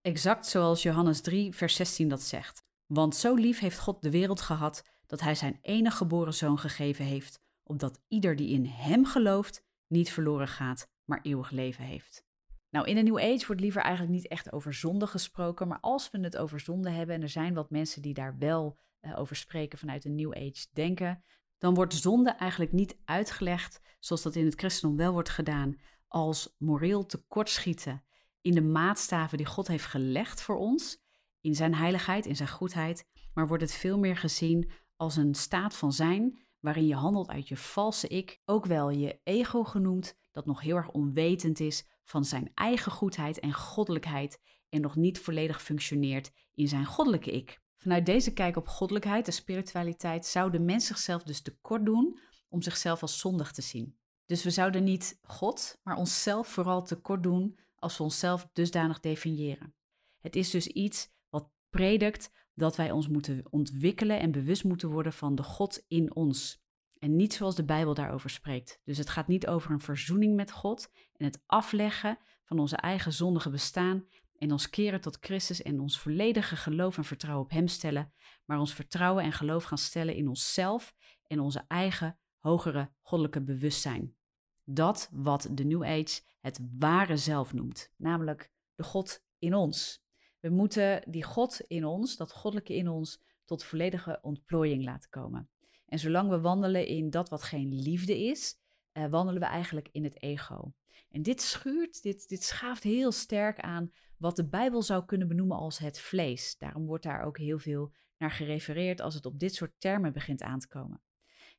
Exact 0.00 0.46
zoals 0.46 0.82
Johannes 0.82 1.20
3, 1.20 1.54
vers 1.54 1.74
16 1.74 2.08
dat 2.08 2.22
zegt. 2.22 2.64
Want 2.86 3.16
zo 3.16 3.34
lief 3.34 3.58
heeft 3.58 3.78
God 3.78 4.02
de 4.02 4.10
wereld 4.10 4.40
gehad 4.40 4.84
dat 5.06 5.20
Hij 5.20 5.34
zijn 5.34 5.58
enige 5.62 5.96
geboren 5.96 6.34
zoon 6.34 6.58
gegeven 6.58 7.04
heeft, 7.04 7.40
opdat 7.62 8.00
ieder 8.08 8.36
die 8.36 8.48
in 8.48 8.66
Hem 8.66 9.06
gelooft 9.06 9.64
niet 9.86 10.12
verloren 10.12 10.48
gaat, 10.48 10.88
maar 11.04 11.20
eeuwig 11.22 11.50
leven 11.50 11.84
heeft. 11.84 12.30
Nou, 12.72 12.86
in 12.86 12.94
de 12.94 13.02
New 13.02 13.18
Age 13.18 13.46
wordt 13.46 13.60
liever 13.60 13.82
eigenlijk 13.82 14.14
niet 14.14 14.28
echt 14.28 14.52
over 14.52 14.74
zonde 14.74 15.06
gesproken, 15.06 15.68
maar 15.68 15.80
als 15.80 16.10
we 16.10 16.20
het 16.20 16.36
over 16.36 16.60
zonde 16.60 16.90
hebben, 16.90 17.14
en 17.14 17.22
er 17.22 17.28
zijn 17.28 17.54
wat 17.54 17.70
mensen 17.70 18.02
die 18.02 18.14
daar 18.14 18.38
wel 18.38 18.78
uh, 19.00 19.18
over 19.18 19.36
spreken 19.36 19.78
vanuit 19.78 20.02
de 20.02 20.08
New 20.08 20.34
Age 20.34 20.66
denken, 20.72 21.24
dan 21.58 21.74
wordt 21.74 21.94
zonde 21.94 22.30
eigenlijk 22.30 22.72
niet 22.72 22.96
uitgelegd, 23.04 23.80
zoals 23.98 24.22
dat 24.22 24.34
in 24.34 24.44
het 24.44 24.54
christendom 24.54 24.98
wel 24.98 25.12
wordt 25.12 25.28
gedaan, 25.28 25.76
als 26.08 26.54
moreel 26.58 27.06
tekortschieten 27.06 28.02
in 28.40 28.54
de 28.54 28.62
maatstaven 28.62 29.36
die 29.36 29.46
God 29.46 29.68
heeft 29.68 29.86
gelegd 29.86 30.42
voor 30.42 30.56
ons, 30.56 31.02
in 31.40 31.54
zijn 31.54 31.74
heiligheid, 31.74 32.26
in 32.26 32.36
zijn 32.36 32.48
goedheid, 32.48 33.08
maar 33.34 33.46
wordt 33.48 33.62
het 33.62 33.72
veel 33.72 33.98
meer 33.98 34.16
gezien 34.16 34.70
als 34.96 35.16
een 35.16 35.34
staat 35.34 35.76
van 35.76 35.92
zijn 35.92 36.38
waarin 36.62 36.86
je 36.86 36.94
handelt 36.94 37.28
uit 37.28 37.48
je 37.48 37.56
valse 37.56 38.08
ik, 38.08 38.40
ook 38.44 38.66
wel 38.66 38.90
je 38.90 39.20
ego 39.24 39.64
genoemd, 39.64 40.16
dat 40.30 40.46
nog 40.46 40.60
heel 40.60 40.76
erg 40.76 40.90
onwetend 40.90 41.60
is 41.60 41.86
van 42.04 42.24
zijn 42.24 42.50
eigen 42.54 42.92
goedheid 42.92 43.40
en 43.40 43.52
goddelijkheid 43.52 44.40
en 44.68 44.80
nog 44.80 44.96
niet 44.96 45.18
volledig 45.18 45.62
functioneert 45.62 46.32
in 46.54 46.68
zijn 46.68 46.84
goddelijke 46.84 47.30
ik. 47.30 47.60
Vanuit 47.76 48.06
deze 48.06 48.32
kijk 48.32 48.56
op 48.56 48.68
goddelijkheid 48.68 49.26
en 49.26 49.32
spiritualiteit 49.32 50.26
zou 50.26 50.50
de 50.50 50.60
mens 50.60 50.86
zichzelf 50.86 51.22
dus 51.22 51.42
tekort 51.42 51.86
doen 51.86 52.18
om 52.48 52.62
zichzelf 52.62 53.02
als 53.02 53.18
zondig 53.18 53.52
te 53.52 53.62
zien. 53.62 53.98
Dus 54.26 54.44
we 54.44 54.50
zouden 54.50 54.84
niet 54.84 55.18
God, 55.22 55.78
maar 55.82 55.96
onszelf 55.96 56.48
vooral 56.48 56.82
tekort 56.82 57.22
doen 57.22 57.58
als 57.74 57.96
we 57.96 58.02
onszelf 58.02 58.48
dusdanig 58.52 59.00
definiëren. 59.00 59.74
Het 60.20 60.36
is 60.36 60.50
dus 60.50 60.66
iets 60.66 61.10
wat 61.28 61.50
predikt 61.70 62.30
dat 62.54 62.76
wij 62.76 62.90
ons 62.90 63.08
moeten 63.08 63.42
ontwikkelen 63.50 64.20
en 64.20 64.30
bewust 64.30 64.64
moeten 64.64 64.90
worden 64.90 65.12
van 65.12 65.34
de 65.34 65.42
God 65.42 65.84
in 65.88 66.14
ons. 66.14 66.62
En 66.98 67.16
niet 67.16 67.34
zoals 67.34 67.54
de 67.54 67.64
Bijbel 67.64 67.94
daarover 67.94 68.30
spreekt. 68.30 68.80
Dus 68.84 68.98
het 68.98 69.08
gaat 69.08 69.28
niet 69.28 69.46
over 69.46 69.70
een 69.70 69.80
verzoening 69.80 70.34
met 70.34 70.52
God 70.52 70.90
en 71.16 71.24
het 71.24 71.42
afleggen 71.46 72.18
van 72.44 72.58
onze 72.58 72.76
eigen 72.76 73.12
zondige 73.12 73.50
bestaan 73.50 74.06
en 74.38 74.52
ons 74.52 74.70
keren 74.70 75.00
tot 75.00 75.18
Christus 75.20 75.62
en 75.62 75.80
ons 75.80 75.98
volledige 75.98 76.56
geloof 76.56 76.96
en 76.96 77.04
vertrouwen 77.04 77.44
op 77.44 77.50
Hem 77.50 77.68
stellen, 77.68 78.12
maar 78.44 78.58
ons 78.58 78.74
vertrouwen 78.74 79.24
en 79.24 79.32
geloof 79.32 79.64
gaan 79.64 79.78
stellen 79.78 80.14
in 80.14 80.28
onszelf 80.28 80.94
en 81.26 81.40
onze 81.40 81.64
eigen 81.68 82.18
hogere 82.38 82.92
goddelijke 83.00 83.42
bewustzijn. 83.42 84.16
Dat 84.64 85.08
wat 85.12 85.48
de 85.50 85.64
New 85.64 85.84
Age 85.84 86.20
het 86.40 86.60
ware 86.78 87.16
zelf 87.16 87.52
noemt, 87.52 87.92
namelijk 87.96 88.52
de 88.74 88.82
God 88.82 89.24
in 89.38 89.54
ons. 89.54 90.01
We 90.42 90.50
moeten 90.50 91.02
die 91.10 91.22
God 91.22 91.60
in 91.60 91.84
ons, 91.84 92.16
dat 92.16 92.32
goddelijke 92.32 92.74
in 92.74 92.88
ons, 92.88 93.20
tot 93.44 93.64
volledige 93.64 94.18
ontplooiing 94.22 94.84
laten 94.84 95.10
komen. 95.10 95.48
En 95.86 95.98
zolang 95.98 96.30
we 96.30 96.40
wandelen 96.40 96.86
in 96.86 97.10
dat 97.10 97.28
wat 97.28 97.42
geen 97.42 97.74
liefde 97.74 98.24
is, 98.24 98.58
uh, 98.92 99.06
wandelen 99.06 99.40
we 99.40 99.46
eigenlijk 99.46 99.88
in 99.92 100.04
het 100.04 100.22
ego. 100.22 100.72
En 101.10 101.22
dit 101.22 101.42
schuurt, 101.42 102.02
dit, 102.02 102.28
dit 102.28 102.42
schaaft 102.42 102.82
heel 102.82 103.12
sterk 103.12 103.60
aan 103.60 103.92
wat 104.18 104.36
de 104.36 104.48
Bijbel 104.48 104.82
zou 104.82 105.04
kunnen 105.04 105.28
benoemen 105.28 105.56
als 105.56 105.78
het 105.78 106.00
vlees. 106.00 106.58
Daarom 106.58 106.86
wordt 106.86 107.04
daar 107.04 107.22
ook 107.22 107.38
heel 107.38 107.58
veel 107.58 107.92
naar 108.18 108.30
gerefereerd 108.30 109.00
als 109.00 109.14
het 109.14 109.26
op 109.26 109.38
dit 109.38 109.54
soort 109.54 109.72
termen 109.78 110.12
begint 110.12 110.42
aan 110.42 110.58
te 110.58 110.68
komen. 110.68 111.02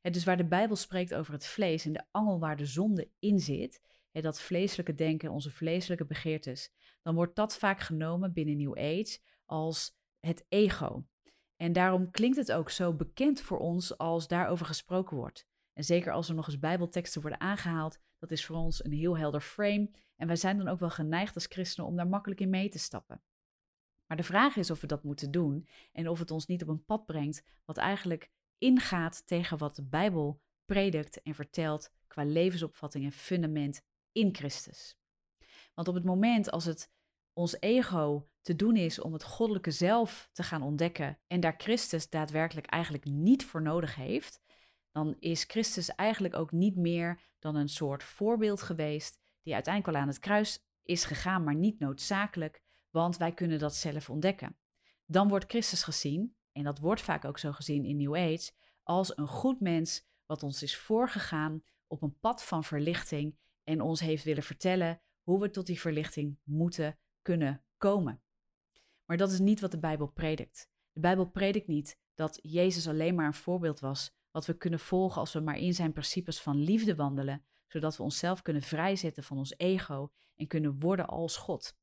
dus 0.00 0.24
waar 0.24 0.36
de 0.36 0.46
Bijbel 0.46 0.76
spreekt 0.76 1.14
over 1.14 1.32
het 1.32 1.46
vlees 1.46 1.84
en 1.84 1.92
de 1.92 2.04
angel 2.10 2.38
waar 2.38 2.56
de 2.56 2.66
zonde 2.66 3.08
in 3.18 3.40
zit, 3.40 3.80
dat 4.22 4.40
vleeselijke 4.40 4.94
denken, 4.94 5.30
onze 5.30 5.50
vleeselijke 5.50 6.06
begeertes, 6.06 6.72
dan 7.02 7.14
wordt 7.14 7.36
dat 7.36 7.56
vaak 7.56 7.80
genomen 7.80 8.32
binnen 8.32 8.56
New 8.56 8.78
Age 8.78 9.18
als 9.44 9.96
het 10.20 10.44
ego. 10.48 11.06
En 11.56 11.72
daarom 11.72 12.10
klinkt 12.10 12.36
het 12.36 12.52
ook 12.52 12.70
zo 12.70 12.94
bekend 12.94 13.40
voor 13.40 13.58
ons 13.58 13.98
als 13.98 14.28
daarover 14.28 14.66
gesproken 14.66 15.16
wordt. 15.16 15.46
En 15.72 15.84
zeker 15.84 16.12
als 16.12 16.28
er 16.28 16.34
nog 16.34 16.46
eens 16.46 16.58
Bijbelteksten 16.58 17.20
worden 17.20 17.40
aangehaald, 17.40 17.98
dat 18.18 18.30
is 18.30 18.46
voor 18.46 18.56
ons 18.56 18.84
een 18.84 18.92
heel 18.92 19.18
helder 19.18 19.40
frame. 19.40 19.90
En 20.16 20.26
wij 20.26 20.36
zijn 20.36 20.58
dan 20.58 20.68
ook 20.68 20.78
wel 20.78 20.90
geneigd 20.90 21.34
als 21.34 21.46
christenen 21.46 21.90
om 21.90 21.96
daar 21.96 22.08
makkelijk 22.08 22.40
in 22.40 22.50
mee 22.50 22.68
te 22.68 22.78
stappen. 22.78 23.22
Maar 24.06 24.16
de 24.16 24.22
vraag 24.22 24.56
is 24.56 24.70
of 24.70 24.80
we 24.80 24.86
dat 24.86 25.02
moeten 25.02 25.30
doen 25.30 25.68
en 25.92 26.08
of 26.08 26.18
het 26.18 26.30
ons 26.30 26.46
niet 26.46 26.62
op 26.62 26.68
een 26.68 26.84
pad 26.84 27.06
brengt 27.06 27.42
wat 27.64 27.76
eigenlijk 27.76 28.30
ingaat 28.58 29.26
tegen 29.26 29.58
wat 29.58 29.76
de 29.76 29.84
Bijbel 29.84 30.40
predikt 30.64 31.22
en 31.22 31.34
vertelt 31.34 31.90
qua 32.06 32.24
levensopvatting 32.24 33.04
en 33.04 33.12
fundament 33.12 33.82
in 34.14 34.34
Christus. 34.34 34.98
Want 35.74 35.88
op 35.88 35.94
het 35.94 36.04
moment 36.04 36.50
als 36.50 36.64
het 36.64 36.92
ons 37.32 37.60
ego 37.60 38.28
te 38.40 38.56
doen 38.56 38.76
is 38.76 39.00
om 39.00 39.12
het 39.12 39.24
goddelijke 39.24 39.70
zelf 39.70 40.28
te 40.32 40.42
gaan 40.42 40.62
ontdekken 40.62 41.18
en 41.26 41.40
daar 41.40 41.54
Christus 41.56 42.08
daadwerkelijk 42.08 42.66
eigenlijk 42.66 43.04
niet 43.04 43.44
voor 43.44 43.62
nodig 43.62 43.94
heeft, 43.94 44.40
dan 44.90 45.16
is 45.18 45.44
Christus 45.44 45.88
eigenlijk 45.88 46.34
ook 46.34 46.52
niet 46.52 46.76
meer 46.76 47.20
dan 47.38 47.56
een 47.56 47.68
soort 47.68 48.02
voorbeeld 48.02 48.62
geweest 48.62 49.18
die 49.42 49.54
uiteindelijk 49.54 49.96
al 49.96 50.02
aan 50.02 50.08
het 50.08 50.18
kruis 50.18 50.64
is 50.82 51.04
gegaan, 51.04 51.44
maar 51.44 51.54
niet 51.54 51.78
noodzakelijk, 51.78 52.62
want 52.90 53.16
wij 53.16 53.32
kunnen 53.32 53.58
dat 53.58 53.74
zelf 53.74 54.10
ontdekken. 54.10 54.56
Dan 55.06 55.28
wordt 55.28 55.44
Christus 55.48 55.82
gezien, 55.82 56.36
en 56.52 56.64
dat 56.64 56.78
wordt 56.78 57.00
vaak 57.00 57.24
ook 57.24 57.38
zo 57.38 57.52
gezien 57.52 57.84
in 57.84 57.96
New 57.96 58.16
Age, 58.16 58.50
als 58.82 59.16
een 59.16 59.28
goed 59.28 59.60
mens 59.60 60.06
wat 60.26 60.42
ons 60.42 60.62
is 60.62 60.76
voorgegaan 60.76 61.62
op 61.86 62.02
een 62.02 62.18
pad 62.18 62.44
van 62.44 62.64
verlichting 62.64 63.36
en 63.64 63.80
ons 63.80 64.00
heeft 64.00 64.24
willen 64.24 64.42
vertellen 64.42 65.00
hoe 65.22 65.40
we 65.40 65.50
tot 65.50 65.66
die 65.66 65.80
verlichting 65.80 66.38
moeten 66.42 66.98
kunnen 67.22 67.64
komen. 67.76 68.22
Maar 69.04 69.16
dat 69.16 69.30
is 69.30 69.38
niet 69.38 69.60
wat 69.60 69.70
de 69.70 69.78
Bijbel 69.78 70.06
predikt. 70.06 70.70
De 70.92 71.00
Bijbel 71.00 71.26
predikt 71.26 71.66
niet 71.66 71.98
dat 72.14 72.38
Jezus 72.42 72.88
alleen 72.88 73.14
maar 73.14 73.26
een 73.26 73.34
voorbeeld 73.34 73.80
was 73.80 74.14
wat 74.30 74.46
we 74.46 74.56
kunnen 74.56 74.78
volgen 74.78 75.20
als 75.20 75.32
we 75.32 75.40
maar 75.40 75.58
in 75.58 75.74
zijn 75.74 75.92
principes 75.92 76.40
van 76.40 76.56
liefde 76.56 76.94
wandelen, 76.94 77.44
zodat 77.66 77.96
we 77.96 78.02
onszelf 78.02 78.42
kunnen 78.42 78.62
vrijzetten 78.62 79.22
van 79.22 79.38
ons 79.38 79.54
ego 79.56 80.12
en 80.36 80.46
kunnen 80.46 80.80
worden 80.80 81.06
als 81.06 81.36
God. 81.36 81.76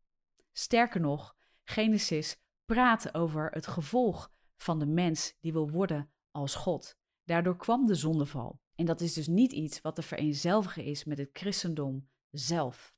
Sterker 0.51 1.01
nog, 1.01 1.35
Genesis 1.63 2.39
praat 2.65 3.13
over 3.13 3.51
het 3.51 3.67
gevolg 3.67 4.31
van 4.57 4.79
de 4.79 4.85
mens 4.85 5.37
die 5.39 5.51
wil 5.51 5.69
worden 5.69 6.11
als 6.31 6.55
God. 6.55 6.97
Daardoor 7.23 7.57
kwam 7.57 7.85
de 7.85 7.95
zondeval. 7.95 8.59
En 8.81 8.87
dat 8.87 9.01
is 9.01 9.13
dus 9.13 9.27
niet 9.27 9.51
iets 9.51 9.81
wat 9.81 9.95
te 9.95 10.01
vereenzelvigen 10.01 10.83
is 10.83 11.03
met 11.03 11.17
het 11.17 11.29
christendom 11.33 12.09
zelf. 12.31 12.95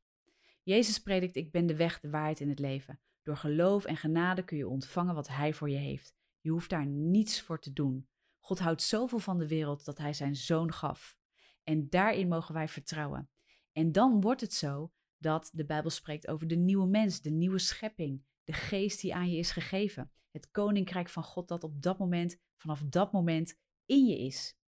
Jezus 0.62 1.00
predikt: 1.00 1.36
Ik 1.36 1.52
ben 1.52 1.66
de 1.66 1.76
weg, 1.76 2.00
de 2.00 2.10
waarheid 2.10 2.40
in 2.40 2.50
het 2.50 2.60
leven. 2.60 3.00
Door 3.24 3.38
geloof 3.38 3.86
en 3.86 3.98
genade 3.98 4.44
kun 4.44 4.58
je 4.58 4.68
ontvangen 4.68 5.16
wat 5.16 5.28
Hij 5.28 5.54
voor 5.54 5.70
je 5.70 5.78
heeft. 5.78 6.16
Je 6.40 6.50
hoeft 6.50 6.70
daar 6.70 6.86
niets 6.86 7.42
voor 7.42 7.60
te 7.60 7.74
doen. 7.74 8.08
God 8.40 8.60
houdt 8.60 8.82
zoveel 8.82 9.20
van 9.20 9.38
de 9.38 9.48
wereld 9.48 9.86
dat 9.86 9.98
Hij 9.98 10.14
zijn 10.14 10.36
zoon 10.36 10.74
gaf. 10.74 11.18
En 11.64 11.90
daarin 11.90 12.28
mogen 12.28 12.54
wij 12.54 12.68
vertrouwen. 12.68 13.30
En 13.72 13.92
dan 13.92 14.22
wordt 14.22 14.42
het 14.42 14.54
zo 14.54 14.92
dat 15.18 15.50
de 15.54 15.66
Bijbel 15.66 15.90
spreekt 15.90 16.28
over 16.28 16.48
de 16.48 16.56
nieuwe 16.56 16.88
mens, 16.88 17.22
de 17.22 17.32
nieuwe 17.32 17.60
schepping, 17.60 18.26
de 18.44 18.54
geest 18.54 19.02
die 19.02 19.16
aan 19.16 19.32
je 19.32 19.38
is 19.38 19.52
gegeven. 19.52 20.12
Het 20.32 20.52
koninkrijk 20.52 21.10
van 21.10 21.24
God 21.24 21.48
dat 21.48 21.64
op 21.64 21.82
dat 21.82 21.98
moment, 21.98 22.38
vanaf 22.58 22.84
dat 22.84 23.12
moment 23.12 23.60
in 23.86 24.06
je 24.06 24.18
is. 24.18 24.62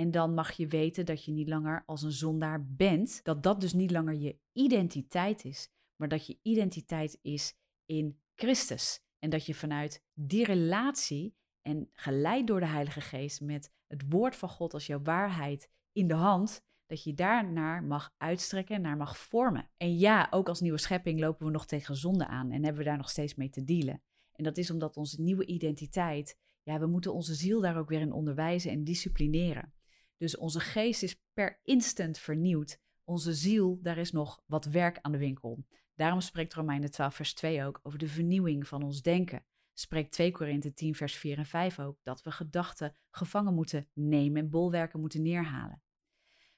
En 0.00 0.10
dan 0.10 0.34
mag 0.34 0.52
je 0.52 0.66
weten 0.66 1.06
dat 1.06 1.24
je 1.24 1.32
niet 1.32 1.48
langer 1.48 1.82
als 1.86 2.02
een 2.02 2.12
zondaar 2.12 2.66
bent. 2.66 3.20
Dat 3.22 3.42
dat 3.42 3.60
dus 3.60 3.72
niet 3.72 3.90
langer 3.90 4.14
je 4.14 4.38
identiteit 4.52 5.44
is, 5.44 5.68
maar 5.96 6.08
dat 6.08 6.26
je 6.26 6.38
identiteit 6.42 7.18
is 7.22 7.54
in 7.84 8.20
Christus. 8.34 9.02
En 9.18 9.30
dat 9.30 9.46
je 9.46 9.54
vanuit 9.54 10.04
die 10.14 10.44
relatie 10.44 11.34
en 11.62 11.88
geleid 11.92 12.46
door 12.46 12.60
de 12.60 12.66
Heilige 12.66 13.00
Geest 13.00 13.40
met 13.40 13.72
het 13.86 14.04
woord 14.08 14.36
van 14.36 14.48
God 14.48 14.74
als 14.74 14.86
jouw 14.86 15.02
waarheid 15.02 15.70
in 15.92 16.08
de 16.08 16.14
hand, 16.14 16.62
dat 16.86 17.02
je 17.02 17.14
daarnaar 17.14 17.84
mag 17.84 18.14
uitstrekken, 18.16 18.80
naar 18.80 18.96
mag 18.96 19.18
vormen. 19.18 19.70
En 19.76 19.98
ja, 19.98 20.26
ook 20.30 20.48
als 20.48 20.60
nieuwe 20.60 20.78
schepping 20.78 21.20
lopen 21.20 21.46
we 21.46 21.52
nog 21.52 21.66
tegen 21.66 21.96
zonde 21.96 22.26
aan 22.26 22.50
en 22.50 22.64
hebben 22.64 22.82
we 22.82 22.88
daar 22.88 22.96
nog 22.96 23.10
steeds 23.10 23.34
mee 23.34 23.50
te 23.50 23.64
dealen. 23.64 24.02
En 24.32 24.44
dat 24.44 24.56
is 24.56 24.70
omdat 24.70 24.96
onze 24.96 25.20
nieuwe 25.20 25.46
identiteit, 25.46 26.38
ja, 26.62 26.78
we 26.78 26.86
moeten 26.86 27.14
onze 27.14 27.34
ziel 27.34 27.60
daar 27.60 27.78
ook 27.78 27.88
weer 27.88 28.00
in 28.00 28.12
onderwijzen 28.12 28.70
en 28.70 28.84
disciplineren. 28.84 29.72
Dus 30.20 30.36
onze 30.36 30.60
geest 30.60 31.02
is 31.02 31.22
per 31.32 31.60
instant 31.62 32.18
vernieuwd. 32.18 32.80
Onze 33.04 33.34
ziel, 33.34 33.78
daar 33.82 33.98
is 33.98 34.12
nog 34.12 34.42
wat 34.46 34.64
werk 34.64 34.98
aan 35.00 35.12
de 35.12 35.18
winkel. 35.18 35.64
Daarom 35.94 36.20
spreekt 36.20 36.54
Romeinen 36.54 36.90
12, 36.90 37.14
vers 37.14 37.34
2 37.34 37.64
ook 37.64 37.80
over 37.82 37.98
de 37.98 38.08
vernieuwing 38.08 38.68
van 38.68 38.82
ons 38.82 39.02
denken. 39.02 39.44
Spreekt 39.74 40.12
2 40.12 40.30
Korinthe 40.30 40.72
10, 40.72 40.94
vers 40.94 41.16
4 41.16 41.38
en 41.38 41.46
5 41.46 41.78
ook 41.78 41.98
dat 42.02 42.22
we 42.22 42.30
gedachten 42.30 42.96
gevangen 43.10 43.54
moeten 43.54 43.88
nemen 43.92 44.42
en 44.42 44.50
bolwerken 44.50 45.00
moeten 45.00 45.22
neerhalen. 45.22 45.82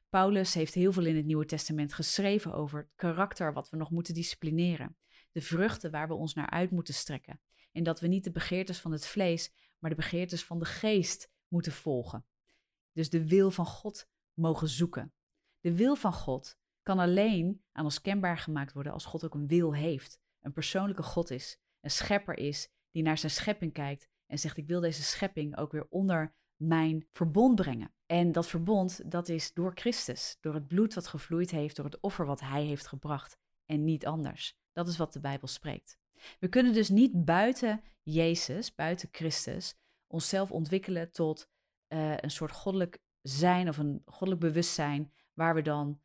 Paulus 0.08 0.54
heeft 0.54 0.74
heel 0.74 0.92
veel 0.92 1.06
in 1.06 1.16
het 1.16 1.26
Nieuwe 1.26 1.46
Testament 1.46 1.92
geschreven 1.92 2.52
over 2.52 2.78
het 2.78 2.92
karakter 2.94 3.52
wat 3.52 3.70
we 3.70 3.76
nog 3.76 3.90
moeten 3.90 4.14
disciplineren, 4.14 4.96
de 5.32 5.40
vruchten 5.40 5.90
waar 5.90 6.08
we 6.08 6.14
ons 6.14 6.34
naar 6.34 6.50
uit 6.50 6.70
moeten 6.70 6.94
strekken. 6.94 7.40
En 7.72 7.82
dat 7.82 8.00
we 8.00 8.06
niet 8.06 8.24
de 8.24 8.30
begeertes 8.32 8.78
van 8.78 8.92
het 8.92 9.06
vlees, 9.06 9.52
maar 9.78 9.90
de 9.90 9.96
begeertes 9.96 10.44
van 10.44 10.58
de 10.58 10.64
geest 10.64 11.30
moeten 11.48 11.72
volgen. 11.72 12.24
Dus 12.92 13.10
de 13.10 13.28
wil 13.28 13.50
van 13.50 13.66
God 13.66 14.08
mogen 14.34 14.68
zoeken. 14.68 15.12
De 15.60 15.76
wil 15.76 15.96
van 15.96 16.12
God 16.12 16.58
kan 16.82 16.98
alleen 16.98 17.62
aan 17.72 17.84
ons 17.84 18.00
kenbaar 18.00 18.38
gemaakt 18.38 18.72
worden 18.72 18.92
als 18.92 19.04
God 19.04 19.24
ook 19.24 19.34
een 19.34 19.46
wil 19.46 19.74
heeft, 19.74 20.20
een 20.40 20.52
persoonlijke 20.52 21.02
God 21.02 21.30
is, 21.30 21.58
een 21.80 21.90
schepper 21.90 22.38
is 22.38 22.68
die 22.90 23.02
naar 23.02 23.18
zijn 23.18 23.32
schepping 23.32 23.72
kijkt 23.72 24.08
en 24.26 24.38
zegt: 24.38 24.56
Ik 24.56 24.66
wil 24.66 24.80
deze 24.80 25.02
schepping 25.02 25.56
ook 25.56 25.72
weer 25.72 25.86
onder 25.90 26.34
mijn 26.56 27.06
verbond 27.10 27.54
brengen. 27.54 27.94
En 28.06 28.32
dat 28.32 28.46
verbond, 28.46 29.10
dat 29.10 29.28
is 29.28 29.52
door 29.52 29.72
Christus, 29.74 30.36
door 30.40 30.54
het 30.54 30.66
bloed 30.68 30.94
wat 30.94 31.06
gevloeid 31.06 31.50
heeft, 31.50 31.76
door 31.76 31.84
het 31.84 32.00
offer 32.00 32.26
wat 32.26 32.40
hij 32.40 32.64
heeft 32.64 32.86
gebracht 32.86 33.36
en 33.66 33.84
niet 33.84 34.06
anders. 34.06 34.56
Dat 34.72 34.88
is 34.88 34.96
wat 34.96 35.12
de 35.12 35.20
Bijbel 35.20 35.48
spreekt. 35.48 35.98
We 36.38 36.48
kunnen 36.48 36.72
dus 36.72 36.88
niet 36.88 37.24
buiten 37.24 37.82
Jezus, 38.02 38.74
buiten 38.74 39.08
Christus, 39.12 39.74
onszelf 40.06 40.50
ontwikkelen 40.50 41.12
tot 41.12 41.50
uh, 41.92 42.16
een 42.16 42.30
soort 42.30 42.52
goddelijk 42.52 42.98
zijn 43.22 43.68
of 43.68 43.78
een 43.78 44.02
goddelijk 44.04 44.40
bewustzijn, 44.40 45.12
waar 45.32 45.54
we 45.54 45.62
dan 45.62 46.00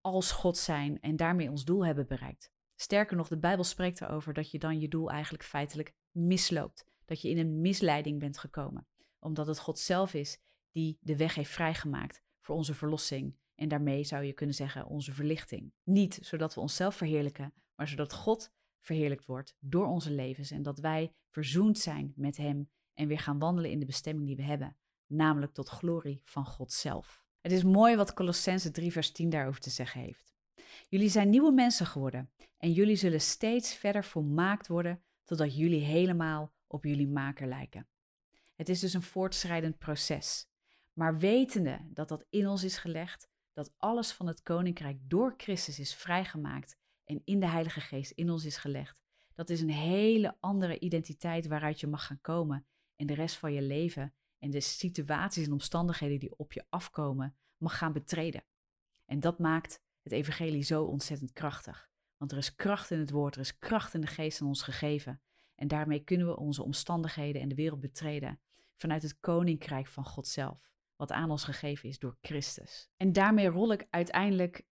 als 0.00 0.32
God 0.32 0.56
zijn 0.56 1.00
en 1.00 1.16
daarmee 1.16 1.50
ons 1.50 1.64
doel 1.64 1.86
hebben 1.86 2.06
bereikt. 2.06 2.52
Sterker 2.74 3.16
nog, 3.16 3.28
de 3.28 3.38
Bijbel 3.38 3.64
spreekt 3.64 4.00
erover 4.00 4.34
dat 4.34 4.50
je 4.50 4.58
dan 4.58 4.80
je 4.80 4.88
doel 4.88 5.10
eigenlijk 5.10 5.44
feitelijk 5.44 5.94
misloopt. 6.10 6.84
Dat 7.04 7.20
je 7.20 7.28
in 7.28 7.38
een 7.38 7.60
misleiding 7.60 8.18
bent 8.18 8.38
gekomen, 8.38 8.86
omdat 9.18 9.46
het 9.46 9.58
God 9.58 9.78
zelf 9.78 10.14
is 10.14 10.38
die 10.70 10.98
de 11.00 11.16
weg 11.16 11.34
heeft 11.34 11.50
vrijgemaakt 11.50 12.22
voor 12.40 12.56
onze 12.56 12.74
verlossing 12.74 13.36
en 13.54 13.68
daarmee 13.68 14.04
zou 14.04 14.24
je 14.24 14.32
kunnen 14.32 14.54
zeggen 14.54 14.86
onze 14.86 15.12
verlichting. 15.12 15.72
Niet 15.84 16.18
zodat 16.22 16.54
we 16.54 16.60
onszelf 16.60 16.94
verheerlijken, 16.94 17.54
maar 17.74 17.88
zodat 17.88 18.12
God 18.12 18.52
verheerlijkt 18.80 19.26
wordt 19.26 19.56
door 19.58 19.86
onze 19.86 20.10
levens 20.10 20.50
en 20.50 20.62
dat 20.62 20.78
wij 20.78 21.14
verzoend 21.28 21.78
zijn 21.78 22.12
met 22.16 22.36
Hem 22.36 22.70
en 22.94 23.08
weer 23.08 23.18
gaan 23.18 23.38
wandelen 23.38 23.70
in 23.70 23.78
de 23.78 23.86
bestemming 23.86 24.26
die 24.26 24.36
we 24.36 24.42
hebben, 24.42 24.76
namelijk 25.10 25.52
tot 25.52 25.68
glorie 25.68 26.20
van 26.24 26.44
God 26.44 26.72
zelf. 26.72 27.24
Het 27.40 27.52
is 27.52 27.62
mooi 27.62 27.96
wat 27.96 28.14
Colossense 28.14 28.70
3 28.70 28.92
vers 28.92 29.12
10 29.12 29.30
daarover 29.30 29.60
te 29.60 29.70
zeggen 29.70 30.00
heeft. 30.00 30.32
Jullie 30.88 31.08
zijn 31.08 31.30
nieuwe 31.30 31.52
mensen 31.52 31.86
geworden 31.86 32.30
en 32.56 32.72
jullie 32.72 32.96
zullen 32.96 33.20
steeds 33.20 33.74
verder 33.74 34.04
volmaakt 34.04 34.66
worden 34.66 35.02
totdat 35.24 35.56
jullie 35.56 35.84
helemaal 35.84 36.52
op 36.66 36.84
jullie 36.84 37.08
maker 37.08 37.46
lijken. 37.46 37.88
Het 38.54 38.68
is 38.68 38.80
dus 38.80 38.94
een 38.94 39.02
voortschrijdend 39.02 39.78
proces. 39.78 40.48
Maar 40.92 41.18
wetende 41.18 41.78
dat 41.84 42.08
dat 42.08 42.26
in 42.30 42.48
ons 42.48 42.64
is 42.64 42.76
gelegd, 42.76 43.28
dat 43.52 43.72
alles 43.76 44.12
van 44.12 44.26
het 44.26 44.42
koninkrijk 44.42 44.98
door 45.02 45.34
Christus 45.36 45.78
is 45.78 45.94
vrijgemaakt 45.94 46.76
en 47.04 47.22
in 47.24 47.40
de 47.40 47.46
Heilige 47.46 47.80
Geest 47.80 48.10
in 48.10 48.30
ons 48.30 48.44
is 48.44 48.56
gelegd, 48.56 49.02
dat 49.34 49.50
is 49.50 49.60
een 49.60 49.70
hele 49.70 50.36
andere 50.40 50.78
identiteit 50.78 51.46
waaruit 51.46 51.80
je 51.80 51.86
mag 51.86 52.06
gaan 52.06 52.20
komen 52.20 52.66
in 52.96 53.06
de 53.06 53.14
rest 53.14 53.36
van 53.36 53.52
je 53.52 53.62
leven 53.62 54.14
en 54.40 54.50
de 54.50 54.60
situaties 54.60 55.46
en 55.46 55.52
omstandigheden 55.52 56.18
die 56.18 56.36
op 56.36 56.52
je 56.52 56.64
afkomen 56.68 57.36
mag 57.56 57.78
gaan 57.78 57.92
betreden. 57.92 58.44
En 59.04 59.20
dat 59.20 59.38
maakt 59.38 59.82
het 60.02 60.12
evangelie 60.12 60.62
zo 60.62 60.84
ontzettend 60.84 61.32
krachtig. 61.32 61.90
Want 62.16 62.32
er 62.32 62.38
is 62.38 62.54
kracht 62.54 62.90
in 62.90 62.98
het 62.98 63.10
woord, 63.10 63.34
er 63.34 63.40
is 63.40 63.58
kracht 63.58 63.94
in 63.94 64.00
de 64.00 64.06
geest 64.06 64.40
aan 64.40 64.46
ons 64.46 64.62
gegeven. 64.62 65.20
En 65.54 65.68
daarmee 65.68 66.04
kunnen 66.04 66.26
we 66.26 66.36
onze 66.36 66.62
omstandigheden 66.62 67.42
en 67.42 67.48
de 67.48 67.54
wereld 67.54 67.80
betreden 67.80 68.40
vanuit 68.76 69.02
het 69.02 69.20
koninkrijk 69.20 69.86
van 69.86 70.04
God 70.04 70.26
zelf, 70.26 70.70
wat 70.96 71.12
aan 71.12 71.30
ons 71.30 71.44
gegeven 71.44 71.88
is 71.88 71.98
door 71.98 72.16
Christus. 72.20 72.90
En 72.96 73.12
daarmee 73.12 73.48
rol 73.48 73.72
ik 73.72 73.86
uiteindelijk 73.90 74.66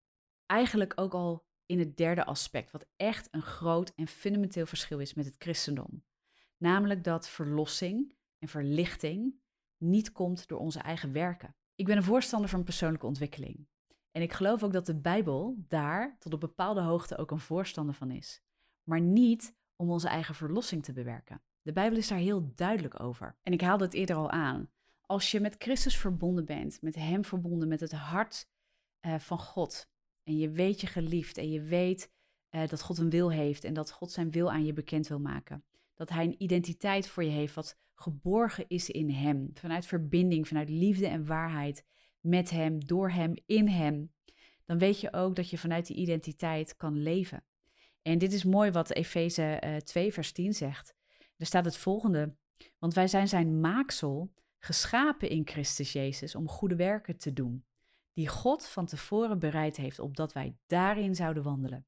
eigenlijk 0.46 0.92
ook 0.96 1.14
al 1.14 1.46
in 1.66 1.78
het 1.78 1.96
derde 1.96 2.24
aspect, 2.24 2.70
wat 2.70 2.86
echt 2.96 3.28
een 3.30 3.42
groot 3.42 3.92
en 3.94 4.06
fundamenteel 4.06 4.66
verschil 4.66 4.98
is 4.98 5.14
met 5.14 5.24
het 5.24 5.34
christendom. 5.38 6.04
Namelijk 6.56 7.04
dat 7.04 7.28
verlossing 7.28 8.16
en 8.38 8.48
verlichting 8.48 9.42
niet 9.84 10.12
komt 10.12 10.48
door 10.48 10.58
onze 10.58 10.78
eigen 10.78 11.12
werken. 11.12 11.56
Ik 11.74 11.86
ben 11.86 11.96
een 11.96 12.02
voorstander 12.02 12.48
van 12.50 12.64
persoonlijke 12.64 13.06
ontwikkeling. 13.06 13.66
En 14.10 14.22
ik 14.22 14.32
geloof 14.32 14.62
ook 14.62 14.72
dat 14.72 14.86
de 14.86 15.00
Bijbel 15.00 15.56
daar 15.68 16.16
tot 16.18 16.32
op 16.32 16.40
bepaalde 16.40 16.80
hoogte 16.80 17.16
ook 17.16 17.30
een 17.30 17.38
voorstander 17.38 17.94
van 17.94 18.10
is. 18.10 18.42
Maar 18.82 19.00
niet 19.00 19.54
om 19.76 19.90
onze 19.90 20.08
eigen 20.08 20.34
verlossing 20.34 20.84
te 20.84 20.92
bewerken. 20.92 21.42
De 21.62 21.72
Bijbel 21.72 21.98
is 21.98 22.08
daar 22.08 22.18
heel 22.18 22.52
duidelijk 22.54 23.00
over. 23.00 23.36
En 23.42 23.52
ik 23.52 23.60
haalde 23.60 23.84
het 23.84 23.94
eerder 23.94 24.16
al 24.16 24.30
aan. 24.30 24.70
Als 25.00 25.30
je 25.30 25.40
met 25.40 25.54
Christus 25.58 25.96
verbonden 25.96 26.44
bent, 26.44 26.82
met 26.82 26.94
Hem 26.94 27.24
verbonden, 27.24 27.68
met 27.68 27.80
het 27.80 27.92
hart 27.92 28.48
uh, 29.06 29.18
van 29.18 29.38
God. 29.38 29.88
En 30.22 30.36
je 30.36 30.50
weet 30.50 30.80
je 30.80 30.86
geliefd 30.86 31.38
en 31.38 31.50
je 31.50 31.62
weet 31.62 32.12
uh, 32.50 32.66
dat 32.66 32.82
God 32.82 32.98
een 32.98 33.10
wil 33.10 33.30
heeft 33.30 33.64
en 33.64 33.74
dat 33.74 33.90
God 33.90 34.10
zijn 34.10 34.30
wil 34.30 34.50
aan 34.50 34.64
je 34.64 34.72
bekend 34.72 35.06
wil 35.06 35.20
maken. 35.20 35.64
Dat 35.94 36.08
Hij 36.08 36.24
een 36.24 36.42
identiteit 36.42 37.08
voor 37.08 37.24
je 37.24 37.30
heeft 37.30 37.54
wat 37.54 37.78
geborgen 37.94 38.64
is 38.68 38.90
in 38.90 39.10
Hem. 39.10 39.50
Vanuit 39.54 39.86
verbinding, 39.86 40.48
vanuit 40.48 40.68
liefde 40.68 41.06
en 41.06 41.26
waarheid 41.26 41.84
met 42.20 42.50
Hem, 42.50 42.86
door 42.86 43.10
Hem, 43.10 43.34
in 43.46 43.68
Hem. 43.68 44.12
Dan 44.64 44.78
weet 44.78 45.00
je 45.00 45.12
ook 45.12 45.36
dat 45.36 45.50
je 45.50 45.58
vanuit 45.58 45.86
die 45.86 45.96
identiteit 45.96 46.76
kan 46.76 47.02
leven. 47.02 47.44
En 48.02 48.18
dit 48.18 48.32
is 48.32 48.44
mooi 48.44 48.70
wat 48.70 48.92
Efeze 48.92 49.62
uh, 49.64 49.76
2, 49.76 50.12
vers 50.12 50.32
10 50.32 50.54
zegt. 50.54 50.94
Er 51.36 51.46
staat 51.46 51.64
het 51.64 51.76
volgende. 51.76 52.36
Want 52.78 52.94
wij 52.94 53.06
zijn 53.06 53.28
zijn 53.28 53.60
maaksel, 53.60 54.32
geschapen 54.58 55.28
in 55.28 55.46
Christus 55.46 55.92
Jezus 55.92 56.34
om 56.34 56.48
goede 56.48 56.76
werken 56.76 57.18
te 57.18 57.32
doen, 57.32 57.64
die 58.12 58.28
God 58.28 58.66
van 58.66 58.86
tevoren 58.86 59.38
bereid 59.38 59.76
heeft, 59.76 59.98
opdat 59.98 60.32
wij 60.32 60.56
daarin 60.66 61.14
zouden 61.14 61.42
wandelen. 61.42 61.86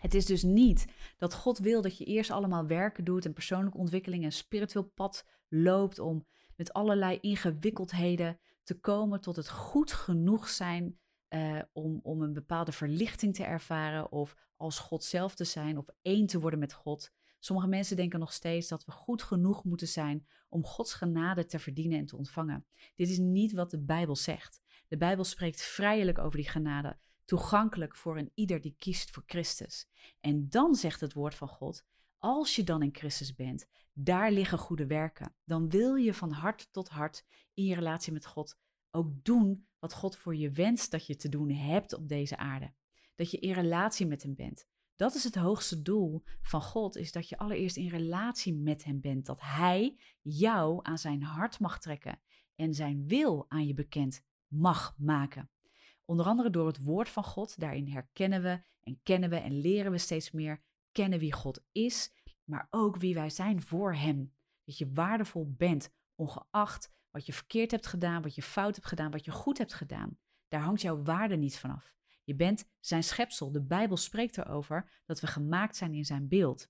Het 0.00 0.14
is 0.14 0.26
dus 0.26 0.42
niet 0.42 0.86
dat 1.16 1.34
God 1.34 1.58
wil 1.58 1.82
dat 1.82 1.98
je 1.98 2.04
eerst 2.04 2.30
allemaal 2.30 2.66
werken 2.66 3.04
doet 3.04 3.24
en 3.24 3.32
persoonlijke 3.32 3.78
ontwikkeling 3.78 4.24
en 4.24 4.32
spiritueel 4.32 4.92
pad 4.94 5.26
loopt 5.48 5.98
om 5.98 6.26
met 6.56 6.72
allerlei 6.72 7.18
ingewikkeldheden 7.20 8.38
te 8.62 8.80
komen 8.80 9.20
tot 9.20 9.36
het 9.36 9.48
goed 9.48 9.92
genoeg 9.92 10.48
zijn 10.48 10.98
uh, 11.28 11.58
om, 11.72 12.00
om 12.02 12.22
een 12.22 12.32
bepaalde 12.32 12.72
verlichting 12.72 13.34
te 13.34 13.44
ervaren 13.44 14.12
of 14.12 14.34
als 14.56 14.78
God 14.78 15.04
zelf 15.04 15.34
te 15.34 15.44
zijn 15.44 15.78
of 15.78 15.88
één 16.02 16.26
te 16.26 16.40
worden 16.40 16.58
met 16.58 16.72
God. 16.72 17.10
Sommige 17.38 17.68
mensen 17.68 17.96
denken 17.96 18.18
nog 18.18 18.32
steeds 18.32 18.68
dat 18.68 18.84
we 18.84 18.92
goed 18.92 19.22
genoeg 19.22 19.64
moeten 19.64 19.88
zijn 19.88 20.26
om 20.48 20.64
Gods 20.64 20.94
genade 20.94 21.46
te 21.46 21.58
verdienen 21.58 21.98
en 21.98 22.06
te 22.06 22.16
ontvangen. 22.16 22.66
Dit 22.94 23.08
is 23.08 23.18
niet 23.18 23.52
wat 23.52 23.70
de 23.70 23.80
Bijbel 23.80 24.16
zegt. 24.16 24.60
De 24.88 24.96
Bijbel 24.96 25.24
spreekt 25.24 25.62
vrijelijk 25.62 26.18
over 26.18 26.36
die 26.36 26.48
genade, 26.48 26.98
toegankelijk 27.30 27.96
voor 27.96 28.18
een 28.18 28.30
ieder 28.34 28.60
die 28.60 28.74
kiest 28.78 29.10
voor 29.10 29.22
Christus. 29.26 29.88
En 30.20 30.48
dan 30.48 30.74
zegt 30.74 31.00
het 31.00 31.12
woord 31.12 31.34
van 31.34 31.48
God: 31.48 31.84
als 32.18 32.56
je 32.56 32.64
dan 32.64 32.82
in 32.82 32.94
Christus 32.94 33.34
bent, 33.34 33.66
daar 33.92 34.32
liggen 34.32 34.58
goede 34.58 34.86
werken. 34.86 35.34
Dan 35.44 35.68
wil 35.68 35.94
je 35.94 36.14
van 36.14 36.30
hart 36.30 36.68
tot 36.72 36.88
hart 36.88 37.24
in 37.54 37.64
je 37.64 37.74
relatie 37.74 38.12
met 38.12 38.26
God 38.26 38.58
ook 38.90 39.24
doen 39.24 39.66
wat 39.78 39.92
God 39.92 40.16
voor 40.16 40.36
je 40.36 40.50
wenst 40.50 40.90
dat 40.90 41.06
je 41.06 41.16
te 41.16 41.28
doen 41.28 41.50
hebt 41.50 41.92
op 41.94 42.08
deze 42.08 42.36
aarde. 42.36 42.72
Dat 43.14 43.30
je 43.30 43.38
in 43.38 43.52
relatie 43.52 44.06
met 44.06 44.22
Hem 44.22 44.34
bent. 44.34 44.66
Dat 44.96 45.14
is 45.14 45.24
het 45.24 45.34
hoogste 45.34 45.82
doel 45.82 46.22
van 46.42 46.62
God, 46.62 46.96
is 46.96 47.12
dat 47.12 47.28
je 47.28 47.38
allereerst 47.38 47.76
in 47.76 47.88
relatie 47.88 48.54
met 48.54 48.84
Hem 48.84 49.00
bent. 49.00 49.26
Dat 49.26 49.40
Hij 49.40 49.96
jou 50.20 50.78
aan 50.82 50.98
zijn 50.98 51.22
hart 51.22 51.60
mag 51.60 51.80
trekken 51.80 52.20
en 52.54 52.74
zijn 52.74 53.06
wil 53.06 53.44
aan 53.48 53.66
je 53.66 53.74
bekend 53.74 54.22
mag 54.46 54.94
maken. 54.98 55.50
Onder 56.10 56.26
andere 56.26 56.50
door 56.50 56.66
het 56.66 56.84
woord 56.84 57.08
van 57.08 57.24
God. 57.24 57.60
Daarin 57.60 57.86
herkennen 57.86 58.42
we 58.42 58.62
en 58.82 59.00
kennen 59.02 59.30
we 59.30 59.36
en 59.36 59.60
leren 59.60 59.92
we 59.92 59.98
steeds 59.98 60.30
meer 60.30 60.62
kennen 60.92 61.18
wie 61.18 61.32
God 61.32 61.62
is, 61.72 62.12
maar 62.44 62.66
ook 62.70 62.96
wie 62.96 63.14
wij 63.14 63.30
zijn 63.30 63.62
voor 63.62 63.94
Hem. 63.94 64.34
Dat 64.64 64.78
je 64.78 64.92
waardevol 64.92 65.54
bent, 65.56 65.90
ongeacht 66.14 66.90
wat 67.10 67.26
je 67.26 67.32
verkeerd 67.32 67.70
hebt 67.70 67.86
gedaan, 67.86 68.22
wat 68.22 68.34
je 68.34 68.42
fout 68.42 68.74
hebt 68.74 68.86
gedaan, 68.86 69.10
wat 69.10 69.24
je 69.24 69.30
goed 69.30 69.58
hebt 69.58 69.74
gedaan. 69.74 70.18
Daar 70.48 70.60
hangt 70.60 70.80
jouw 70.80 71.02
waarde 71.02 71.36
niet 71.36 71.58
vanaf. 71.58 71.94
Je 72.24 72.34
bent 72.34 72.68
zijn 72.80 73.04
schepsel. 73.04 73.52
De 73.52 73.62
Bijbel 73.62 73.96
spreekt 73.96 74.38
erover 74.38 75.02
dat 75.06 75.20
we 75.20 75.26
gemaakt 75.26 75.76
zijn 75.76 75.94
in 75.94 76.04
zijn 76.04 76.28
beeld. 76.28 76.68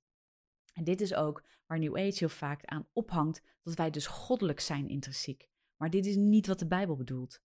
En 0.72 0.84
dit 0.84 1.00
is 1.00 1.14
ook 1.14 1.44
waar 1.66 1.78
New 1.78 1.96
Age 1.96 2.18
heel 2.18 2.28
vaak 2.28 2.64
aan 2.64 2.88
ophangt, 2.92 3.42
dat 3.62 3.74
wij 3.74 3.90
dus 3.90 4.06
goddelijk 4.06 4.60
zijn 4.60 4.88
intrinsiek. 4.88 5.48
Maar 5.76 5.90
dit 5.90 6.06
is 6.06 6.16
niet 6.16 6.46
wat 6.46 6.58
de 6.58 6.66
Bijbel 6.66 6.96
bedoelt. 6.96 7.40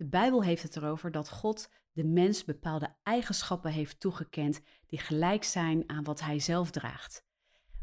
De 0.00 0.06
Bijbel 0.06 0.42
heeft 0.42 0.62
het 0.62 0.76
erover 0.76 1.10
dat 1.10 1.30
God 1.30 1.70
de 1.92 2.04
mens 2.04 2.44
bepaalde 2.44 2.90
eigenschappen 3.02 3.72
heeft 3.72 4.00
toegekend 4.00 4.60
die 4.86 4.98
gelijk 4.98 5.44
zijn 5.44 5.82
aan 5.86 6.04
wat 6.04 6.20
hij 6.20 6.38
zelf 6.38 6.70
draagt. 6.70 7.24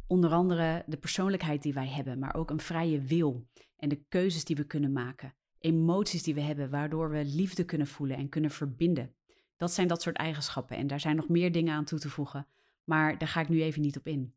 Onder 0.08 0.32
andere 0.32 0.84
de 0.88 0.98
persoonlijkheid 0.98 1.64
die 1.64 1.74
wij 1.74 1.88
hebben, 1.88 2.20
maar 2.20 2.36
ook 2.36 2.50
een 2.50 2.60
vrije 2.60 3.02
wil 3.02 3.48
en 3.76 3.90
de 3.90 4.04
keuzes 4.08 4.44
die 4.44 4.56
we 4.56 4.64
kunnen 4.64 4.92
maken 4.92 5.36
emoties 5.60 6.24
die 6.24 6.34
we 6.34 6.42
hebben, 6.42 6.70
waardoor 6.70 7.10
we 7.10 7.26
liefde 7.26 7.66
kunnen 7.66 7.88
voelen 7.88 8.18
en 8.18 8.30
kunnen 8.30 8.52
verbinden. 8.52 9.16
Dat 9.58 9.72
zijn 9.72 9.88
dat 9.88 10.02
soort 10.02 10.18
eigenschappen 10.18 10.78
en 10.78 10.88
daar 10.88 11.00
zijn 11.00 11.16
nog 11.16 11.30
meer 11.30 11.52
dingen 11.52 11.74
aan 11.74 11.86
toe 11.86 12.00
te 12.00 12.10
voegen, 12.10 12.48
maar 12.84 13.18
daar 13.18 13.28
ga 13.28 13.42
ik 13.42 13.50
nu 13.50 13.62
even 13.62 13.82
niet 13.82 13.98
op 13.98 14.08
in. 14.08 14.36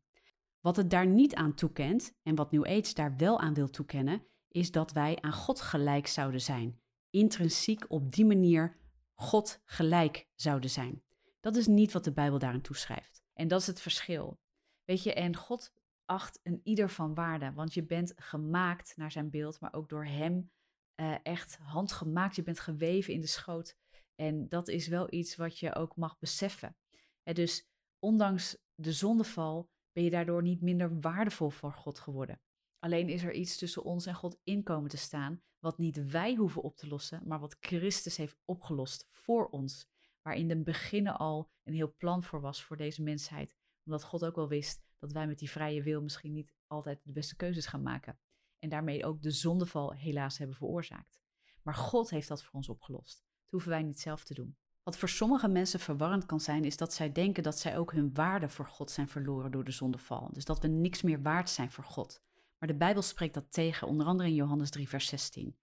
Wat 0.59 0.75
het 0.75 0.89
daar 0.89 1.07
niet 1.07 1.35
aan 1.35 1.53
toekent 1.53 2.15
en 2.23 2.35
wat 2.35 2.51
New 2.51 2.65
Age 2.65 2.93
daar 2.93 3.17
wel 3.17 3.39
aan 3.39 3.53
wil 3.53 3.69
toekennen, 3.69 4.23
is 4.47 4.71
dat 4.71 4.91
wij 4.91 5.17
aan 5.21 5.33
God 5.33 5.61
gelijk 5.61 6.07
zouden 6.07 6.41
zijn. 6.41 6.80
Intrinsiek 7.11 7.91
op 7.91 8.13
die 8.13 8.25
manier 8.25 8.79
God 9.13 9.61
gelijk 9.65 10.27
zouden 10.35 10.69
zijn. 10.69 11.03
Dat 11.39 11.55
is 11.55 11.67
niet 11.67 11.91
wat 11.91 12.03
de 12.03 12.13
Bijbel 12.13 12.39
daarin 12.39 12.61
toeschrijft. 12.61 13.23
En 13.33 13.47
dat 13.47 13.61
is 13.61 13.67
het 13.67 13.81
verschil. 13.81 14.39
Weet 14.83 15.03
je, 15.03 15.13
en 15.13 15.35
God 15.35 15.73
acht 16.05 16.39
een 16.43 16.59
ieder 16.63 16.89
van 16.89 17.13
waarde, 17.13 17.53
want 17.53 17.73
je 17.73 17.83
bent 17.83 18.13
gemaakt 18.15 18.93
naar 18.97 19.11
zijn 19.11 19.29
beeld, 19.29 19.59
maar 19.59 19.73
ook 19.73 19.89
door 19.89 20.05
hem 20.05 20.51
uh, 20.95 21.15
echt 21.23 21.57
handgemaakt. 21.57 22.35
Je 22.35 22.43
bent 22.43 22.59
geweven 22.59 23.13
in 23.13 23.21
de 23.21 23.27
schoot. 23.27 23.77
En 24.15 24.49
dat 24.49 24.67
is 24.67 24.87
wel 24.87 25.13
iets 25.13 25.35
wat 25.35 25.59
je 25.59 25.75
ook 25.75 25.95
mag 25.95 26.19
beseffen. 26.19 26.75
En 27.23 27.33
dus 27.33 27.67
ondanks 27.99 28.57
de 28.75 28.93
zondeval 28.93 29.69
ben 29.91 30.03
je 30.03 30.09
daardoor 30.09 30.41
niet 30.41 30.61
minder 30.61 30.99
waardevol 30.99 31.49
voor 31.49 31.73
God 31.73 31.99
geworden. 31.99 32.41
Alleen 32.79 33.09
is 33.09 33.23
er 33.23 33.33
iets 33.33 33.57
tussen 33.57 33.83
ons 33.83 34.05
en 34.05 34.15
God 34.15 34.39
inkomen 34.43 34.89
te 34.89 34.97
staan, 34.97 35.41
wat 35.61 35.77
niet 35.77 36.11
wij 36.11 36.35
hoeven 36.35 36.61
op 36.61 36.77
te 36.77 36.87
lossen, 36.87 37.21
maar 37.25 37.39
wat 37.39 37.57
Christus 37.59 38.17
heeft 38.17 38.37
opgelost 38.45 39.05
voor 39.09 39.47
ons. 39.47 39.89
Waar 40.21 40.35
in 40.35 40.49
het 40.49 40.63
begin 40.63 41.07
al 41.07 41.51
een 41.63 41.73
heel 41.73 41.95
plan 41.97 42.23
voor 42.23 42.41
was 42.41 42.63
voor 42.63 42.77
deze 42.77 43.01
mensheid. 43.01 43.55
Omdat 43.85 44.03
God 44.03 44.25
ook 44.25 44.35
wel 44.35 44.47
wist 44.47 44.81
dat 44.99 45.11
wij 45.11 45.27
met 45.27 45.39
die 45.39 45.49
vrije 45.49 45.83
wil 45.83 46.01
misschien 46.01 46.33
niet 46.33 46.53
altijd 46.67 46.99
de 47.03 47.11
beste 47.11 47.35
keuzes 47.35 47.65
gaan 47.65 47.81
maken. 47.81 48.19
En 48.59 48.69
daarmee 48.69 49.05
ook 49.05 49.21
de 49.21 49.31
zondeval 49.31 49.93
helaas 49.93 50.37
hebben 50.37 50.55
veroorzaakt. 50.55 51.19
Maar 51.63 51.75
God 51.75 52.09
heeft 52.09 52.27
dat 52.27 52.43
voor 52.43 52.53
ons 52.53 52.69
opgelost. 52.69 53.15
Dat 53.17 53.51
hoeven 53.51 53.69
wij 53.69 53.83
niet 53.83 53.99
zelf 53.99 54.23
te 54.23 54.33
doen. 54.33 54.57
Wat 54.83 54.97
voor 54.97 55.09
sommige 55.09 55.47
mensen 55.47 55.79
verwarrend 55.79 56.25
kan 56.25 56.39
zijn, 56.39 56.63
is 56.63 56.77
dat 56.77 56.93
zij 56.93 57.11
denken 57.11 57.43
dat 57.43 57.59
zij 57.59 57.77
ook 57.77 57.91
hun 57.91 58.13
waarde 58.13 58.49
voor 58.49 58.65
God 58.65 58.91
zijn 58.91 59.07
verloren 59.07 59.51
door 59.51 59.63
de 59.63 59.71
zondeval. 59.71 60.29
Dus 60.33 60.45
dat 60.45 60.59
we 60.59 60.67
niks 60.67 61.01
meer 61.01 61.21
waard 61.21 61.49
zijn 61.49 61.71
voor 61.71 61.83
God. 61.83 62.21
Maar 62.61 62.69
de 62.69 62.77
Bijbel 62.77 63.01
spreekt 63.01 63.33
dat 63.33 63.51
tegen, 63.51 63.87
onder 63.87 64.07
andere 64.07 64.29
in 64.29 64.35
Johannes 64.35 64.69
3, 64.69 64.89
vers 64.89 65.07
16. 65.07 65.57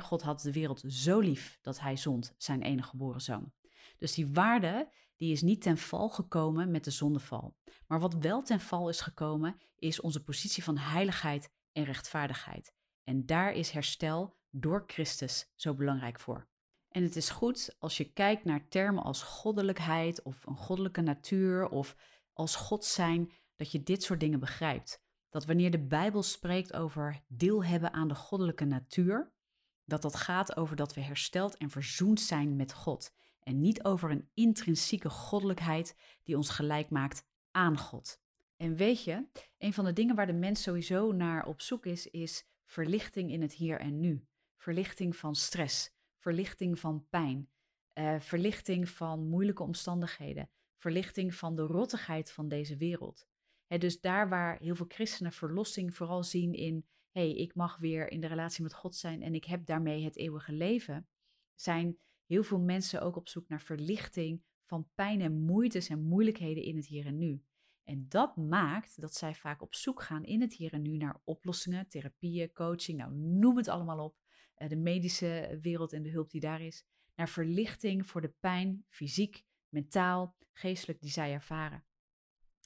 God 0.00 0.22
had 0.22 0.40
de 0.40 0.52
wereld 0.52 0.82
zo 0.86 1.18
lief 1.18 1.58
dat 1.60 1.80
hij 1.80 1.96
zond 1.96 2.34
zijn 2.36 2.62
enige 2.62 2.88
geboren 2.88 3.20
zoon. 3.20 3.52
Dus 3.98 4.14
die 4.14 4.32
waarde 4.32 4.92
die 5.16 5.32
is 5.32 5.42
niet 5.42 5.62
ten 5.62 5.78
val 5.78 6.08
gekomen 6.08 6.70
met 6.70 6.84
de 6.84 6.90
zondeval. 6.90 7.56
Maar 7.86 8.00
wat 8.00 8.14
wel 8.14 8.42
ten 8.42 8.60
val 8.60 8.88
is 8.88 9.00
gekomen, 9.00 9.56
is 9.76 10.00
onze 10.00 10.22
positie 10.22 10.64
van 10.64 10.78
heiligheid 10.78 11.52
en 11.72 11.84
rechtvaardigheid. 11.84 12.74
En 13.04 13.26
daar 13.26 13.52
is 13.52 13.70
herstel 13.70 14.36
door 14.50 14.84
Christus 14.86 15.52
zo 15.54 15.74
belangrijk 15.74 16.20
voor. 16.20 16.48
En 16.88 17.02
het 17.02 17.16
is 17.16 17.30
goed 17.30 17.76
als 17.78 17.96
je 17.96 18.12
kijkt 18.12 18.44
naar 18.44 18.68
termen 18.68 19.02
als 19.02 19.22
goddelijkheid 19.22 20.22
of 20.22 20.46
een 20.46 20.56
goddelijke 20.56 21.00
natuur 21.00 21.68
of 21.68 21.96
als 22.32 22.56
God 22.56 22.84
zijn, 22.84 23.32
dat 23.56 23.72
je 23.72 23.82
dit 23.82 24.02
soort 24.02 24.20
dingen 24.20 24.40
begrijpt. 24.40 25.02
Dat 25.30 25.46
wanneer 25.46 25.70
de 25.70 25.86
Bijbel 25.86 26.22
spreekt 26.22 26.72
over 26.72 27.22
deel 27.28 27.64
hebben 27.64 27.92
aan 27.92 28.08
de 28.08 28.14
goddelijke 28.14 28.64
natuur, 28.64 29.32
dat 29.84 30.02
dat 30.02 30.16
gaat 30.16 30.56
over 30.56 30.76
dat 30.76 30.94
we 30.94 31.00
hersteld 31.00 31.56
en 31.56 31.70
verzoend 31.70 32.20
zijn 32.20 32.56
met 32.56 32.72
God. 32.72 33.12
En 33.40 33.60
niet 33.60 33.84
over 33.84 34.10
een 34.10 34.28
intrinsieke 34.34 35.10
goddelijkheid 35.10 35.96
die 36.22 36.36
ons 36.36 36.48
gelijk 36.48 36.90
maakt 36.90 37.26
aan 37.50 37.78
God. 37.78 38.20
En 38.56 38.76
weet 38.76 39.04
je, 39.04 39.26
een 39.58 39.72
van 39.72 39.84
de 39.84 39.92
dingen 39.92 40.14
waar 40.14 40.26
de 40.26 40.32
mens 40.32 40.62
sowieso 40.62 41.12
naar 41.12 41.46
op 41.46 41.60
zoek 41.60 41.86
is, 41.86 42.06
is 42.06 42.46
verlichting 42.64 43.30
in 43.30 43.42
het 43.42 43.52
hier 43.52 43.80
en 43.80 44.00
nu. 44.00 44.26
Verlichting 44.56 45.16
van 45.16 45.34
stress, 45.34 45.92
verlichting 46.18 46.78
van 46.78 47.06
pijn, 47.08 47.48
uh, 47.94 48.20
verlichting 48.20 48.88
van 48.88 49.28
moeilijke 49.28 49.62
omstandigheden, 49.62 50.50
verlichting 50.76 51.34
van 51.34 51.54
de 51.54 51.62
rottigheid 51.62 52.32
van 52.32 52.48
deze 52.48 52.76
wereld. 52.76 53.28
Dus 53.78 54.00
daar 54.00 54.28
waar 54.28 54.58
heel 54.58 54.74
veel 54.74 54.86
christenen 54.88 55.32
verlossing 55.32 55.94
vooral 55.94 56.24
zien 56.24 56.54
in, 56.54 56.86
hé, 57.10 57.20
hey, 57.20 57.36
ik 57.36 57.54
mag 57.54 57.76
weer 57.76 58.10
in 58.10 58.20
de 58.20 58.26
relatie 58.26 58.62
met 58.62 58.74
God 58.74 58.96
zijn 58.96 59.22
en 59.22 59.34
ik 59.34 59.44
heb 59.44 59.66
daarmee 59.66 60.04
het 60.04 60.16
eeuwige 60.16 60.52
leven, 60.52 61.08
zijn 61.54 61.98
heel 62.26 62.42
veel 62.42 62.60
mensen 62.60 63.02
ook 63.02 63.16
op 63.16 63.28
zoek 63.28 63.48
naar 63.48 63.60
verlichting 63.60 64.42
van 64.64 64.88
pijn 64.94 65.20
en 65.20 65.40
moeites 65.40 65.88
en 65.88 66.02
moeilijkheden 66.02 66.62
in 66.62 66.76
het 66.76 66.86
hier 66.86 67.06
en 67.06 67.18
nu. 67.18 67.42
En 67.84 68.06
dat 68.08 68.36
maakt 68.36 69.00
dat 69.00 69.14
zij 69.14 69.34
vaak 69.34 69.62
op 69.62 69.74
zoek 69.74 70.02
gaan 70.02 70.24
in 70.24 70.40
het 70.40 70.54
hier 70.54 70.72
en 70.72 70.82
nu 70.82 70.96
naar 70.96 71.20
oplossingen, 71.24 71.88
therapieën, 71.88 72.52
coaching, 72.52 72.98
nou 72.98 73.12
noem 73.14 73.56
het 73.56 73.68
allemaal 73.68 74.04
op. 74.04 74.18
Eh, 74.54 74.68
de 74.68 74.76
medische 74.76 75.58
wereld 75.62 75.92
en 75.92 76.02
de 76.02 76.10
hulp 76.10 76.30
die 76.30 76.40
daar 76.40 76.60
is. 76.60 76.84
Naar 77.14 77.28
verlichting 77.28 78.06
voor 78.06 78.20
de 78.20 78.34
pijn, 78.40 78.84
fysiek, 78.88 79.44
mentaal, 79.68 80.36
geestelijk 80.52 81.00
die 81.00 81.10
zij 81.10 81.32
ervaren. 81.32 81.84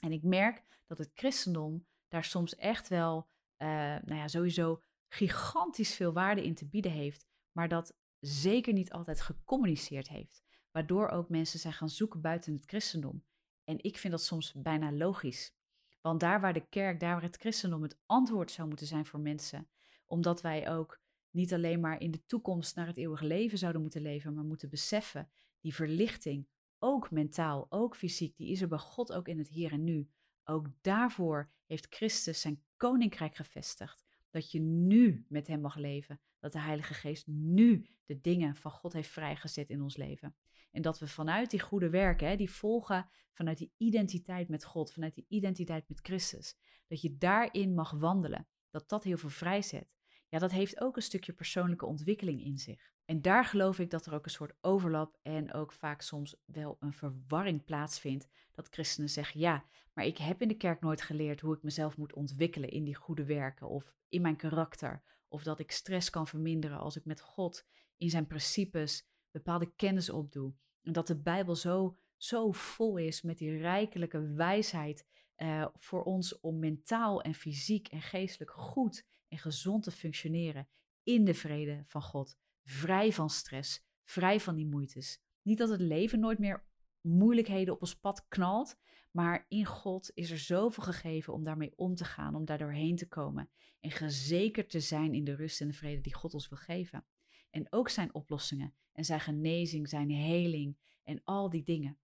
En 0.05 0.13
ik 0.13 0.23
merk 0.23 0.63
dat 0.87 0.99
het 0.99 1.11
christendom 1.15 1.87
daar 2.09 2.25
soms 2.25 2.57
echt 2.57 2.89
wel, 2.89 3.29
uh, 3.59 3.69
nou 4.05 4.15
ja, 4.15 4.29
sowieso 4.29 4.83
gigantisch 5.09 5.95
veel 5.95 6.13
waarde 6.13 6.45
in 6.45 6.55
te 6.55 6.69
bieden 6.69 6.93
heeft, 6.93 7.27
maar 7.53 7.69
dat 7.69 7.97
zeker 8.21 8.73
niet 8.73 8.93
altijd 8.93 9.21
gecommuniceerd 9.21 10.09
heeft. 10.09 10.43
Waardoor 10.71 11.09
ook 11.09 11.29
mensen 11.29 11.59
zijn 11.59 11.73
gaan 11.73 11.89
zoeken 11.89 12.21
buiten 12.21 12.53
het 12.53 12.65
christendom. 12.67 13.25
En 13.65 13.83
ik 13.83 13.99
vind 13.99 14.13
dat 14.13 14.23
soms 14.23 14.53
bijna 14.57 14.93
logisch. 14.93 15.55
Want 16.01 16.21
daar 16.21 16.41
waar 16.41 16.53
de 16.53 16.69
kerk, 16.69 17.01
daar 17.01 17.13
waar 17.13 17.23
het 17.23 17.37
christendom 17.37 17.83
het 17.83 17.99
antwoord 18.07 18.51
zou 18.51 18.69
moeten 18.69 18.87
zijn 18.87 19.07
voor 19.07 19.21
mensen, 19.21 19.69
omdat 20.07 20.41
wij 20.41 20.71
ook 20.71 21.01
niet 21.31 21.53
alleen 21.53 21.81
maar 21.81 22.01
in 22.01 22.11
de 22.11 22.25
toekomst 22.27 22.77
naar 22.77 22.87
het 22.87 22.97
eeuwige 22.97 23.27
leven 23.27 23.59
zouden 23.59 23.81
moeten 23.83 24.03
leven, 24.03 24.35
maar 24.35 24.45
moeten 24.45 24.71
beseffen, 24.71 25.31
die 25.61 25.75
verlichting, 25.75 26.49
ook 26.85 27.11
mentaal, 27.11 27.67
ook 27.69 27.97
fysiek, 27.97 28.37
die 28.37 28.51
is 28.51 28.61
er 28.61 28.69
bij 28.69 28.79
God 28.79 29.13
ook 29.13 29.29
in 29.29 29.39
het 29.39 29.49
hier 29.49 29.73
en 29.73 29.85
nu. 29.85 30.11
Ook 30.45 30.69
daarvoor 30.81 31.51
heeft 31.67 31.95
Christus 31.95 32.41
zijn 32.41 32.63
koninkrijk 32.77 33.35
gevestigd. 33.35 34.05
Dat 34.31 34.51
je 34.51 34.61
nu 34.61 35.25
met 35.29 35.47
hem 35.47 35.61
mag 35.61 35.77
leven. 35.77 36.21
Dat 36.39 36.53
de 36.53 36.61
Heilige 36.61 36.95
Geest 36.95 37.27
nu 37.27 37.87
de 38.05 38.21
dingen 38.21 38.57
van 38.57 38.71
God 38.71 38.93
heeft 38.93 39.09
vrijgezet 39.09 39.71
in 39.71 39.83
ons 39.83 39.97
leven. 39.97 40.37
En 40.71 40.83
dat 40.83 40.99
we 40.99 41.09
vanuit 41.09 41.51
die 41.51 41.61
goede 41.61 41.91
werken, 41.91 42.37
die 42.37 42.51
volgen 42.51 43.09
vanuit 43.33 43.59
die 43.59 43.73
identiteit 43.77 44.49
met 44.49 44.65
God, 44.65 44.93
vanuit 44.93 45.15
die 45.15 45.27
identiteit 45.29 45.89
met 45.89 46.01
Christus, 46.03 46.57
dat 46.87 47.01
je 47.01 47.17
daarin 47.19 47.75
mag 47.75 47.91
wandelen. 47.91 48.49
Dat 48.71 48.89
dat 48.89 49.05
heel 49.05 49.19
veel 49.19 49.31
vrijzet. 49.31 49.89
Ja, 50.29 50.39
dat 50.39 50.51
heeft 50.51 50.81
ook 50.81 50.97
een 50.97 51.03
stukje 51.03 51.33
persoonlijke 51.33 51.87
ontwikkeling 51.87 52.45
in 52.45 52.59
zich. 52.59 52.94
En 53.05 53.23
daar 53.23 53.45
geloof 53.45 53.79
ik 53.79 53.91
dat 53.91 54.07
er 54.07 54.15
ook 54.15 54.25
een 54.25 54.31
soort 54.31 54.55
overlap 54.61 55.19
en 55.23 55.53
ook 55.53 55.73
vaak 55.73 56.01
soms 56.01 56.37
wel 56.47 56.77
een 56.81 56.93
verwarring 56.93 57.65
plaatsvindt. 57.65 58.29
Dat 58.53 58.69
christenen 58.71 59.11
zeggen: 59.11 59.41
ja, 59.41 59.65
maar 59.93 60.05
ik 60.05 60.19
heb 60.19 60.43
in 60.43 60.49
de 60.49 60.57
kerk 60.57 60.81
nooit 60.81 61.03
geleerd 61.03 61.41
hoe 61.41 61.55
ik 61.55 61.63
mezelf 61.63 61.97
moet 61.97 62.13
ontwikkelen 62.13 62.71
in 62.71 62.85
die 62.85 62.95
goede 62.95 63.25
werken 63.25 63.69
of 63.69 63.95
in 64.09 64.23
mijn 64.23 64.37
karakter. 64.37 65.03
Of 65.29 65.43
dat 65.43 65.59
ik 65.59 65.71
stress 65.71 66.11
kan 66.11 66.27
verminderen 66.27 66.79
als 66.79 66.97
ik 66.97 67.05
met 67.05 67.21
God 67.21 67.67
in 67.97 68.11
zijn 68.11 68.27
principes 68.27 69.09
bepaalde 69.31 69.73
kennis 69.77 70.11
opdoe. 70.11 70.55
En 70.83 70.93
dat 70.93 71.07
de 71.07 71.17
Bijbel 71.17 71.57
zo, 71.57 71.97
zo 72.17 72.53
vol 72.53 72.97
is 72.97 73.23
met 73.23 73.39
die 73.39 73.57
rijkelijke 73.57 74.33
wijsheid 74.33 75.07
uh, 75.37 75.67
voor 75.77 76.03
ons 76.03 76.41
om 76.41 76.59
mentaal 76.59 77.23
en 77.23 77.35
fysiek 77.35 77.89
en 77.89 78.03
geestelijk 78.03 78.51
goed 78.51 79.07
en 79.29 79.39
gezond 79.39 79.83
te 79.83 79.91
functioneren 79.91 80.69
in 81.03 81.25
de 81.25 81.35
vrede 81.35 81.83
van 81.87 82.03
God. 82.03 82.39
Vrij 82.65 83.13
van 83.13 83.31
stress, 83.31 83.85
vrij 84.05 84.41
van 84.41 84.55
die 84.55 84.67
moeites. 84.67 85.23
Niet 85.43 85.59
dat 85.59 85.69
het 85.69 85.81
leven 85.81 86.21
nooit 86.21 86.39
meer 86.39 86.65
moeilijkheden 87.01 87.75
op 87.75 87.81
ons 87.81 87.97
pad 87.97 88.29
knalt, 88.29 88.77
maar 89.11 89.47
in 89.49 89.65
God 89.65 90.11
is 90.15 90.31
er 90.31 90.39
zoveel 90.39 90.83
gegeven 90.83 91.33
om 91.33 91.45
daarmee 91.45 91.73
om 91.77 91.95
te 91.95 92.05
gaan, 92.05 92.35
om 92.35 92.45
daar 92.45 92.59
doorheen 92.59 92.97
te 92.97 93.09
komen 93.09 93.51
en 93.81 93.91
gezekerd 93.91 94.71
te 94.71 94.81
zijn 94.81 95.15
in 95.15 95.25
de 95.25 95.35
rust 95.35 95.61
en 95.61 95.69
de 95.69 95.75
vrede 95.75 96.01
die 96.01 96.15
God 96.15 96.35
ons 96.35 96.49
wil 96.49 96.59
geven. 96.59 97.05
En 97.51 97.67
ook 97.71 97.89
zijn 97.89 98.15
oplossingen 98.15 98.75
en 98.93 99.05
zijn 99.05 99.21
genezing, 99.21 99.89
zijn 99.89 100.11
heling 100.11 100.77
en 101.03 101.21
al 101.25 101.51
die 101.51 101.63
dingen. 101.63 101.99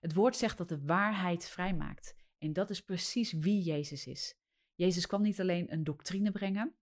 Het 0.00 0.14
woord 0.14 0.36
zegt 0.36 0.58
dat 0.58 0.68
de 0.68 0.84
waarheid 0.84 1.48
vrijmaakt. 1.48 2.14
En 2.38 2.52
dat 2.52 2.70
is 2.70 2.82
precies 2.82 3.32
wie 3.32 3.62
Jezus 3.62 4.06
is. 4.06 4.36
Jezus 4.74 5.06
kwam 5.06 5.22
niet 5.22 5.40
alleen 5.40 5.72
een 5.72 5.84
doctrine 5.84 6.30
brengen, 6.30 6.74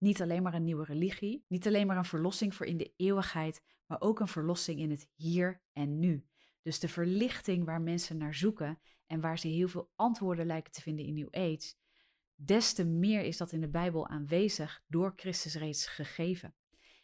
niet 0.00 0.22
alleen 0.22 0.42
maar 0.42 0.54
een 0.54 0.64
nieuwe 0.64 0.84
religie, 0.84 1.44
niet 1.48 1.66
alleen 1.66 1.86
maar 1.86 1.96
een 1.96 2.04
verlossing 2.04 2.54
voor 2.54 2.66
in 2.66 2.76
de 2.76 2.92
eeuwigheid, 2.96 3.62
maar 3.86 4.00
ook 4.00 4.20
een 4.20 4.28
verlossing 4.28 4.80
in 4.80 4.90
het 4.90 5.08
hier 5.14 5.62
en 5.72 5.98
nu. 5.98 6.26
Dus 6.62 6.78
de 6.78 6.88
verlichting 6.88 7.64
waar 7.64 7.80
mensen 7.80 8.16
naar 8.16 8.34
zoeken 8.34 8.80
en 9.06 9.20
waar 9.20 9.38
ze 9.38 9.48
heel 9.48 9.68
veel 9.68 9.90
antwoorden 9.96 10.46
lijken 10.46 10.72
te 10.72 10.82
vinden 10.82 11.04
in 11.04 11.14
New 11.14 11.28
Age, 11.30 11.74
des 12.34 12.72
te 12.72 12.84
meer 12.84 13.22
is 13.22 13.36
dat 13.36 13.52
in 13.52 13.60
de 13.60 13.68
Bijbel 13.68 14.08
aanwezig 14.08 14.82
door 14.86 15.12
Christus 15.16 15.54
reeds 15.54 15.86
gegeven. 15.86 16.54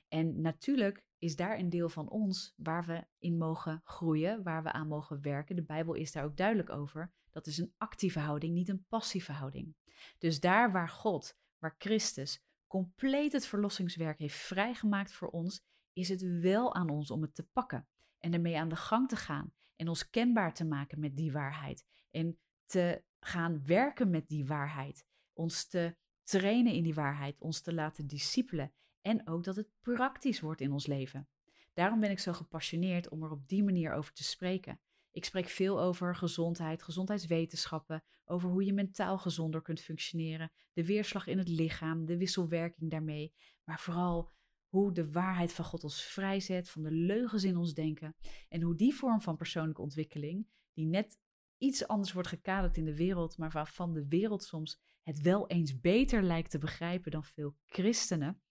En 0.08 0.40
natuurlijk 0.40 1.04
is 1.18 1.36
daar 1.36 1.58
een 1.58 1.70
deel 1.70 1.88
van 1.88 2.08
ons 2.08 2.54
waar 2.56 2.84
we 2.84 3.06
in 3.18 3.38
mogen 3.38 3.80
groeien, 3.84 4.42
waar 4.42 4.62
we 4.62 4.72
aan 4.72 4.88
mogen 4.88 5.22
werken. 5.22 5.56
De 5.56 5.64
Bijbel 5.64 5.94
is 5.94 6.12
daar 6.12 6.24
ook 6.24 6.36
duidelijk 6.36 6.70
over. 6.70 7.12
Dat 7.30 7.46
is 7.46 7.58
een 7.58 7.74
actieve 7.76 8.18
houding, 8.18 8.54
niet 8.54 8.68
een 8.68 8.86
passieve 8.88 9.32
houding. 9.32 9.74
Dus 10.18 10.40
daar 10.40 10.72
waar 10.72 10.88
God, 10.88 11.38
waar 11.58 11.74
Christus 11.78 12.45
compleet 12.66 13.32
het 13.32 13.46
verlossingswerk 13.46 14.18
heeft 14.18 14.36
vrijgemaakt 14.36 15.12
voor 15.12 15.28
ons, 15.28 15.64
is 15.92 16.08
het 16.08 16.40
wel 16.40 16.74
aan 16.74 16.90
ons 16.90 17.10
om 17.10 17.22
het 17.22 17.34
te 17.34 17.46
pakken 17.52 17.88
en 18.18 18.32
ermee 18.32 18.58
aan 18.58 18.68
de 18.68 18.76
gang 18.76 19.08
te 19.08 19.16
gaan 19.16 19.52
en 19.76 19.88
ons 19.88 20.10
kenbaar 20.10 20.54
te 20.54 20.64
maken 20.64 21.00
met 21.00 21.16
die 21.16 21.32
waarheid 21.32 21.86
en 22.10 22.38
te 22.64 23.02
gaan 23.20 23.64
werken 23.64 24.10
met 24.10 24.28
die 24.28 24.46
waarheid, 24.46 25.06
ons 25.32 25.68
te 25.68 25.96
trainen 26.22 26.72
in 26.72 26.82
die 26.82 26.94
waarheid, 26.94 27.40
ons 27.40 27.60
te 27.60 27.74
laten 27.74 28.06
discipelen 28.06 28.72
en 29.00 29.28
ook 29.28 29.44
dat 29.44 29.56
het 29.56 29.68
praktisch 29.80 30.40
wordt 30.40 30.60
in 30.60 30.72
ons 30.72 30.86
leven. 30.86 31.28
Daarom 31.72 32.00
ben 32.00 32.10
ik 32.10 32.18
zo 32.18 32.32
gepassioneerd 32.32 33.08
om 33.08 33.22
er 33.22 33.30
op 33.30 33.48
die 33.48 33.64
manier 33.64 33.92
over 33.92 34.12
te 34.12 34.24
spreken. 34.24 34.80
Ik 35.16 35.24
spreek 35.24 35.48
veel 35.48 35.80
over 35.80 36.16
gezondheid, 36.16 36.82
gezondheidswetenschappen, 36.82 38.04
over 38.24 38.50
hoe 38.50 38.64
je 38.64 38.72
mentaal 38.72 39.18
gezonder 39.18 39.62
kunt 39.62 39.80
functioneren, 39.80 40.52
de 40.72 40.86
weerslag 40.86 41.26
in 41.26 41.38
het 41.38 41.48
lichaam, 41.48 42.06
de 42.06 42.16
wisselwerking 42.16 42.90
daarmee, 42.90 43.32
maar 43.64 43.80
vooral 43.80 44.32
hoe 44.68 44.92
de 44.92 45.10
waarheid 45.12 45.52
van 45.52 45.64
God 45.64 45.84
ons 45.84 46.02
vrijzet 46.02 46.70
van 46.70 46.82
de 46.82 46.90
leugens 46.90 47.44
in 47.44 47.56
ons 47.56 47.74
denken 47.74 48.16
en 48.48 48.62
hoe 48.62 48.74
die 48.74 48.94
vorm 48.94 49.20
van 49.20 49.36
persoonlijke 49.36 49.82
ontwikkeling, 49.82 50.48
die 50.72 50.86
net 50.86 51.18
iets 51.58 51.86
anders 51.86 52.12
wordt 52.12 52.28
gekaderd 52.28 52.76
in 52.76 52.84
de 52.84 52.96
wereld, 52.96 53.38
maar 53.38 53.50
waarvan 53.50 53.92
de 53.92 54.06
wereld 54.08 54.44
soms 54.44 54.80
het 55.02 55.20
wel 55.20 55.46
eens 55.46 55.80
beter 55.80 56.22
lijkt 56.22 56.50
te 56.50 56.58
begrijpen 56.58 57.10
dan 57.10 57.24
veel 57.24 57.56
christenen, 57.66 58.42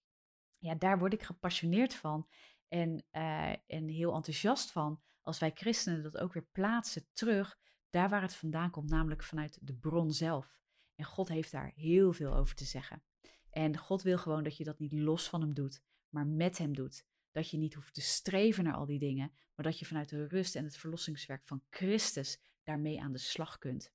ja, 0.60 0.76
daar 0.76 1.00
word 1.00 1.14
ik 1.14 1.24
gepassioneerd 1.24 1.94
van 1.94 2.28
en, 2.68 3.06
uh, 3.12 3.50
en 3.50 3.88
heel 3.88 4.14
enthousiast 4.14 4.72
van 4.72 5.02
als 5.26 5.40
wij 5.40 5.52
christenen 5.54 6.04
dat 6.04 6.18
ook 6.18 6.34
weer 6.34 6.48
plaatsen 6.52 7.08
terug 7.14 7.58
daar 7.90 8.10
waar 8.10 8.22
het 8.22 8.36
vandaan 8.36 8.72
komt, 8.72 8.90
namelijk 8.90 9.24
vanuit 9.24 9.58
de 9.62 9.76
bron 9.76 10.12
zelf. 10.12 10.60
En 10.96 11.06
God 11.06 11.28
heeft 11.28 11.52
daar 11.52 11.72
heel 11.76 12.14
veel 12.14 12.34
over 12.34 12.56
te 12.56 12.66
zeggen. 12.66 13.04
En 13.50 13.78
God 13.78 14.02
wil 14.02 14.18
gewoon 14.18 14.44
dat 14.44 14.58
je 14.58 14.64
dat 14.64 14.80
niet 14.80 14.92
los 14.92 15.30
van 15.30 15.42
hem 15.42 15.54
doet, 15.54 15.82
maar 16.10 16.28
met 16.28 16.58
hem 16.58 16.74
doet. 16.74 17.06
Dat 17.32 17.50
je 17.50 17.58
niet 17.58 17.74
hoeft 17.74 17.94
te 17.94 18.02
streven 18.02 18.64
naar 18.64 18.74
al 18.74 18.86
die 18.86 19.00
dingen, 19.00 19.32
maar 19.56 19.66
dat 19.66 19.80
je 19.80 19.86
vanuit 19.86 20.10
de 20.10 20.28
rust 20.28 20.56
en 20.56 20.64
het 20.64 20.78
verlossingswerk 20.78 21.48
van 21.48 21.64
Christus 21.70 22.40
daarmee 22.64 23.02
aan 23.02 23.12
de 23.12 23.18
slag 23.18 23.58
kunt. 23.58 23.94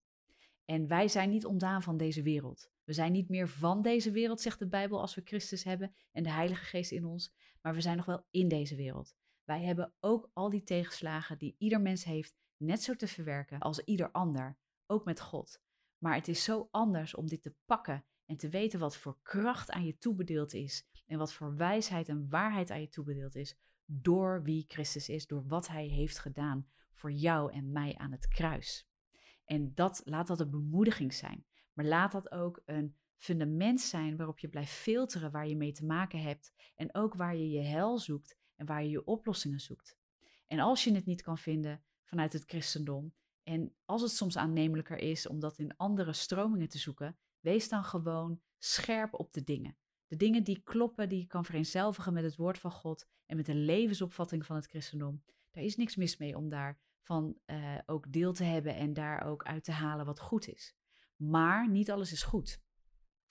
En 0.65 0.87
wij 0.87 1.09
zijn 1.09 1.31
niet 1.31 1.45
ontdaan 1.45 1.83
van 1.83 1.97
deze 1.97 2.23
wereld. 2.23 2.71
We 2.85 2.93
zijn 2.93 3.13
niet 3.13 3.29
meer 3.29 3.49
van 3.49 3.83
deze 3.83 4.11
wereld, 4.11 4.41
zegt 4.41 4.59
de 4.59 4.69
Bijbel, 4.69 5.01
als 5.01 5.15
we 5.15 5.23
Christus 5.25 5.65
hebben 5.65 5.95
en 6.13 6.23
de 6.23 6.31
Heilige 6.31 6.65
Geest 6.65 6.91
in 6.91 7.05
ons, 7.05 7.35
maar 7.63 7.75
we 7.75 7.81
zijn 7.81 7.97
nog 7.97 8.07
wel 8.07 8.27
in 8.31 8.49
deze 8.49 8.77
wereld. 8.77 9.15
Wij 9.51 9.63
hebben 9.63 9.93
ook 10.01 10.31
al 10.33 10.51
die 10.51 10.63
tegenslagen 10.63 11.39
die 11.39 11.55
ieder 11.59 11.81
mens 11.81 12.05
heeft, 12.05 12.37
net 12.57 12.83
zo 12.83 12.95
te 12.95 13.07
verwerken 13.07 13.59
als 13.59 13.85
ieder 13.85 14.11
ander, 14.11 14.59
ook 14.87 15.05
met 15.05 15.21
God. 15.21 15.63
Maar 15.99 16.15
het 16.15 16.29
is 16.29 16.45
zo 16.45 16.69
anders 16.71 17.15
om 17.15 17.27
dit 17.27 17.43
te 17.43 17.55
pakken 17.65 18.05
en 18.27 18.37
te 18.37 18.49
weten 18.49 18.79
wat 18.79 18.97
voor 18.97 19.19
kracht 19.23 19.71
aan 19.71 19.85
je 19.85 19.99
toebedeeld 19.99 20.55
is 20.55 20.87
en 21.07 21.19
wat 21.19 21.33
voor 21.33 21.57
wijsheid 21.57 22.09
en 22.09 22.29
waarheid 22.29 22.71
aan 22.71 22.81
je 22.81 22.89
toebedeeld 22.89 23.35
is 23.35 23.57
door 23.85 24.43
wie 24.43 24.65
Christus 24.69 25.09
is, 25.09 25.27
door 25.27 25.47
wat 25.47 25.69
Hij 25.69 25.87
heeft 25.87 26.19
gedaan 26.19 26.69
voor 26.93 27.13
jou 27.13 27.53
en 27.53 27.73
mij 27.73 27.97
aan 27.97 28.13
het 28.13 28.29
kruis. 28.29 28.89
En 29.45 29.75
dat, 29.75 30.01
laat 30.05 30.27
dat 30.27 30.41
een 30.41 30.51
bemoediging 30.51 31.15
zijn, 31.15 31.45
maar 31.73 31.85
laat 31.85 32.13
dat 32.13 32.31
ook 32.31 32.63
een 32.65 32.97
fundament 33.17 33.81
zijn 33.81 34.17
waarop 34.17 34.39
je 34.39 34.49
blijft 34.49 34.73
filteren 34.73 35.31
waar 35.31 35.49
je 35.49 35.57
mee 35.57 35.73
te 35.73 35.85
maken 35.85 36.23
hebt 36.23 36.53
en 36.75 36.95
ook 36.95 37.15
waar 37.15 37.37
je 37.37 37.51
je 37.51 37.63
hel 37.63 37.99
zoekt 37.99 38.39
en 38.61 38.67
waar 38.67 38.83
je 38.83 38.91
je 38.91 39.05
oplossingen 39.05 39.61
zoekt. 39.61 39.99
En 40.47 40.59
als 40.59 40.85
je 40.85 40.95
het 40.95 41.07
niet 41.07 41.23
kan 41.23 41.39
vinden 41.39 41.83
vanuit 42.05 42.33
het 42.33 42.45
christendom, 42.47 43.15
en 43.43 43.75
als 43.85 44.03
het 44.03 44.11
soms 44.11 44.37
aannemelijker 44.37 44.99
is 44.99 45.27
om 45.27 45.41
dat 45.41 45.59
in 45.59 45.77
andere 45.77 46.13
stromingen 46.13 46.69
te 46.69 46.79
zoeken, 46.79 47.19
wees 47.41 47.69
dan 47.69 47.85
gewoon 47.85 48.41
scherp 48.59 49.15
op 49.15 49.33
de 49.33 49.45
dingen. 49.45 49.77
De 50.07 50.17
dingen 50.17 50.45
die 50.45 50.63
kloppen, 50.63 51.09
die 51.09 51.19
je 51.19 51.27
kan 51.27 51.45
vereenzelvigen 51.45 52.13
met 52.13 52.25
het 52.25 52.37
woord 52.37 52.59
van 52.59 52.71
God 52.71 53.07
en 53.27 53.37
met 53.37 53.47
de 53.47 53.55
levensopvatting 53.55 54.47
van 54.47 54.57
het 54.57 54.67
christendom. 54.67 55.23
Daar 55.51 55.65
is 55.65 55.77
niks 55.77 55.97
mis 55.97 56.17
mee 56.17 56.37
om 56.37 56.49
daarvan 56.49 57.39
uh, 57.47 57.79
ook 57.87 58.13
deel 58.13 58.33
te 58.33 58.45
hebben 58.45 58.75
en 58.75 58.93
daar 58.93 59.23
ook 59.23 59.45
uit 59.45 59.65
te 59.65 59.73
halen 59.73 60.07
wat 60.07 60.21
goed 60.21 60.49
is. 60.49 60.75
Maar 61.17 61.71
niet 61.71 61.91
alles 61.91 62.13
is 62.13 62.23
goed. 62.23 62.63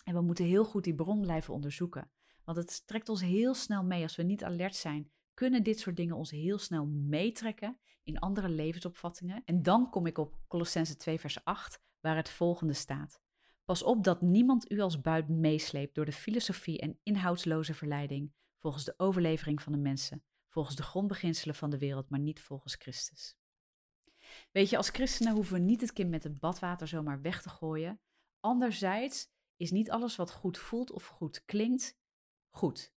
En 0.03 0.13
we 0.13 0.21
moeten 0.21 0.45
heel 0.45 0.65
goed 0.65 0.83
die 0.83 0.95
bron 0.95 1.21
blijven 1.21 1.53
onderzoeken. 1.53 2.11
Want 2.43 2.57
het 2.57 2.87
trekt 2.87 3.09
ons 3.09 3.21
heel 3.21 3.53
snel 3.53 3.83
mee 3.83 4.03
als 4.03 4.15
we 4.15 4.23
niet 4.23 4.43
alert 4.43 4.75
zijn 4.75 5.11
kunnen 5.39 5.63
dit 5.63 5.80
soort 5.80 5.95
dingen 5.95 6.15
ons 6.15 6.32
heel 6.32 6.58
snel 6.58 6.86
meetrekken 6.86 7.80
in 8.04 8.19
andere 8.19 8.49
levensopvattingen. 8.49 9.41
En 9.45 9.63
dan 9.63 9.89
kom 9.89 10.06
ik 10.06 10.17
op 10.17 10.39
Colossense 10.47 10.95
2, 10.95 11.19
vers 11.19 11.43
8, 11.43 11.82
waar 11.99 12.15
het 12.15 12.30
volgende 12.30 12.73
staat. 12.73 13.21
Pas 13.65 13.84
op 13.84 14.04
dat 14.04 14.21
niemand 14.21 14.71
u 14.71 14.80
als 14.80 15.02
buit 15.02 15.30
meesleept 15.30 15.95
door 15.95 16.06
de 16.06 16.12
filosofie 16.12 16.80
en 16.80 16.99
inhoudsloze 17.04 17.73
verleiding, 17.73 18.34
volgens 18.58 18.84
de 18.84 18.93
overlevering 18.97 19.62
van 19.62 19.71
de 19.71 19.78
mensen, 19.78 20.23
volgens 20.47 20.75
de 20.75 20.84
grondbeginselen 20.84 21.56
van 21.56 21.69
de 21.69 21.78
wereld, 21.78 22.10
maar 22.10 22.19
niet 22.19 22.39
volgens 22.39 22.75
Christus. 22.75 23.38
Weet 24.52 24.69
je, 24.69 24.78
als 24.78 24.89
christenen 24.89 25.34
hoeven 25.34 25.54
we 25.54 25.60
niet 25.60 25.82
het 25.82 25.93
kind 25.93 26.10
met 26.10 26.23
het 26.23 26.39
badwater 26.39 26.88
zomaar 26.88 27.21
weg 27.21 27.41
te 27.41 27.49
gooien. 27.49 28.02
Anderzijds 28.39 29.32
is 29.56 29.71
niet 29.71 29.91
alles 29.91 30.15
wat 30.15 30.32
goed 30.32 30.58
voelt 30.58 30.91
of 30.91 31.06
goed 31.06 31.45
klinkt 31.45 31.99
goed. 32.49 32.93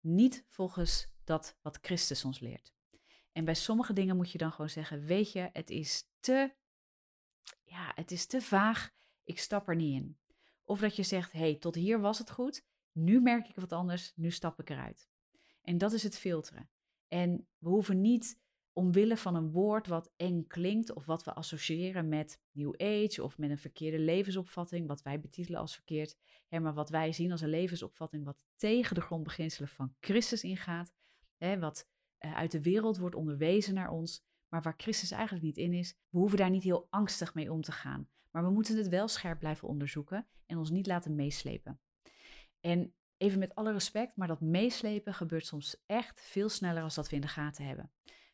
Niet 0.00 0.44
volgens 0.48 1.14
dat 1.26 1.56
wat 1.62 1.78
Christus 1.80 2.24
ons 2.24 2.40
leert. 2.40 2.74
En 3.32 3.44
bij 3.44 3.54
sommige 3.54 3.92
dingen 3.92 4.16
moet 4.16 4.30
je 4.30 4.38
dan 4.38 4.52
gewoon 4.52 4.70
zeggen: 4.70 5.04
Weet 5.04 5.32
je, 5.32 5.48
het 5.52 5.70
is 5.70 6.08
te, 6.20 6.54
ja, 7.64 7.92
het 7.94 8.10
is 8.10 8.26
te 8.26 8.40
vaag, 8.40 8.90
ik 9.24 9.38
stap 9.38 9.68
er 9.68 9.76
niet 9.76 10.02
in. 10.02 10.18
Of 10.64 10.80
dat 10.80 10.96
je 10.96 11.02
zegt: 11.02 11.32
hey, 11.32 11.56
tot 11.56 11.74
hier 11.74 12.00
was 12.00 12.18
het 12.18 12.30
goed, 12.30 12.64
nu 12.92 13.20
merk 13.20 13.48
ik 13.48 13.56
wat 13.56 13.72
anders, 13.72 14.12
nu 14.14 14.30
stap 14.30 14.60
ik 14.60 14.70
eruit. 14.70 15.08
En 15.62 15.78
dat 15.78 15.92
is 15.92 16.02
het 16.02 16.18
filteren. 16.18 16.70
En 17.08 17.48
we 17.58 17.68
hoeven 17.68 18.00
niet 18.00 18.40
omwille 18.72 19.16
van 19.16 19.34
een 19.34 19.50
woord 19.50 19.86
wat 19.86 20.12
eng 20.16 20.46
klinkt 20.46 20.92
of 20.92 21.04
wat 21.06 21.24
we 21.24 21.34
associëren 21.34 22.08
met 22.08 22.40
New 22.52 22.74
Age 22.76 23.22
of 23.22 23.38
met 23.38 23.50
een 23.50 23.58
verkeerde 23.58 23.98
levensopvatting, 23.98 24.86
wat 24.86 25.02
wij 25.02 25.20
betitelen 25.20 25.60
als 25.60 25.74
verkeerd, 25.74 26.16
hè, 26.48 26.60
maar 26.60 26.74
wat 26.74 26.90
wij 26.90 27.12
zien 27.12 27.32
als 27.32 27.40
een 27.40 27.48
levensopvatting 27.48 28.24
wat 28.24 28.44
tegen 28.56 28.94
de 28.94 29.00
grondbeginselen 29.00 29.68
van 29.68 29.94
Christus 30.00 30.42
ingaat, 30.42 30.92
wat 31.38 31.88
uh, 32.24 32.34
uit 32.34 32.50
de 32.50 32.62
wereld 32.62 32.98
wordt 32.98 33.14
onderwezen 33.14 33.74
naar 33.74 33.90
ons, 33.90 34.24
maar 34.48 34.62
waar 34.62 34.74
Christus 34.76 35.10
eigenlijk 35.10 35.44
niet 35.44 35.56
in 35.56 35.72
is. 35.72 35.98
We 36.08 36.18
hoeven 36.18 36.38
daar 36.38 36.50
niet 36.50 36.62
heel 36.62 36.86
angstig 36.90 37.34
mee 37.34 37.52
om 37.52 37.60
te 37.60 37.72
gaan, 37.72 38.08
maar 38.30 38.44
we 38.44 38.50
moeten 38.50 38.76
het 38.76 38.88
wel 38.88 39.08
scherp 39.08 39.38
blijven 39.38 39.68
onderzoeken 39.68 40.26
en 40.46 40.58
ons 40.58 40.70
niet 40.70 40.86
laten 40.86 41.14
meeslepen. 41.14 41.80
En 42.60 42.94
even 43.16 43.38
met 43.38 43.54
alle 43.54 43.72
respect, 43.72 44.16
maar 44.16 44.28
dat 44.28 44.40
meeslepen 44.40 45.14
gebeurt 45.14 45.46
soms 45.46 45.82
echt 45.86 46.20
veel 46.20 46.48
sneller 46.48 46.82
als 46.82 46.94
dat 46.94 47.08
we 47.08 47.14
in 47.14 47.20
de 47.20 47.28
gaten 47.28 47.66
hebben. 47.66 47.90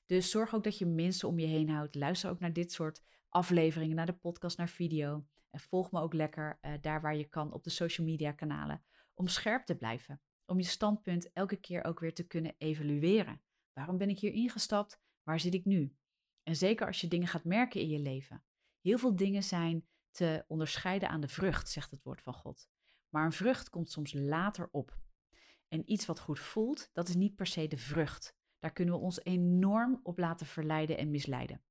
Dus 0.06 0.30
zorg 0.30 0.54
ook 0.54 0.64
dat 0.64 0.78
je 0.78 0.86
mensen 0.86 1.28
om 1.28 1.38
je 1.38 1.46
heen 1.46 1.68
houdt. 1.68 1.94
Luister 1.94 2.30
ook 2.30 2.40
naar 2.40 2.52
dit 2.52 2.72
soort 2.72 3.02
afleveringen, 3.28 3.96
naar 3.96 4.06
de 4.06 4.12
podcast, 4.12 4.58
naar 4.58 4.68
video. 4.68 5.26
En 5.50 5.60
volg 5.60 5.92
me 5.92 6.00
ook 6.00 6.12
lekker 6.12 6.58
uh, 6.62 6.72
daar 6.80 7.00
waar 7.00 7.16
je 7.16 7.28
kan 7.28 7.52
op 7.52 7.64
de 7.64 7.70
social 7.70 8.06
media 8.06 8.32
kanalen. 8.32 8.84
Om 9.14 9.26
scherp 9.26 9.64
te 9.64 9.76
blijven 9.76 10.20
om 10.52 10.58
je 10.58 10.64
standpunt 10.64 11.32
elke 11.32 11.56
keer 11.56 11.84
ook 11.84 12.00
weer 12.00 12.14
te 12.14 12.26
kunnen 12.26 12.54
evalueren. 12.58 13.42
Waarom 13.72 13.98
ben 13.98 14.08
ik 14.08 14.18
hier 14.18 14.32
ingestapt? 14.32 15.00
Waar 15.22 15.40
zit 15.40 15.54
ik 15.54 15.64
nu? 15.64 15.96
En 16.42 16.56
zeker 16.56 16.86
als 16.86 17.00
je 17.00 17.08
dingen 17.08 17.28
gaat 17.28 17.44
merken 17.44 17.80
in 17.80 17.88
je 17.88 17.98
leven. 17.98 18.44
Heel 18.80 18.98
veel 18.98 19.16
dingen 19.16 19.42
zijn 19.42 19.86
te 20.10 20.44
onderscheiden 20.48 21.08
aan 21.08 21.20
de 21.20 21.28
vrucht, 21.28 21.68
zegt 21.68 21.90
het 21.90 22.02
woord 22.02 22.22
van 22.22 22.34
God. 22.34 22.68
Maar 23.08 23.24
een 23.24 23.32
vrucht 23.32 23.70
komt 23.70 23.90
soms 23.90 24.12
later 24.12 24.68
op. 24.72 24.98
En 25.68 25.92
iets 25.92 26.06
wat 26.06 26.20
goed 26.20 26.38
voelt, 26.38 26.90
dat 26.92 27.08
is 27.08 27.14
niet 27.14 27.36
per 27.36 27.46
se 27.46 27.68
de 27.68 27.78
vrucht. 27.78 28.36
Daar 28.58 28.72
kunnen 28.72 28.94
we 28.94 29.00
ons 29.00 29.24
enorm 29.24 30.00
op 30.02 30.18
laten 30.18 30.46
verleiden 30.46 30.98
en 30.98 31.10
misleiden. 31.10 31.62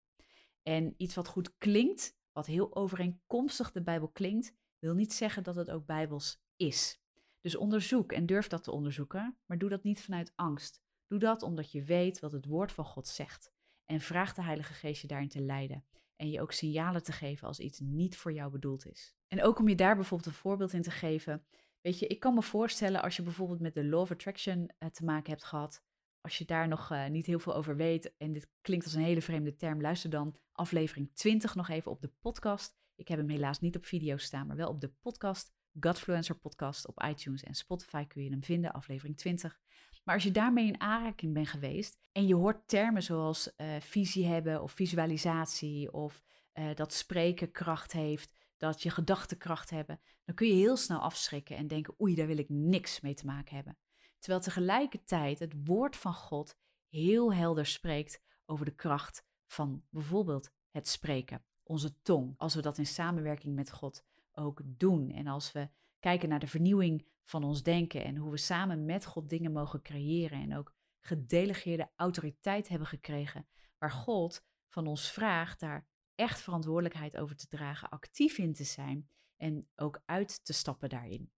En 0.62 0.94
iets 0.98 1.16
wat 1.16 1.28
goed 1.28 1.58
klinkt, 1.58 2.18
wat 2.32 2.46
heel 2.46 2.76
overeenkomstig 2.76 3.72
de 3.72 3.84
Bijbel 3.84 4.10
klinkt, 4.10 4.56
wil 4.80 4.94
niet 4.94 5.14
zeggen 5.14 5.44
dat 5.44 5.56
het 5.56 5.70
ook 5.70 5.86
Bijbels 5.86 6.42
is. 6.56 7.02
Dus 7.42 7.56
onderzoek 7.56 8.12
en 8.12 8.26
durf 8.26 8.48
dat 8.48 8.64
te 8.64 8.72
onderzoeken, 8.72 9.38
maar 9.46 9.58
doe 9.58 9.70
dat 9.70 9.84
niet 9.84 10.02
vanuit 10.02 10.34
angst. 10.36 10.82
Doe 11.08 11.20
dat 11.20 11.44
omdat 11.44 11.72
je 11.72 11.84
weet 11.84 12.20
wat 12.20 12.32
het 12.32 12.46
woord 12.46 12.72
van 12.72 12.86
God 12.86 13.08
zegt. 13.08 13.54
En 13.86 14.00
vraag 14.00 14.34
de 14.34 14.42
Heilige 14.42 14.74
Geest 14.74 15.02
je 15.02 15.08
daarin 15.08 15.30
te 15.30 15.42
leiden. 15.42 15.86
En 16.16 16.30
je 16.30 16.42
ook 16.42 16.52
signalen 16.52 17.04
te 17.04 17.12
geven 17.12 17.48
als 17.48 17.60
iets 17.60 17.80
niet 17.80 18.18
voor 18.18 18.34
jou 18.34 18.52
bedoeld 18.52 18.86
is. 18.88 19.16
En 19.28 19.44
ook 19.44 19.60
om 19.60 19.68
je 19.68 19.76
daar 19.76 19.96
bijvoorbeeld 19.96 20.30
een 20.30 20.42
voorbeeld 20.42 20.74
in 20.74 20.82
te 20.82 20.92
geven. 20.92 21.46
Weet 21.82 22.00
je, 22.00 22.08
ik 22.08 22.20
kan 22.20 22.34
me 22.34 22.42
voorstellen 22.42 23.02
als 23.02 23.16
je 23.16 23.24
bijvoorbeeld 23.24 23.60
met 23.60 23.74
de 23.74 23.86
Law 23.86 24.00
of 24.00 24.12
Attraction 24.12 24.70
eh, 24.78 24.90
te 24.90 25.06
maken 25.06 25.32
hebt 25.32 25.44
gehad. 25.44 25.84
Als 26.22 26.38
je 26.38 26.46
daar 26.46 26.68
nog 26.68 26.92
uh, 26.92 27.08
niet 27.08 27.26
heel 27.26 27.40
veel 27.40 27.56
over 27.56 27.76
weet 27.76 28.18
en 28.18 28.34
dit 28.34 28.50
klinkt 28.62 28.86
als 28.86 28.94
een 28.94 29.02
hele 29.02 29.22
vreemde 29.22 29.56
term, 29.56 29.82
luister 29.82 30.10
dan 30.10 30.36
aflevering 30.52 31.14
20 31.14 31.56
nog 31.56 31.70
even 31.70 31.92
op 31.92 32.02
de 32.02 32.12
podcast. 32.20 32.80
Ik 32.96 33.08
heb 33.08 33.18
hem 33.18 33.30
helaas 33.30 33.60
niet 33.60 33.76
op 33.76 33.86
video 33.86 34.18
staan, 34.18 34.48
maar 34.48 34.56
wel 34.56 34.70
op 34.70 34.82
de 34.82 34.90
podcast 34.90 35.54
Godfluencer 35.80 36.36
podcast 36.36 36.88
op 36.88 37.04
iTunes 37.04 37.44
en 37.44 37.56
Spotify 37.56 38.06
kun 38.06 38.24
je 38.24 38.30
hem 38.30 38.44
vinden, 38.44 38.72
aflevering 38.72 39.18
20. 39.18 39.60
Maar 40.04 40.16
als 40.16 40.24
je 40.24 40.32
daarmee 40.32 40.68
in 40.68 40.80
aanraking 40.80 41.34
bent 41.34 41.48
geweest 41.48 41.98
en 42.12 42.28
je 42.28 42.36
hoort 42.36 42.68
termen 42.68 43.04
zoals 43.04 43.52
uh, 43.58 43.76
visie 43.80 44.26
hebben 44.26 44.62
of 44.62 44.72
visualisatie 44.72 45.94
of 45.94 46.22
uh, 46.54 46.76
dat 46.76 46.94
spreken 46.94 47.52
kracht 47.52 47.92
heeft, 47.92 48.34
dat 48.58 48.82
je 48.84 48.90
gedachtenkracht 48.90 49.70
hebben, 49.70 50.00
dan 50.26 50.36
kun 50.36 50.48
je 50.48 50.54
heel 50.54 50.78
snel 50.78 51.00
afschrikken 51.00 51.58
en 51.58 51.68
denken, 51.68 52.02
oei, 52.02 52.16
daar 52.16 52.28
wil 52.28 52.38
ik 52.38 52.50
niks 52.50 53.02
mee 53.02 53.14
te 53.14 53.26
maken 53.26 53.56
hebben. 53.56 53.78
Terwijl 54.20 54.44
tegelijkertijd 54.44 55.40
het 55.40 55.54
woord 55.66 55.96
van 55.96 56.14
God 56.14 56.56
heel 56.90 57.34
helder 57.34 57.66
spreekt 57.66 58.22
over 58.46 58.66
de 58.66 58.76
kracht 58.76 59.26
van 59.48 59.84
bijvoorbeeld 59.90 60.52
het 60.70 60.88
spreken, 60.88 61.46
onze 61.64 62.02
tong, 62.02 62.34
als 62.38 62.56
we 62.56 62.62
dat 62.62 62.78
in 62.78 62.86
samenwerking 62.86 63.56
met 63.56 63.72
God 63.72 64.04
ook 64.34 64.62
doen. 64.66 65.12
En 65.12 65.28
als 65.28 65.52
we 65.52 65.70
kijken 66.00 66.30
naar 66.30 66.40
de 66.40 66.48
vernieuwing 66.48 67.08
van 67.24 67.44
ons 67.44 67.64
denken 67.64 68.04
en 68.04 68.16
hoe 68.16 68.32
we 68.32 68.38
samen 68.38 68.86
met 68.86 69.06
God 69.06 69.30
dingen 69.30 69.52
mogen 69.52 69.82
creëren 69.82 70.42
en 70.42 70.58
ook 70.58 70.74
gedelegeerde 71.00 71.92
autoriteit 71.96 72.68
hebben 72.68 72.88
gekregen, 72.88 73.48
waar 73.78 73.92
God 73.92 74.46
van 74.68 74.88
ons 74.88 75.12
vraagt 75.12 75.60
daar 75.60 75.88
echt 76.16 76.42
verantwoordelijkheid 76.42 77.18
over 77.18 77.36
te 77.36 77.48
dragen, 77.48 77.90
actief 77.90 78.38
in 78.38 78.54
te 78.54 78.64
zijn 78.64 79.10
en 79.38 79.68
ook 79.76 80.02
uit 80.06 80.46
te 80.46 80.54
stappen 80.54 80.90
daarin. 80.90 81.32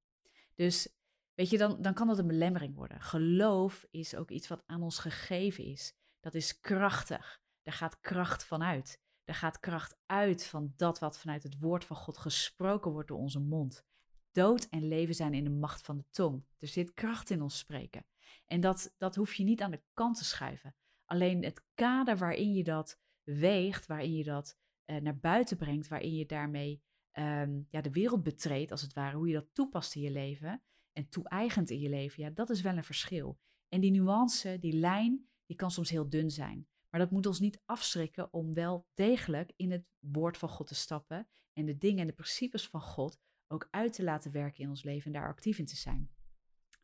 Dus 0.56 0.96
weet 1.34 1.50
je, 1.50 1.58
dan, 1.58 1.82
dan 1.82 1.94
kan 1.94 2.08
dat 2.08 2.18
een 2.18 2.28
belemmering 2.28 2.76
worden. 2.76 3.02
Geloof 3.02 3.86
is 3.91 4.16
ook 4.16 4.32
iets 4.32 4.48
wat 4.48 4.64
aan 4.66 4.82
ons 4.82 5.00
gegeven 5.00 5.64
is. 5.64 5.96
Dat 6.20 6.34
is 6.34 6.60
krachtig. 6.60 7.41
Daar 7.62 7.74
gaat 7.74 8.00
kracht 8.00 8.44
van 8.44 8.64
uit. 8.64 9.02
Daar 9.24 9.36
gaat 9.36 9.60
kracht 9.60 9.98
uit 10.06 10.46
van 10.46 10.74
dat 10.76 11.00
wat 11.00 11.20
vanuit 11.20 11.44
het 11.44 11.60
woord 11.60 11.86
van 11.86 11.96
God 11.96 12.18
gesproken 12.18 12.92
wordt 12.92 13.08
door 13.08 13.18
onze 13.18 13.40
mond. 13.40 13.86
Dood 14.32 14.68
en 14.70 14.88
leven 14.88 15.16
zijn 15.16 15.34
in 15.34 15.44
de 15.44 15.50
macht 15.50 15.82
van 15.82 15.98
de 15.98 16.06
tong. 16.10 16.46
Er 16.60 16.68
zit 16.68 16.94
kracht 16.94 17.30
in 17.30 17.42
ons 17.42 17.58
spreken. 17.58 18.06
En 18.46 18.62
dat, 18.62 18.96
dat 18.98 19.16
hoef 19.16 19.34
je 19.34 19.44
niet 19.44 19.62
aan 19.62 19.72
de 19.72 19.84
kant 19.94 20.18
te 20.18 20.26
schuiven. 20.26 20.76
Alleen 21.06 21.44
het 21.44 21.64
kader 21.74 22.18
waarin 22.18 22.54
je 22.54 22.64
dat 22.64 23.00
weegt, 23.24 23.86
waarin 23.86 24.16
je 24.16 24.24
dat 24.24 24.58
uh, 24.86 24.98
naar 24.98 25.18
buiten 25.18 25.58
brengt, 25.58 25.88
waarin 25.88 26.16
je 26.16 26.26
daarmee 26.26 26.82
um, 27.14 27.68
ja, 27.70 27.82
de 27.82 27.92
wereld 27.92 28.24
betreedt, 28.24 28.72
als 28.72 28.82
het 28.82 28.94
ware, 28.94 29.18
hoe 29.18 29.28
je 29.28 29.34
dat 29.34 29.54
toepast 29.54 29.96
in 29.96 30.02
je 30.02 30.12
leven 30.12 30.64
en 30.92 31.10
toe-eigent 31.10 31.70
in 31.70 31.80
je 31.80 31.90
leven, 31.90 32.24
ja, 32.24 32.30
dat 32.30 32.50
is 32.50 32.62
wel 32.62 32.78
een 32.78 32.84
verschil. 32.84 33.40
En 33.70 33.82
die 33.82 33.92
nuance, 33.92 34.58
die 34.60 34.74
lijn, 34.74 35.28
die 35.46 35.56
kan 35.56 35.72
soms 35.72 35.90
heel 35.90 36.10
dun 36.10 36.32
zijn. 36.32 36.68
Maar 36.94 37.02
dat 37.02 37.12
moet 37.12 37.26
ons 37.26 37.39
niet 37.39 37.62
afschrikken 37.66 38.34
om 38.34 38.54
wel 38.54 38.88
degelijk 38.94 39.52
in 39.56 39.72
het 39.72 39.86
woord 40.00 40.38
van 40.38 40.50
God 40.50 40.68
te 40.68 40.76
stappen 40.76 41.28
en 41.54 41.66
de 41.66 41.78
dingen 41.78 42.02
en 42.02 42.08
de 42.08 42.14
principes 42.14 42.68
van 42.68 42.82
God 42.82 43.20
ook 43.48 43.68
uit 43.72 43.94
te 43.94 44.04
laten 44.04 44.32
werken 44.32 44.64
in 44.64 44.70
ons 44.70 44.84
leven 44.84 45.06
en 45.06 45.12
daar 45.12 45.28
actief 45.28 45.58
in 45.58 45.66
te 45.66 45.76
zijn. 45.76 46.12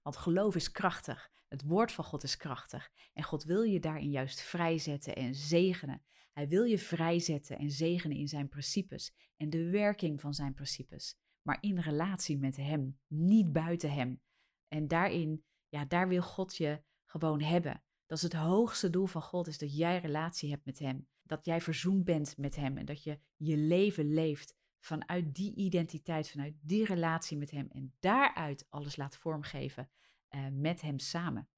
Want 0.01 0.17
geloof 0.17 0.55
is 0.55 0.71
krachtig. 0.71 1.31
Het 1.47 1.63
woord 1.63 1.91
van 1.91 2.03
God 2.05 2.23
is 2.23 2.37
krachtig. 2.37 2.91
En 3.13 3.23
God 3.23 3.43
wil 3.43 3.61
je 3.61 3.79
daarin 3.79 4.09
juist 4.09 4.41
vrijzetten 4.41 5.15
en 5.15 5.35
zegenen. 5.35 6.03
Hij 6.31 6.47
wil 6.47 6.63
je 6.63 6.79
vrijzetten 6.79 7.57
en 7.57 7.71
zegenen 7.71 8.17
in 8.17 8.27
zijn 8.27 8.49
principes 8.49 9.13
en 9.37 9.49
de 9.49 9.69
werking 9.69 10.21
van 10.21 10.33
zijn 10.33 10.53
principes. 10.53 11.17
Maar 11.41 11.57
in 11.61 11.79
relatie 11.79 12.37
met 12.37 12.55
Hem, 12.55 12.99
niet 13.07 13.51
buiten 13.51 13.91
Hem. 13.91 14.21
En 14.67 14.87
daarin, 14.87 15.45
ja, 15.67 15.85
daar 15.85 16.07
wil 16.07 16.21
God 16.21 16.55
je 16.55 16.83
gewoon 17.05 17.41
hebben. 17.41 17.83
Dat 18.09 18.17
is 18.17 18.23
het 18.23 18.33
hoogste 18.33 18.89
doel 18.89 19.05
van 19.05 19.21
God, 19.21 19.47
is 19.47 19.57
dat 19.57 19.77
jij 19.77 19.99
relatie 19.99 20.49
hebt 20.49 20.65
met 20.65 20.79
Hem. 20.79 21.07
Dat 21.23 21.45
jij 21.45 21.61
verzoend 21.61 22.03
bent 22.03 22.37
met 22.37 22.55
Hem 22.55 22.77
en 22.77 22.85
dat 22.85 23.03
je 23.03 23.19
je 23.35 23.57
leven 23.57 24.13
leeft 24.13 24.55
vanuit 24.79 25.35
die 25.35 25.55
identiteit, 25.55 26.29
vanuit 26.29 26.53
die 26.61 26.85
relatie 26.85 27.37
met 27.37 27.51
Hem 27.51 27.67
en 27.71 27.95
daaruit 27.99 28.65
alles 28.69 28.95
laat 28.95 29.17
vormgeven 29.17 29.89
uh, 30.29 30.47
met 30.51 30.81
Hem 30.81 30.99
samen. 30.99 31.49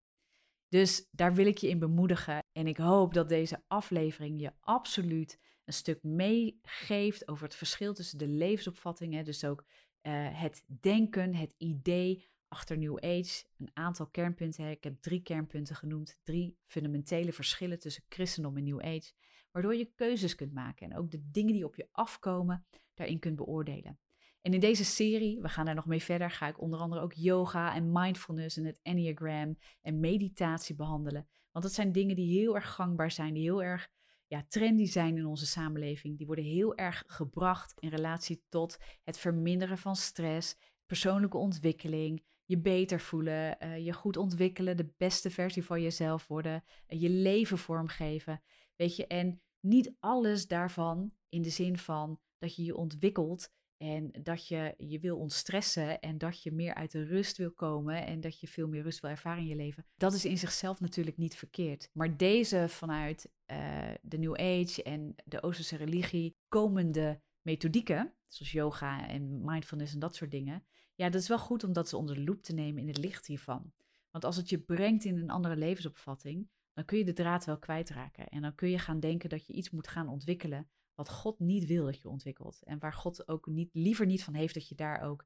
Dus 0.67 1.07
daar 1.11 1.33
wil 1.33 1.45
ik 1.45 1.57
je 1.57 1.69
in 1.69 1.79
bemoedigen 1.79 2.43
en 2.51 2.67
ik 2.67 2.77
hoop 2.77 3.13
dat 3.13 3.29
deze 3.29 3.63
aflevering 3.67 4.39
je 4.39 4.53
absoluut 4.59 5.39
een 5.65 5.73
stuk 5.73 6.03
meegeeft 6.03 7.27
over 7.27 7.43
het 7.43 7.55
verschil 7.55 7.93
tussen 7.93 8.17
de 8.17 8.27
levensopvattingen, 8.27 9.25
dus 9.25 9.45
ook 9.45 9.65
uh, 10.01 10.39
het 10.39 10.63
denken, 10.81 11.35
het 11.35 11.55
idee 11.57 12.29
achter 12.51 12.77
New 12.77 12.97
Age, 12.97 13.43
een 13.57 13.69
aantal 13.73 14.07
kernpunten. 14.07 14.69
Ik 14.69 14.83
heb 14.83 15.01
drie 15.01 15.21
kernpunten 15.21 15.75
genoemd, 15.75 16.19
drie 16.23 16.57
fundamentele 16.65 17.33
verschillen 17.33 17.79
tussen 17.79 18.03
christendom 18.09 18.57
en 18.57 18.63
New 18.63 18.81
Age, 18.81 19.11
waardoor 19.51 19.75
je 19.75 19.91
keuzes 19.95 20.35
kunt 20.35 20.53
maken 20.53 20.91
en 20.91 20.97
ook 20.97 21.11
de 21.11 21.29
dingen 21.31 21.53
die 21.53 21.65
op 21.65 21.75
je 21.75 21.87
afkomen 21.91 22.65
daarin 22.93 23.19
kunt 23.19 23.35
beoordelen. 23.35 23.99
En 24.41 24.53
in 24.53 24.59
deze 24.59 24.85
serie, 24.85 25.41
we 25.41 25.49
gaan 25.49 25.65
daar 25.65 25.75
nog 25.75 25.85
mee 25.85 26.03
verder, 26.03 26.31
ga 26.31 26.47
ik 26.47 26.61
onder 26.61 26.79
andere 26.79 27.01
ook 27.01 27.13
yoga 27.13 27.75
en 27.75 27.91
mindfulness 27.91 28.57
en 28.57 28.65
het 28.65 28.79
enneagram 28.81 29.57
en 29.81 29.99
meditatie 29.99 30.75
behandelen. 30.75 31.27
Want 31.51 31.65
dat 31.65 31.73
zijn 31.73 31.91
dingen 31.91 32.15
die 32.15 32.39
heel 32.39 32.55
erg 32.55 32.73
gangbaar 32.73 33.11
zijn, 33.11 33.33
die 33.33 33.43
heel 33.43 33.63
erg 33.63 33.89
ja, 34.27 34.45
trendy 34.47 34.85
zijn 34.85 35.17
in 35.17 35.25
onze 35.25 35.45
samenleving. 35.45 36.17
Die 36.17 36.25
worden 36.25 36.45
heel 36.45 36.75
erg 36.75 37.03
gebracht 37.07 37.73
in 37.79 37.89
relatie 37.89 38.43
tot 38.49 38.77
het 39.03 39.17
verminderen 39.17 39.77
van 39.77 39.95
stress, 39.95 40.57
persoonlijke 40.85 41.37
ontwikkeling, 41.37 42.23
je 42.51 42.57
beter 42.57 42.99
voelen, 42.99 43.57
uh, 43.63 43.85
je 43.85 43.93
goed 43.93 44.17
ontwikkelen, 44.17 44.77
de 44.77 44.93
beste 44.97 45.29
versie 45.29 45.63
van 45.63 45.81
jezelf 45.81 46.27
worden, 46.27 46.63
uh, 46.87 47.01
je 47.01 47.09
leven 47.09 47.57
vormgeven. 47.57 48.41
Weet 48.75 48.95
je, 48.95 49.07
en 49.07 49.41
niet 49.59 49.93
alles 49.99 50.47
daarvan 50.47 51.11
in 51.29 51.41
de 51.41 51.49
zin 51.49 51.77
van 51.77 52.19
dat 52.37 52.55
je 52.55 52.63
je 52.63 52.75
ontwikkelt 52.75 53.49
en 53.77 54.11
dat 54.23 54.47
je 54.47 54.73
je 54.77 54.99
wil 54.99 55.17
ontstressen 55.17 55.99
en 55.99 56.17
dat 56.17 56.43
je 56.43 56.51
meer 56.51 56.73
uit 56.73 56.91
de 56.91 57.03
rust 57.03 57.37
wil 57.37 57.51
komen 57.51 58.05
en 58.05 58.21
dat 58.21 58.39
je 58.39 58.47
veel 58.47 58.67
meer 58.67 58.83
rust 58.83 58.99
wil 58.99 59.09
ervaren 59.09 59.41
in 59.41 59.47
je 59.47 59.55
leven. 59.55 59.85
Dat 59.95 60.13
is 60.13 60.25
in 60.25 60.37
zichzelf 60.37 60.79
natuurlijk 60.79 61.17
niet 61.17 61.35
verkeerd. 61.35 61.89
Maar 61.93 62.17
deze 62.17 62.65
vanuit 62.69 63.31
uh, 63.51 63.91
de 64.01 64.17
New 64.17 64.33
Age 64.33 64.83
en 64.83 65.15
de 65.25 65.43
Oosterse 65.43 65.75
religie 65.75 66.35
komende 66.47 67.21
methodieken, 67.41 68.13
zoals 68.27 68.51
yoga 68.51 69.07
en 69.07 69.41
mindfulness 69.45 69.93
en 69.93 69.99
dat 69.99 70.15
soort 70.15 70.31
dingen, 70.31 70.63
ja, 71.01 71.09
dat 71.09 71.21
is 71.21 71.27
wel 71.27 71.39
goed 71.39 71.63
om 71.63 71.73
dat 71.73 71.89
ze 71.89 71.97
onder 71.97 72.15
de 72.15 72.23
loep 72.23 72.43
te 72.43 72.53
nemen 72.53 72.81
in 72.81 72.87
het 72.87 72.97
licht 72.97 73.25
hiervan. 73.25 73.73
Want 74.11 74.25
als 74.25 74.35
het 74.35 74.49
je 74.49 74.59
brengt 74.59 75.03
in 75.03 75.17
een 75.17 75.29
andere 75.29 75.55
levensopvatting, 75.55 76.49
dan 76.73 76.85
kun 76.85 76.97
je 76.97 77.05
de 77.05 77.13
draad 77.13 77.45
wel 77.45 77.59
kwijtraken. 77.59 78.27
En 78.27 78.41
dan 78.41 78.55
kun 78.55 78.69
je 78.69 78.79
gaan 78.79 78.99
denken 78.99 79.29
dat 79.29 79.47
je 79.47 79.53
iets 79.53 79.69
moet 79.69 79.87
gaan 79.87 80.07
ontwikkelen 80.07 80.69
wat 80.95 81.09
God 81.09 81.39
niet 81.39 81.65
wil 81.65 81.85
dat 81.85 82.01
je 82.01 82.09
ontwikkelt. 82.09 82.63
En 82.63 82.79
waar 82.79 82.93
God 82.93 83.27
ook 83.27 83.47
niet, 83.47 83.69
liever 83.73 84.05
niet 84.05 84.23
van 84.23 84.33
heeft 84.33 84.53
dat 84.53 84.67
je 84.67 84.75
daar 84.75 85.01
ook 85.01 85.25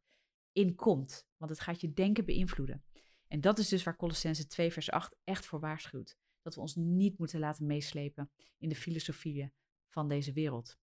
in 0.52 0.76
komt. 0.76 1.28
Want 1.38 1.52
het 1.52 1.60
gaat 1.60 1.82
je 1.82 1.94
denken 1.94 2.26
beïnvloeden. 2.26 2.84
En 3.28 3.42
dat 3.42 3.60
is 3.60 3.70
dus 3.70 3.84
waar 3.84 3.96
Colossense 3.96 4.48
2 4.48 4.72
vers 4.72 4.92
8 4.92 5.16
echt 5.24 5.46
voor 5.46 5.60
waarschuwt. 5.60 6.18
Dat 6.42 6.56
we 6.56 6.62
ons 6.62 6.76
niet 6.76 7.18
moeten 7.18 7.40
laten 7.40 7.66
meeslepen 7.66 8.32
in 8.58 8.70
de 8.70 8.76
filosofieën 8.76 9.54
van 9.90 10.08
deze 10.08 10.34
wereld. 10.34 10.78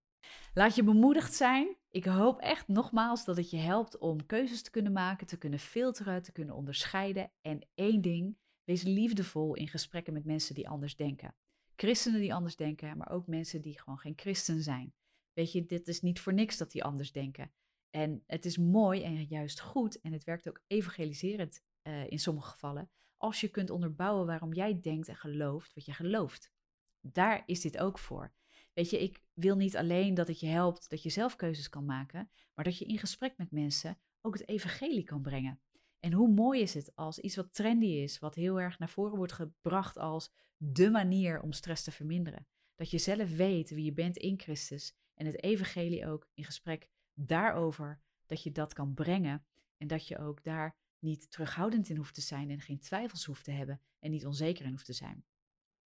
Laat 0.54 0.74
je 0.74 0.84
bemoedigd 0.84 1.34
zijn. 1.34 1.76
Ik 1.92 2.04
hoop 2.04 2.38
echt 2.38 2.68
nogmaals 2.68 3.24
dat 3.24 3.36
het 3.36 3.50
je 3.50 3.56
helpt 3.56 3.98
om 3.98 4.26
keuzes 4.26 4.62
te 4.62 4.70
kunnen 4.70 4.92
maken, 4.92 5.26
te 5.26 5.38
kunnen 5.38 5.58
filteren, 5.58 6.22
te 6.22 6.32
kunnen 6.32 6.54
onderscheiden. 6.54 7.32
En 7.40 7.66
één 7.74 8.00
ding, 8.00 8.36
wees 8.64 8.82
liefdevol 8.82 9.54
in 9.54 9.68
gesprekken 9.68 10.12
met 10.12 10.24
mensen 10.24 10.54
die 10.54 10.68
anders 10.68 10.96
denken 10.96 11.34
christenen 11.82 12.20
die 12.20 12.34
anders 12.34 12.56
denken, 12.56 12.96
maar 12.96 13.10
ook 13.10 13.26
mensen 13.26 13.62
die 13.62 13.80
gewoon 13.80 13.98
geen 13.98 14.12
christen 14.16 14.62
zijn. 14.62 14.94
Weet 15.32 15.52
je, 15.52 15.66
dit 15.66 15.88
is 15.88 16.00
niet 16.00 16.20
voor 16.20 16.34
niks 16.34 16.56
dat 16.56 16.70
die 16.70 16.84
anders 16.84 17.12
denken. 17.12 17.52
En 17.90 18.22
het 18.26 18.44
is 18.44 18.58
mooi 18.58 19.02
en 19.02 19.24
juist 19.24 19.60
goed, 19.60 20.00
en 20.00 20.12
het 20.12 20.24
werkt 20.24 20.48
ook 20.48 20.62
evangeliserend 20.66 21.62
uh, 21.82 22.10
in 22.10 22.18
sommige 22.18 22.50
gevallen, 22.50 22.90
als 23.16 23.40
je 23.40 23.48
kunt 23.48 23.70
onderbouwen 23.70 24.26
waarom 24.26 24.52
jij 24.52 24.80
denkt 24.80 25.08
en 25.08 25.16
gelooft 25.16 25.74
wat 25.74 25.84
je 25.84 25.92
gelooft. 25.92 26.52
Daar 27.00 27.42
is 27.46 27.60
dit 27.60 27.78
ook 27.78 27.98
voor. 27.98 28.32
Weet 28.72 28.90
je, 28.90 29.02
ik 29.02 29.22
wil 29.32 29.56
niet 29.56 29.76
alleen 29.76 30.14
dat 30.14 30.28
het 30.28 30.40
je 30.40 30.46
helpt 30.46 30.90
dat 30.90 31.02
je 31.02 31.10
zelf 31.10 31.36
keuzes 31.36 31.68
kan 31.68 31.84
maken, 31.84 32.30
maar 32.54 32.64
dat 32.64 32.78
je 32.78 32.84
in 32.84 32.98
gesprek 32.98 33.36
met 33.36 33.50
mensen 33.50 33.98
ook 34.20 34.38
het 34.38 34.48
evangelie 34.48 35.04
kan 35.04 35.22
brengen. 35.22 35.60
En 36.00 36.12
hoe 36.12 36.28
mooi 36.28 36.60
is 36.60 36.74
het 36.74 36.96
als 36.96 37.18
iets 37.18 37.36
wat 37.36 37.54
trendy 37.54 37.86
is, 37.86 38.18
wat 38.18 38.34
heel 38.34 38.60
erg 38.60 38.78
naar 38.78 38.88
voren 38.88 39.16
wordt 39.16 39.32
gebracht 39.32 39.98
als 39.98 40.32
de 40.56 40.90
manier 40.90 41.40
om 41.40 41.52
stress 41.52 41.84
te 41.84 41.90
verminderen. 41.90 42.46
Dat 42.74 42.90
je 42.90 42.98
zelf 42.98 43.36
weet 43.36 43.70
wie 43.70 43.84
je 43.84 43.92
bent 43.92 44.16
in 44.16 44.40
Christus 44.40 44.94
en 45.14 45.26
het 45.26 45.42
evangelie 45.42 46.06
ook 46.06 46.28
in 46.34 46.44
gesprek 46.44 46.88
daarover, 47.14 48.00
dat 48.26 48.42
je 48.42 48.52
dat 48.52 48.72
kan 48.72 48.94
brengen 48.94 49.46
en 49.76 49.86
dat 49.86 50.08
je 50.08 50.18
ook 50.18 50.42
daar 50.42 50.76
niet 50.98 51.30
terughoudend 51.30 51.88
in 51.88 51.96
hoeft 51.96 52.14
te 52.14 52.20
zijn 52.20 52.50
en 52.50 52.60
geen 52.60 52.80
twijfels 52.80 53.24
hoeft 53.24 53.44
te 53.44 53.50
hebben 53.50 53.80
en 53.98 54.10
niet 54.10 54.26
onzeker 54.26 54.64
in 54.64 54.70
hoeft 54.70 54.84
te 54.84 54.92
zijn. 54.92 55.24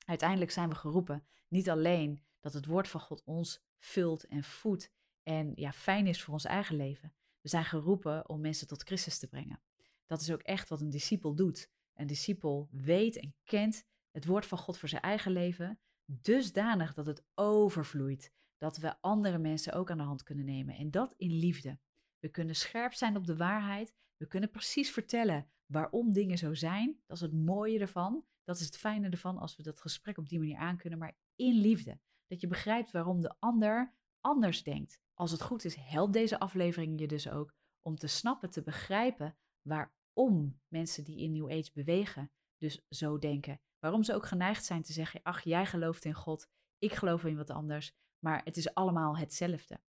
Uiteindelijk 0.05 0.51
zijn 0.51 0.69
we 0.69 0.75
geroepen 0.75 1.27
niet 1.49 1.71
alleen 1.71 2.25
dat 2.45 2.53
het 2.53 2.67
woord 2.67 2.89
van 2.89 3.01
God 3.01 3.23
ons 3.25 3.63
vult 3.79 4.27
en 4.27 4.45
voedt 4.45 4.93
en 5.23 5.53
ja, 5.55 5.73
fijn 5.73 6.07
is 6.07 6.23
voor 6.23 6.33
ons 6.33 6.45
eigen 6.45 6.77
leven. 6.77 7.15
We 7.41 7.49
zijn 7.49 7.65
geroepen 7.65 8.29
om 8.29 8.41
mensen 8.41 8.67
tot 8.67 8.83
Christus 8.83 9.19
te 9.19 9.29
brengen. 9.29 9.61
Dat 10.07 10.21
is 10.21 10.33
ook 10.33 10.43
echt 10.43 10.69
wat 10.69 10.81
een 10.81 10.91
discipel 10.91 11.35
doet. 11.35 11.71
Een 11.95 12.07
discipel 12.07 12.69
weet 12.71 13.17
en 13.17 13.35
kent 13.45 13.85
het 14.11 14.25
woord 14.25 14.47
van 14.47 14.59
God 14.59 14.79
voor 14.79 14.89
zijn 14.89 15.03
eigen 15.03 15.33
leven, 15.33 15.79
dusdanig 16.05 16.95
dat 16.95 17.07
het 17.07 17.25
overvloeit. 17.35 18.33
Dat 18.59 18.77
we 18.77 19.01
andere 19.01 19.39
mensen 19.39 19.73
ook 19.73 19.91
aan 19.91 19.99
de 19.99 20.03
hand 20.03 20.23
kunnen 20.23 20.45
nemen. 20.45 20.77
En 20.77 20.91
dat 20.91 21.15
in 21.17 21.33
liefde. 21.33 21.79
We 22.19 22.29
kunnen 22.29 22.57
scherp 22.57 22.93
zijn 22.93 23.17
op 23.17 23.27
de 23.27 23.37
waarheid. 23.37 23.95
We 24.17 24.27
kunnen 24.27 24.51
precies 24.51 24.91
vertellen 24.91 25.51
waarom 25.67 26.13
dingen 26.13 26.39
zo 26.39 26.55
zijn. 26.55 27.01
Dat 27.07 27.17
is 27.17 27.23
het 27.23 27.33
mooie 27.33 27.79
ervan. 27.79 28.25
Dat 28.43 28.59
is 28.61 28.67
het 28.67 28.77
fijne 28.77 29.09
ervan 29.09 29.39
als 29.39 29.57
we 29.57 29.63
dat 29.63 29.81
gesprek 29.81 30.19
op 30.19 30.29
die 30.29 30.39
manier 30.39 30.57
aankunnen, 30.57 30.99
maar 30.99 31.17
in 31.37 31.55
liefde. 31.55 31.99
Dat 32.27 32.41
je 32.41 32.47
begrijpt 32.47 32.91
waarom 32.91 33.21
de 33.21 33.35
ander 33.39 33.95
anders 34.21 34.63
denkt. 34.63 35.01
Als 35.15 35.31
het 35.31 35.43
goed 35.43 35.65
is, 35.65 35.75
helpt 35.75 36.13
deze 36.13 36.39
aflevering 36.39 37.01
je 37.01 37.07
dus 37.07 37.29
ook 37.29 37.55
om 37.81 37.97
te 37.97 38.07
snappen, 38.07 38.51
te 38.51 38.63
begrijpen 38.63 39.37
waarom 39.63 40.61
mensen 40.69 41.05
die 41.05 41.19
in 41.19 41.33
New 41.33 41.51
Age 41.51 41.71
bewegen, 41.73 42.31
dus 42.57 42.87
zo 42.89 43.19
denken. 43.19 43.61
Waarom 43.79 44.03
ze 44.03 44.15
ook 44.15 44.27
geneigd 44.27 44.65
zijn 44.65 44.83
te 44.83 44.93
zeggen: 44.93 45.23
Ach, 45.23 45.43
jij 45.43 45.67
gelooft 45.67 46.05
in 46.05 46.15
God, 46.15 46.49
ik 46.79 46.93
geloof 46.93 47.25
in 47.25 47.37
wat 47.37 47.51
anders, 47.51 47.95
maar 48.19 48.45
het 48.45 48.57
is 48.57 48.75
allemaal 48.75 49.17
hetzelfde. 49.17 49.81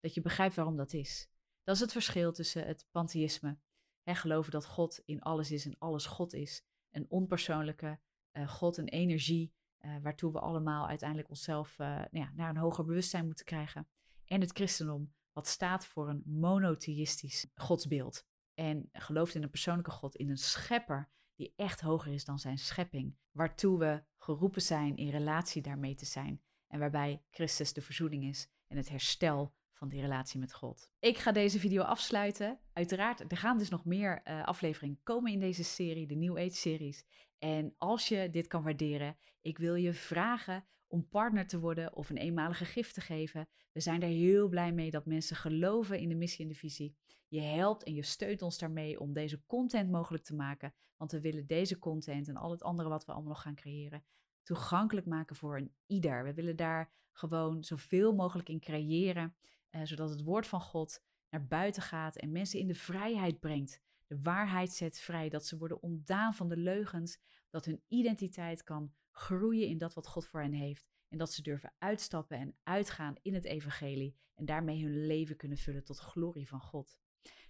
Dat 0.00 0.14
je 0.14 0.20
begrijpt 0.20 0.54
waarom 0.54 0.76
dat 0.76 0.92
is. 0.92 1.28
Dat 1.62 1.74
is 1.74 1.80
het 1.80 1.92
verschil 1.92 2.32
tussen 2.32 2.66
het 2.66 2.86
pantheïsme, 2.90 3.58
hè, 4.02 4.14
geloven 4.14 4.52
dat 4.52 4.66
God 4.66 5.00
in 5.04 5.22
alles 5.22 5.50
is 5.50 5.64
en 5.64 5.78
alles 5.78 6.06
God 6.06 6.32
is, 6.32 6.64
een 6.90 7.06
onpersoonlijke 7.08 8.00
uh, 8.32 8.48
God, 8.48 8.76
een 8.76 8.88
energie 8.88 9.52
uh, 9.82 9.96
waartoe 10.02 10.32
we 10.32 10.40
allemaal 10.40 10.88
uiteindelijk 10.88 11.28
onszelf 11.28 11.78
uh, 11.78 11.86
nou 11.86 12.08
ja, 12.10 12.32
naar 12.34 12.48
een 12.48 12.56
hoger 12.56 12.84
bewustzijn 12.84 13.26
moeten 13.26 13.44
krijgen. 13.44 13.88
En 14.24 14.40
het 14.40 14.52
christendom, 14.52 15.12
wat 15.32 15.46
staat 15.46 15.86
voor 15.86 16.08
een 16.08 16.22
monotheïstisch 16.24 17.46
godsbeeld. 17.54 18.26
En 18.54 18.88
gelooft 18.92 19.34
in 19.34 19.42
een 19.42 19.50
persoonlijke 19.50 19.90
God, 19.90 20.16
in 20.16 20.30
een 20.30 20.38
schepper 20.38 21.10
die 21.34 21.52
echt 21.56 21.80
hoger 21.80 22.12
is 22.12 22.24
dan 22.24 22.38
zijn 22.38 22.58
schepping. 22.58 23.16
Waartoe 23.30 23.78
we 23.78 24.02
geroepen 24.18 24.62
zijn 24.62 24.96
in 24.96 25.08
relatie 25.08 25.62
daarmee 25.62 25.94
te 25.94 26.04
zijn. 26.04 26.42
En 26.66 26.78
waarbij 26.78 27.22
Christus 27.30 27.72
de 27.72 27.80
verzoening 27.80 28.24
is 28.24 28.48
en 28.66 28.76
het 28.76 28.88
herstel 28.88 29.54
van 29.72 29.88
die 29.88 30.00
relatie 30.00 30.40
met 30.40 30.54
God. 30.54 30.90
Ik 30.98 31.18
ga 31.18 31.32
deze 31.32 31.58
video 31.58 31.82
afsluiten. 31.82 32.58
Uiteraard, 32.72 33.30
er 33.30 33.36
gaan 33.36 33.58
dus 33.58 33.68
nog 33.68 33.84
meer 33.84 34.22
uh, 34.24 34.44
afleveringen 34.44 35.00
komen 35.02 35.32
in 35.32 35.40
deze 35.40 35.64
serie, 35.64 36.06
de 36.06 36.14
New 36.14 36.38
Age 36.38 36.54
series. 36.54 37.04
En 37.42 37.74
als 37.78 38.08
je 38.08 38.30
dit 38.30 38.46
kan 38.46 38.62
waarderen, 38.62 39.16
ik 39.40 39.58
wil 39.58 39.74
je 39.74 39.92
vragen 39.92 40.64
om 40.86 41.08
partner 41.08 41.46
te 41.46 41.60
worden 41.60 41.96
of 41.96 42.10
een 42.10 42.16
eenmalige 42.16 42.64
gift 42.64 42.94
te 42.94 43.00
geven. 43.00 43.48
We 43.72 43.80
zijn 43.80 44.02
er 44.02 44.08
heel 44.08 44.48
blij 44.48 44.72
mee 44.72 44.90
dat 44.90 45.06
mensen 45.06 45.36
geloven 45.36 45.98
in 45.98 46.08
de 46.08 46.14
missie 46.14 46.44
en 46.44 46.50
de 46.50 46.58
visie. 46.58 46.96
Je 47.28 47.40
helpt 47.40 47.82
en 47.82 47.94
je 47.94 48.02
steunt 48.02 48.42
ons 48.42 48.58
daarmee 48.58 49.00
om 49.00 49.12
deze 49.12 49.44
content 49.46 49.90
mogelijk 49.90 50.24
te 50.24 50.34
maken. 50.34 50.74
Want 50.96 51.12
we 51.12 51.20
willen 51.20 51.46
deze 51.46 51.78
content 51.78 52.28
en 52.28 52.36
al 52.36 52.50
het 52.50 52.62
andere 52.62 52.88
wat 52.88 53.04
we 53.04 53.12
allemaal 53.12 53.32
nog 53.32 53.42
gaan 53.42 53.54
creëren 53.54 54.04
toegankelijk 54.42 55.06
maken 55.06 55.36
voor 55.36 55.56
een 55.56 55.74
ieder. 55.86 56.24
We 56.24 56.34
willen 56.34 56.56
daar 56.56 56.92
gewoon 57.12 57.64
zoveel 57.64 58.14
mogelijk 58.14 58.48
in 58.48 58.60
creëren, 58.60 59.36
eh, 59.70 59.80
zodat 59.84 60.10
het 60.10 60.22
woord 60.22 60.46
van 60.46 60.60
God 60.60 61.02
naar 61.30 61.46
buiten 61.46 61.82
gaat 61.82 62.16
en 62.16 62.32
mensen 62.32 62.58
in 62.58 62.66
de 62.66 62.74
vrijheid 62.74 63.40
brengt. 63.40 63.80
De 64.12 64.22
waarheid 64.22 64.72
zet 64.72 64.98
vrij, 64.98 65.28
dat 65.28 65.46
ze 65.46 65.58
worden 65.58 65.82
ontdaan 65.82 66.34
van 66.34 66.48
de 66.48 66.56
leugens, 66.56 67.20
dat 67.50 67.64
hun 67.64 67.82
identiteit 67.88 68.62
kan 68.62 68.94
groeien 69.10 69.68
in 69.68 69.78
dat 69.78 69.94
wat 69.94 70.06
God 70.06 70.26
voor 70.26 70.40
hen 70.40 70.52
heeft. 70.52 70.90
En 71.08 71.18
dat 71.18 71.32
ze 71.32 71.42
durven 71.42 71.74
uitstappen 71.78 72.38
en 72.38 72.56
uitgaan 72.62 73.14
in 73.22 73.34
het 73.34 73.44
evangelie 73.44 74.16
en 74.34 74.44
daarmee 74.44 74.82
hun 74.82 75.06
leven 75.06 75.36
kunnen 75.36 75.58
vullen 75.58 75.84
tot 75.84 75.98
glorie 75.98 76.48
van 76.48 76.60
God. 76.60 76.98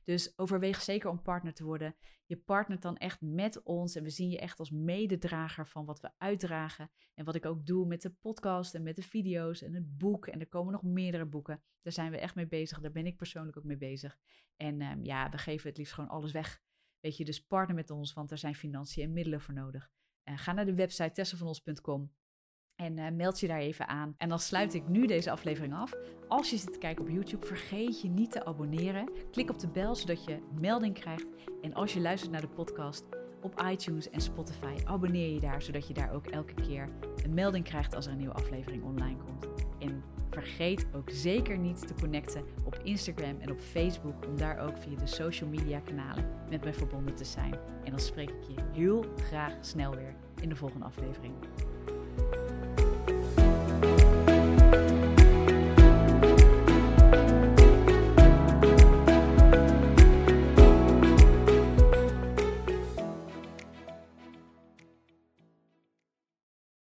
Dus 0.04 0.38
overweeg 0.38 0.82
zeker 0.82 1.10
om 1.10 1.22
partner 1.22 1.54
te 1.54 1.64
worden. 1.64 1.94
Je 2.26 2.36
partnert 2.36 2.82
dan 2.82 2.96
echt 2.96 3.20
met 3.20 3.62
ons 3.62 3.94
en 3.94 4.02
we 4.02 4.10
zien 4.10 4.30
je 4.30 4.38
echt 4.38 4.58
als 4.58 4.70
mededrager 4.70 5.66
van 5.66 5.84
wat 5.84 6.00
we 6.00 6.10
uitdragen. 6.18 6.90
En 7.14 7.24
wat 7.24 7.34
ik 7.34 7.46
ook 7.46 7.66
doe 7.66 7.86
met 7.86 8.02
de 8.02 8.10
podcast 8.10 8.74
en 8.74 8.82
met 8.82 8.96
de 8.96 9.02
video's 9.02 9.62
en 9.62 9.74
het 9.74 9.98
boek. 9.98 10.26
En 10.26 10.40
er 10.40 10.48
komen 10.48 10.72
nog 10.72 10.82
meerdere 10.82 11.26
boeken. 11.26 11.62
Daar 11.82 11.92
zijn 11.92 12.10
we 12.10 12.18
echt 12.18 12.34
mee 12.34 12.48
bezig. 12.48 12.80
Daar 12.80 12.92
ben 12.92 13.06
ik 13.06 13.16
persoonlijk 13.16 13.56
ook 13.56 13.64
mee 13.64 13.76
bezig. 13.76 14.18
En 14.56 14.82
um, 14.82 15.04
ja, 15.04 15.28
we 15.28 15.38
geven 15.38 15.68
het 15.68 15.78
liefst 15.78 15.94
gewoon 15.94 16.10
alles 16.10 16.32
weg. 16.32 16.62
Weet 17.00 17.16
je, 17.16 17.24
dus 17.24 17.46
partner 17.46 17.76
met 17.76 17.90
ons, 17.90 18.12
want 18.12 18.30
er 18.30 18.38
zijn 18.38 18.54
financiën 18.54 19.04
en 19.04 19.12
middelen 19.12 19.40
voor 19.40 19.54
nodig. 19.54 19.90
Uh, 20.24 20.38
ga 20.38 20.52
naar 20.52 20.66
de 20.66 20.74
website 20.74 21.10
tessenvanos.com 21.10 22.12
en 22.82 22.98
uh, 22.98 23.06
meld 23.16 23.40
je 23.40 23.46
daar 23.46 23.58
even 23.58 23.88
aan. 23.88 24.14
En 24.18 24.28
dan 24.28 24.38
sluit 24.38 24.74
ik 24.74 24.88
nu 24.88 25.06
deze 25.06 25.30
aflevering 25.30 25.74
af. 25.74 25.94
Als 26.28 26.50
je 26.50 26.56
zit 26.56 26.72
te 26.72 26.78
kijken 26.78 27.04
op 27.04 27.10
YouTube, 27.10 27.46
vergeet 27.46 28.00
je 28.00 28.08
niet 28.08 28.32
te 28.32 28.44
abonneren. 28.44 29.10
Klik 29.30 29.50
op 29.50 29.58
de 29.58 29.68
bel 29.68 29.94
zodat 29.94 30.24
je 30.24 30.38
melding 30.60 30.94
krijgt. 30.94 31.26
En 31.62 31.74
als 31.74 31.92
je 31.92 32.00
luistert 32.00 32.32
naar 32.32 32.40
de 32.40 32.48
podcast 32.48 33.04
op 33.40 33.62
iTunes 33.70 34.10
en 34.10 34.20
Spotify, 34.20 34.74
abonneer 34.84 35.34
je 35.34 35.40
daar 35.40 35.62
zodat 35.62 35.88
je 35.88 35.94
daar 35.94 36.12
ook 36.12 36.26
elke 36.26 36.54
keer 36.54 36.88
een 37.24 37.34
melding 37.34 37.64
krijgt 37.64 37.94
als 37.94 38.06
er 38.06 38.12
een 38.12 38.18
nieuwe 38.18 38.34
aflevering 38.34 38.84
online 38.84 39.16
komt. 39.16 39.46
En 39.78 40.02
vergeet 40.30 40.86
ook 40.94 41.10
zeker 41.10 41.58
niet 41.58 41.86
te 41.86 41.94
connecten 41.94 42.44
op 42.64 42.78
Instagram 42.82 43.40
en 43.40 43.50
op 43.50 43.60
Facebook 43.60 44.26
om 44.26 44.36
daar 44.36 44.58
ook 44.58 44.76
via 44.76 44.96
de 44.96 45.06
social 45.06 45.48
media 45.48 45.80
kanalen 45.80 46.30
met 46.50 46.64
mij 46.64 46.74
verbonden 46.74 47.14
te 47.14 47.24
zijn. 47.24 47.54
En 47.84 47.90
dan 47.90 48.00
spreek 48.00 48.30
ik 48.30 48.42
je 48.42 48.62
heel 48.72 49.04
graag 49.16 49.52
snel 49.60 49.94
weer 49.94 50.14
in 50.40 50.48
de 50.48 50.56
volgende 50.56 50.84
aflevering. 50.84 51.34
Bye. 53.82 54.11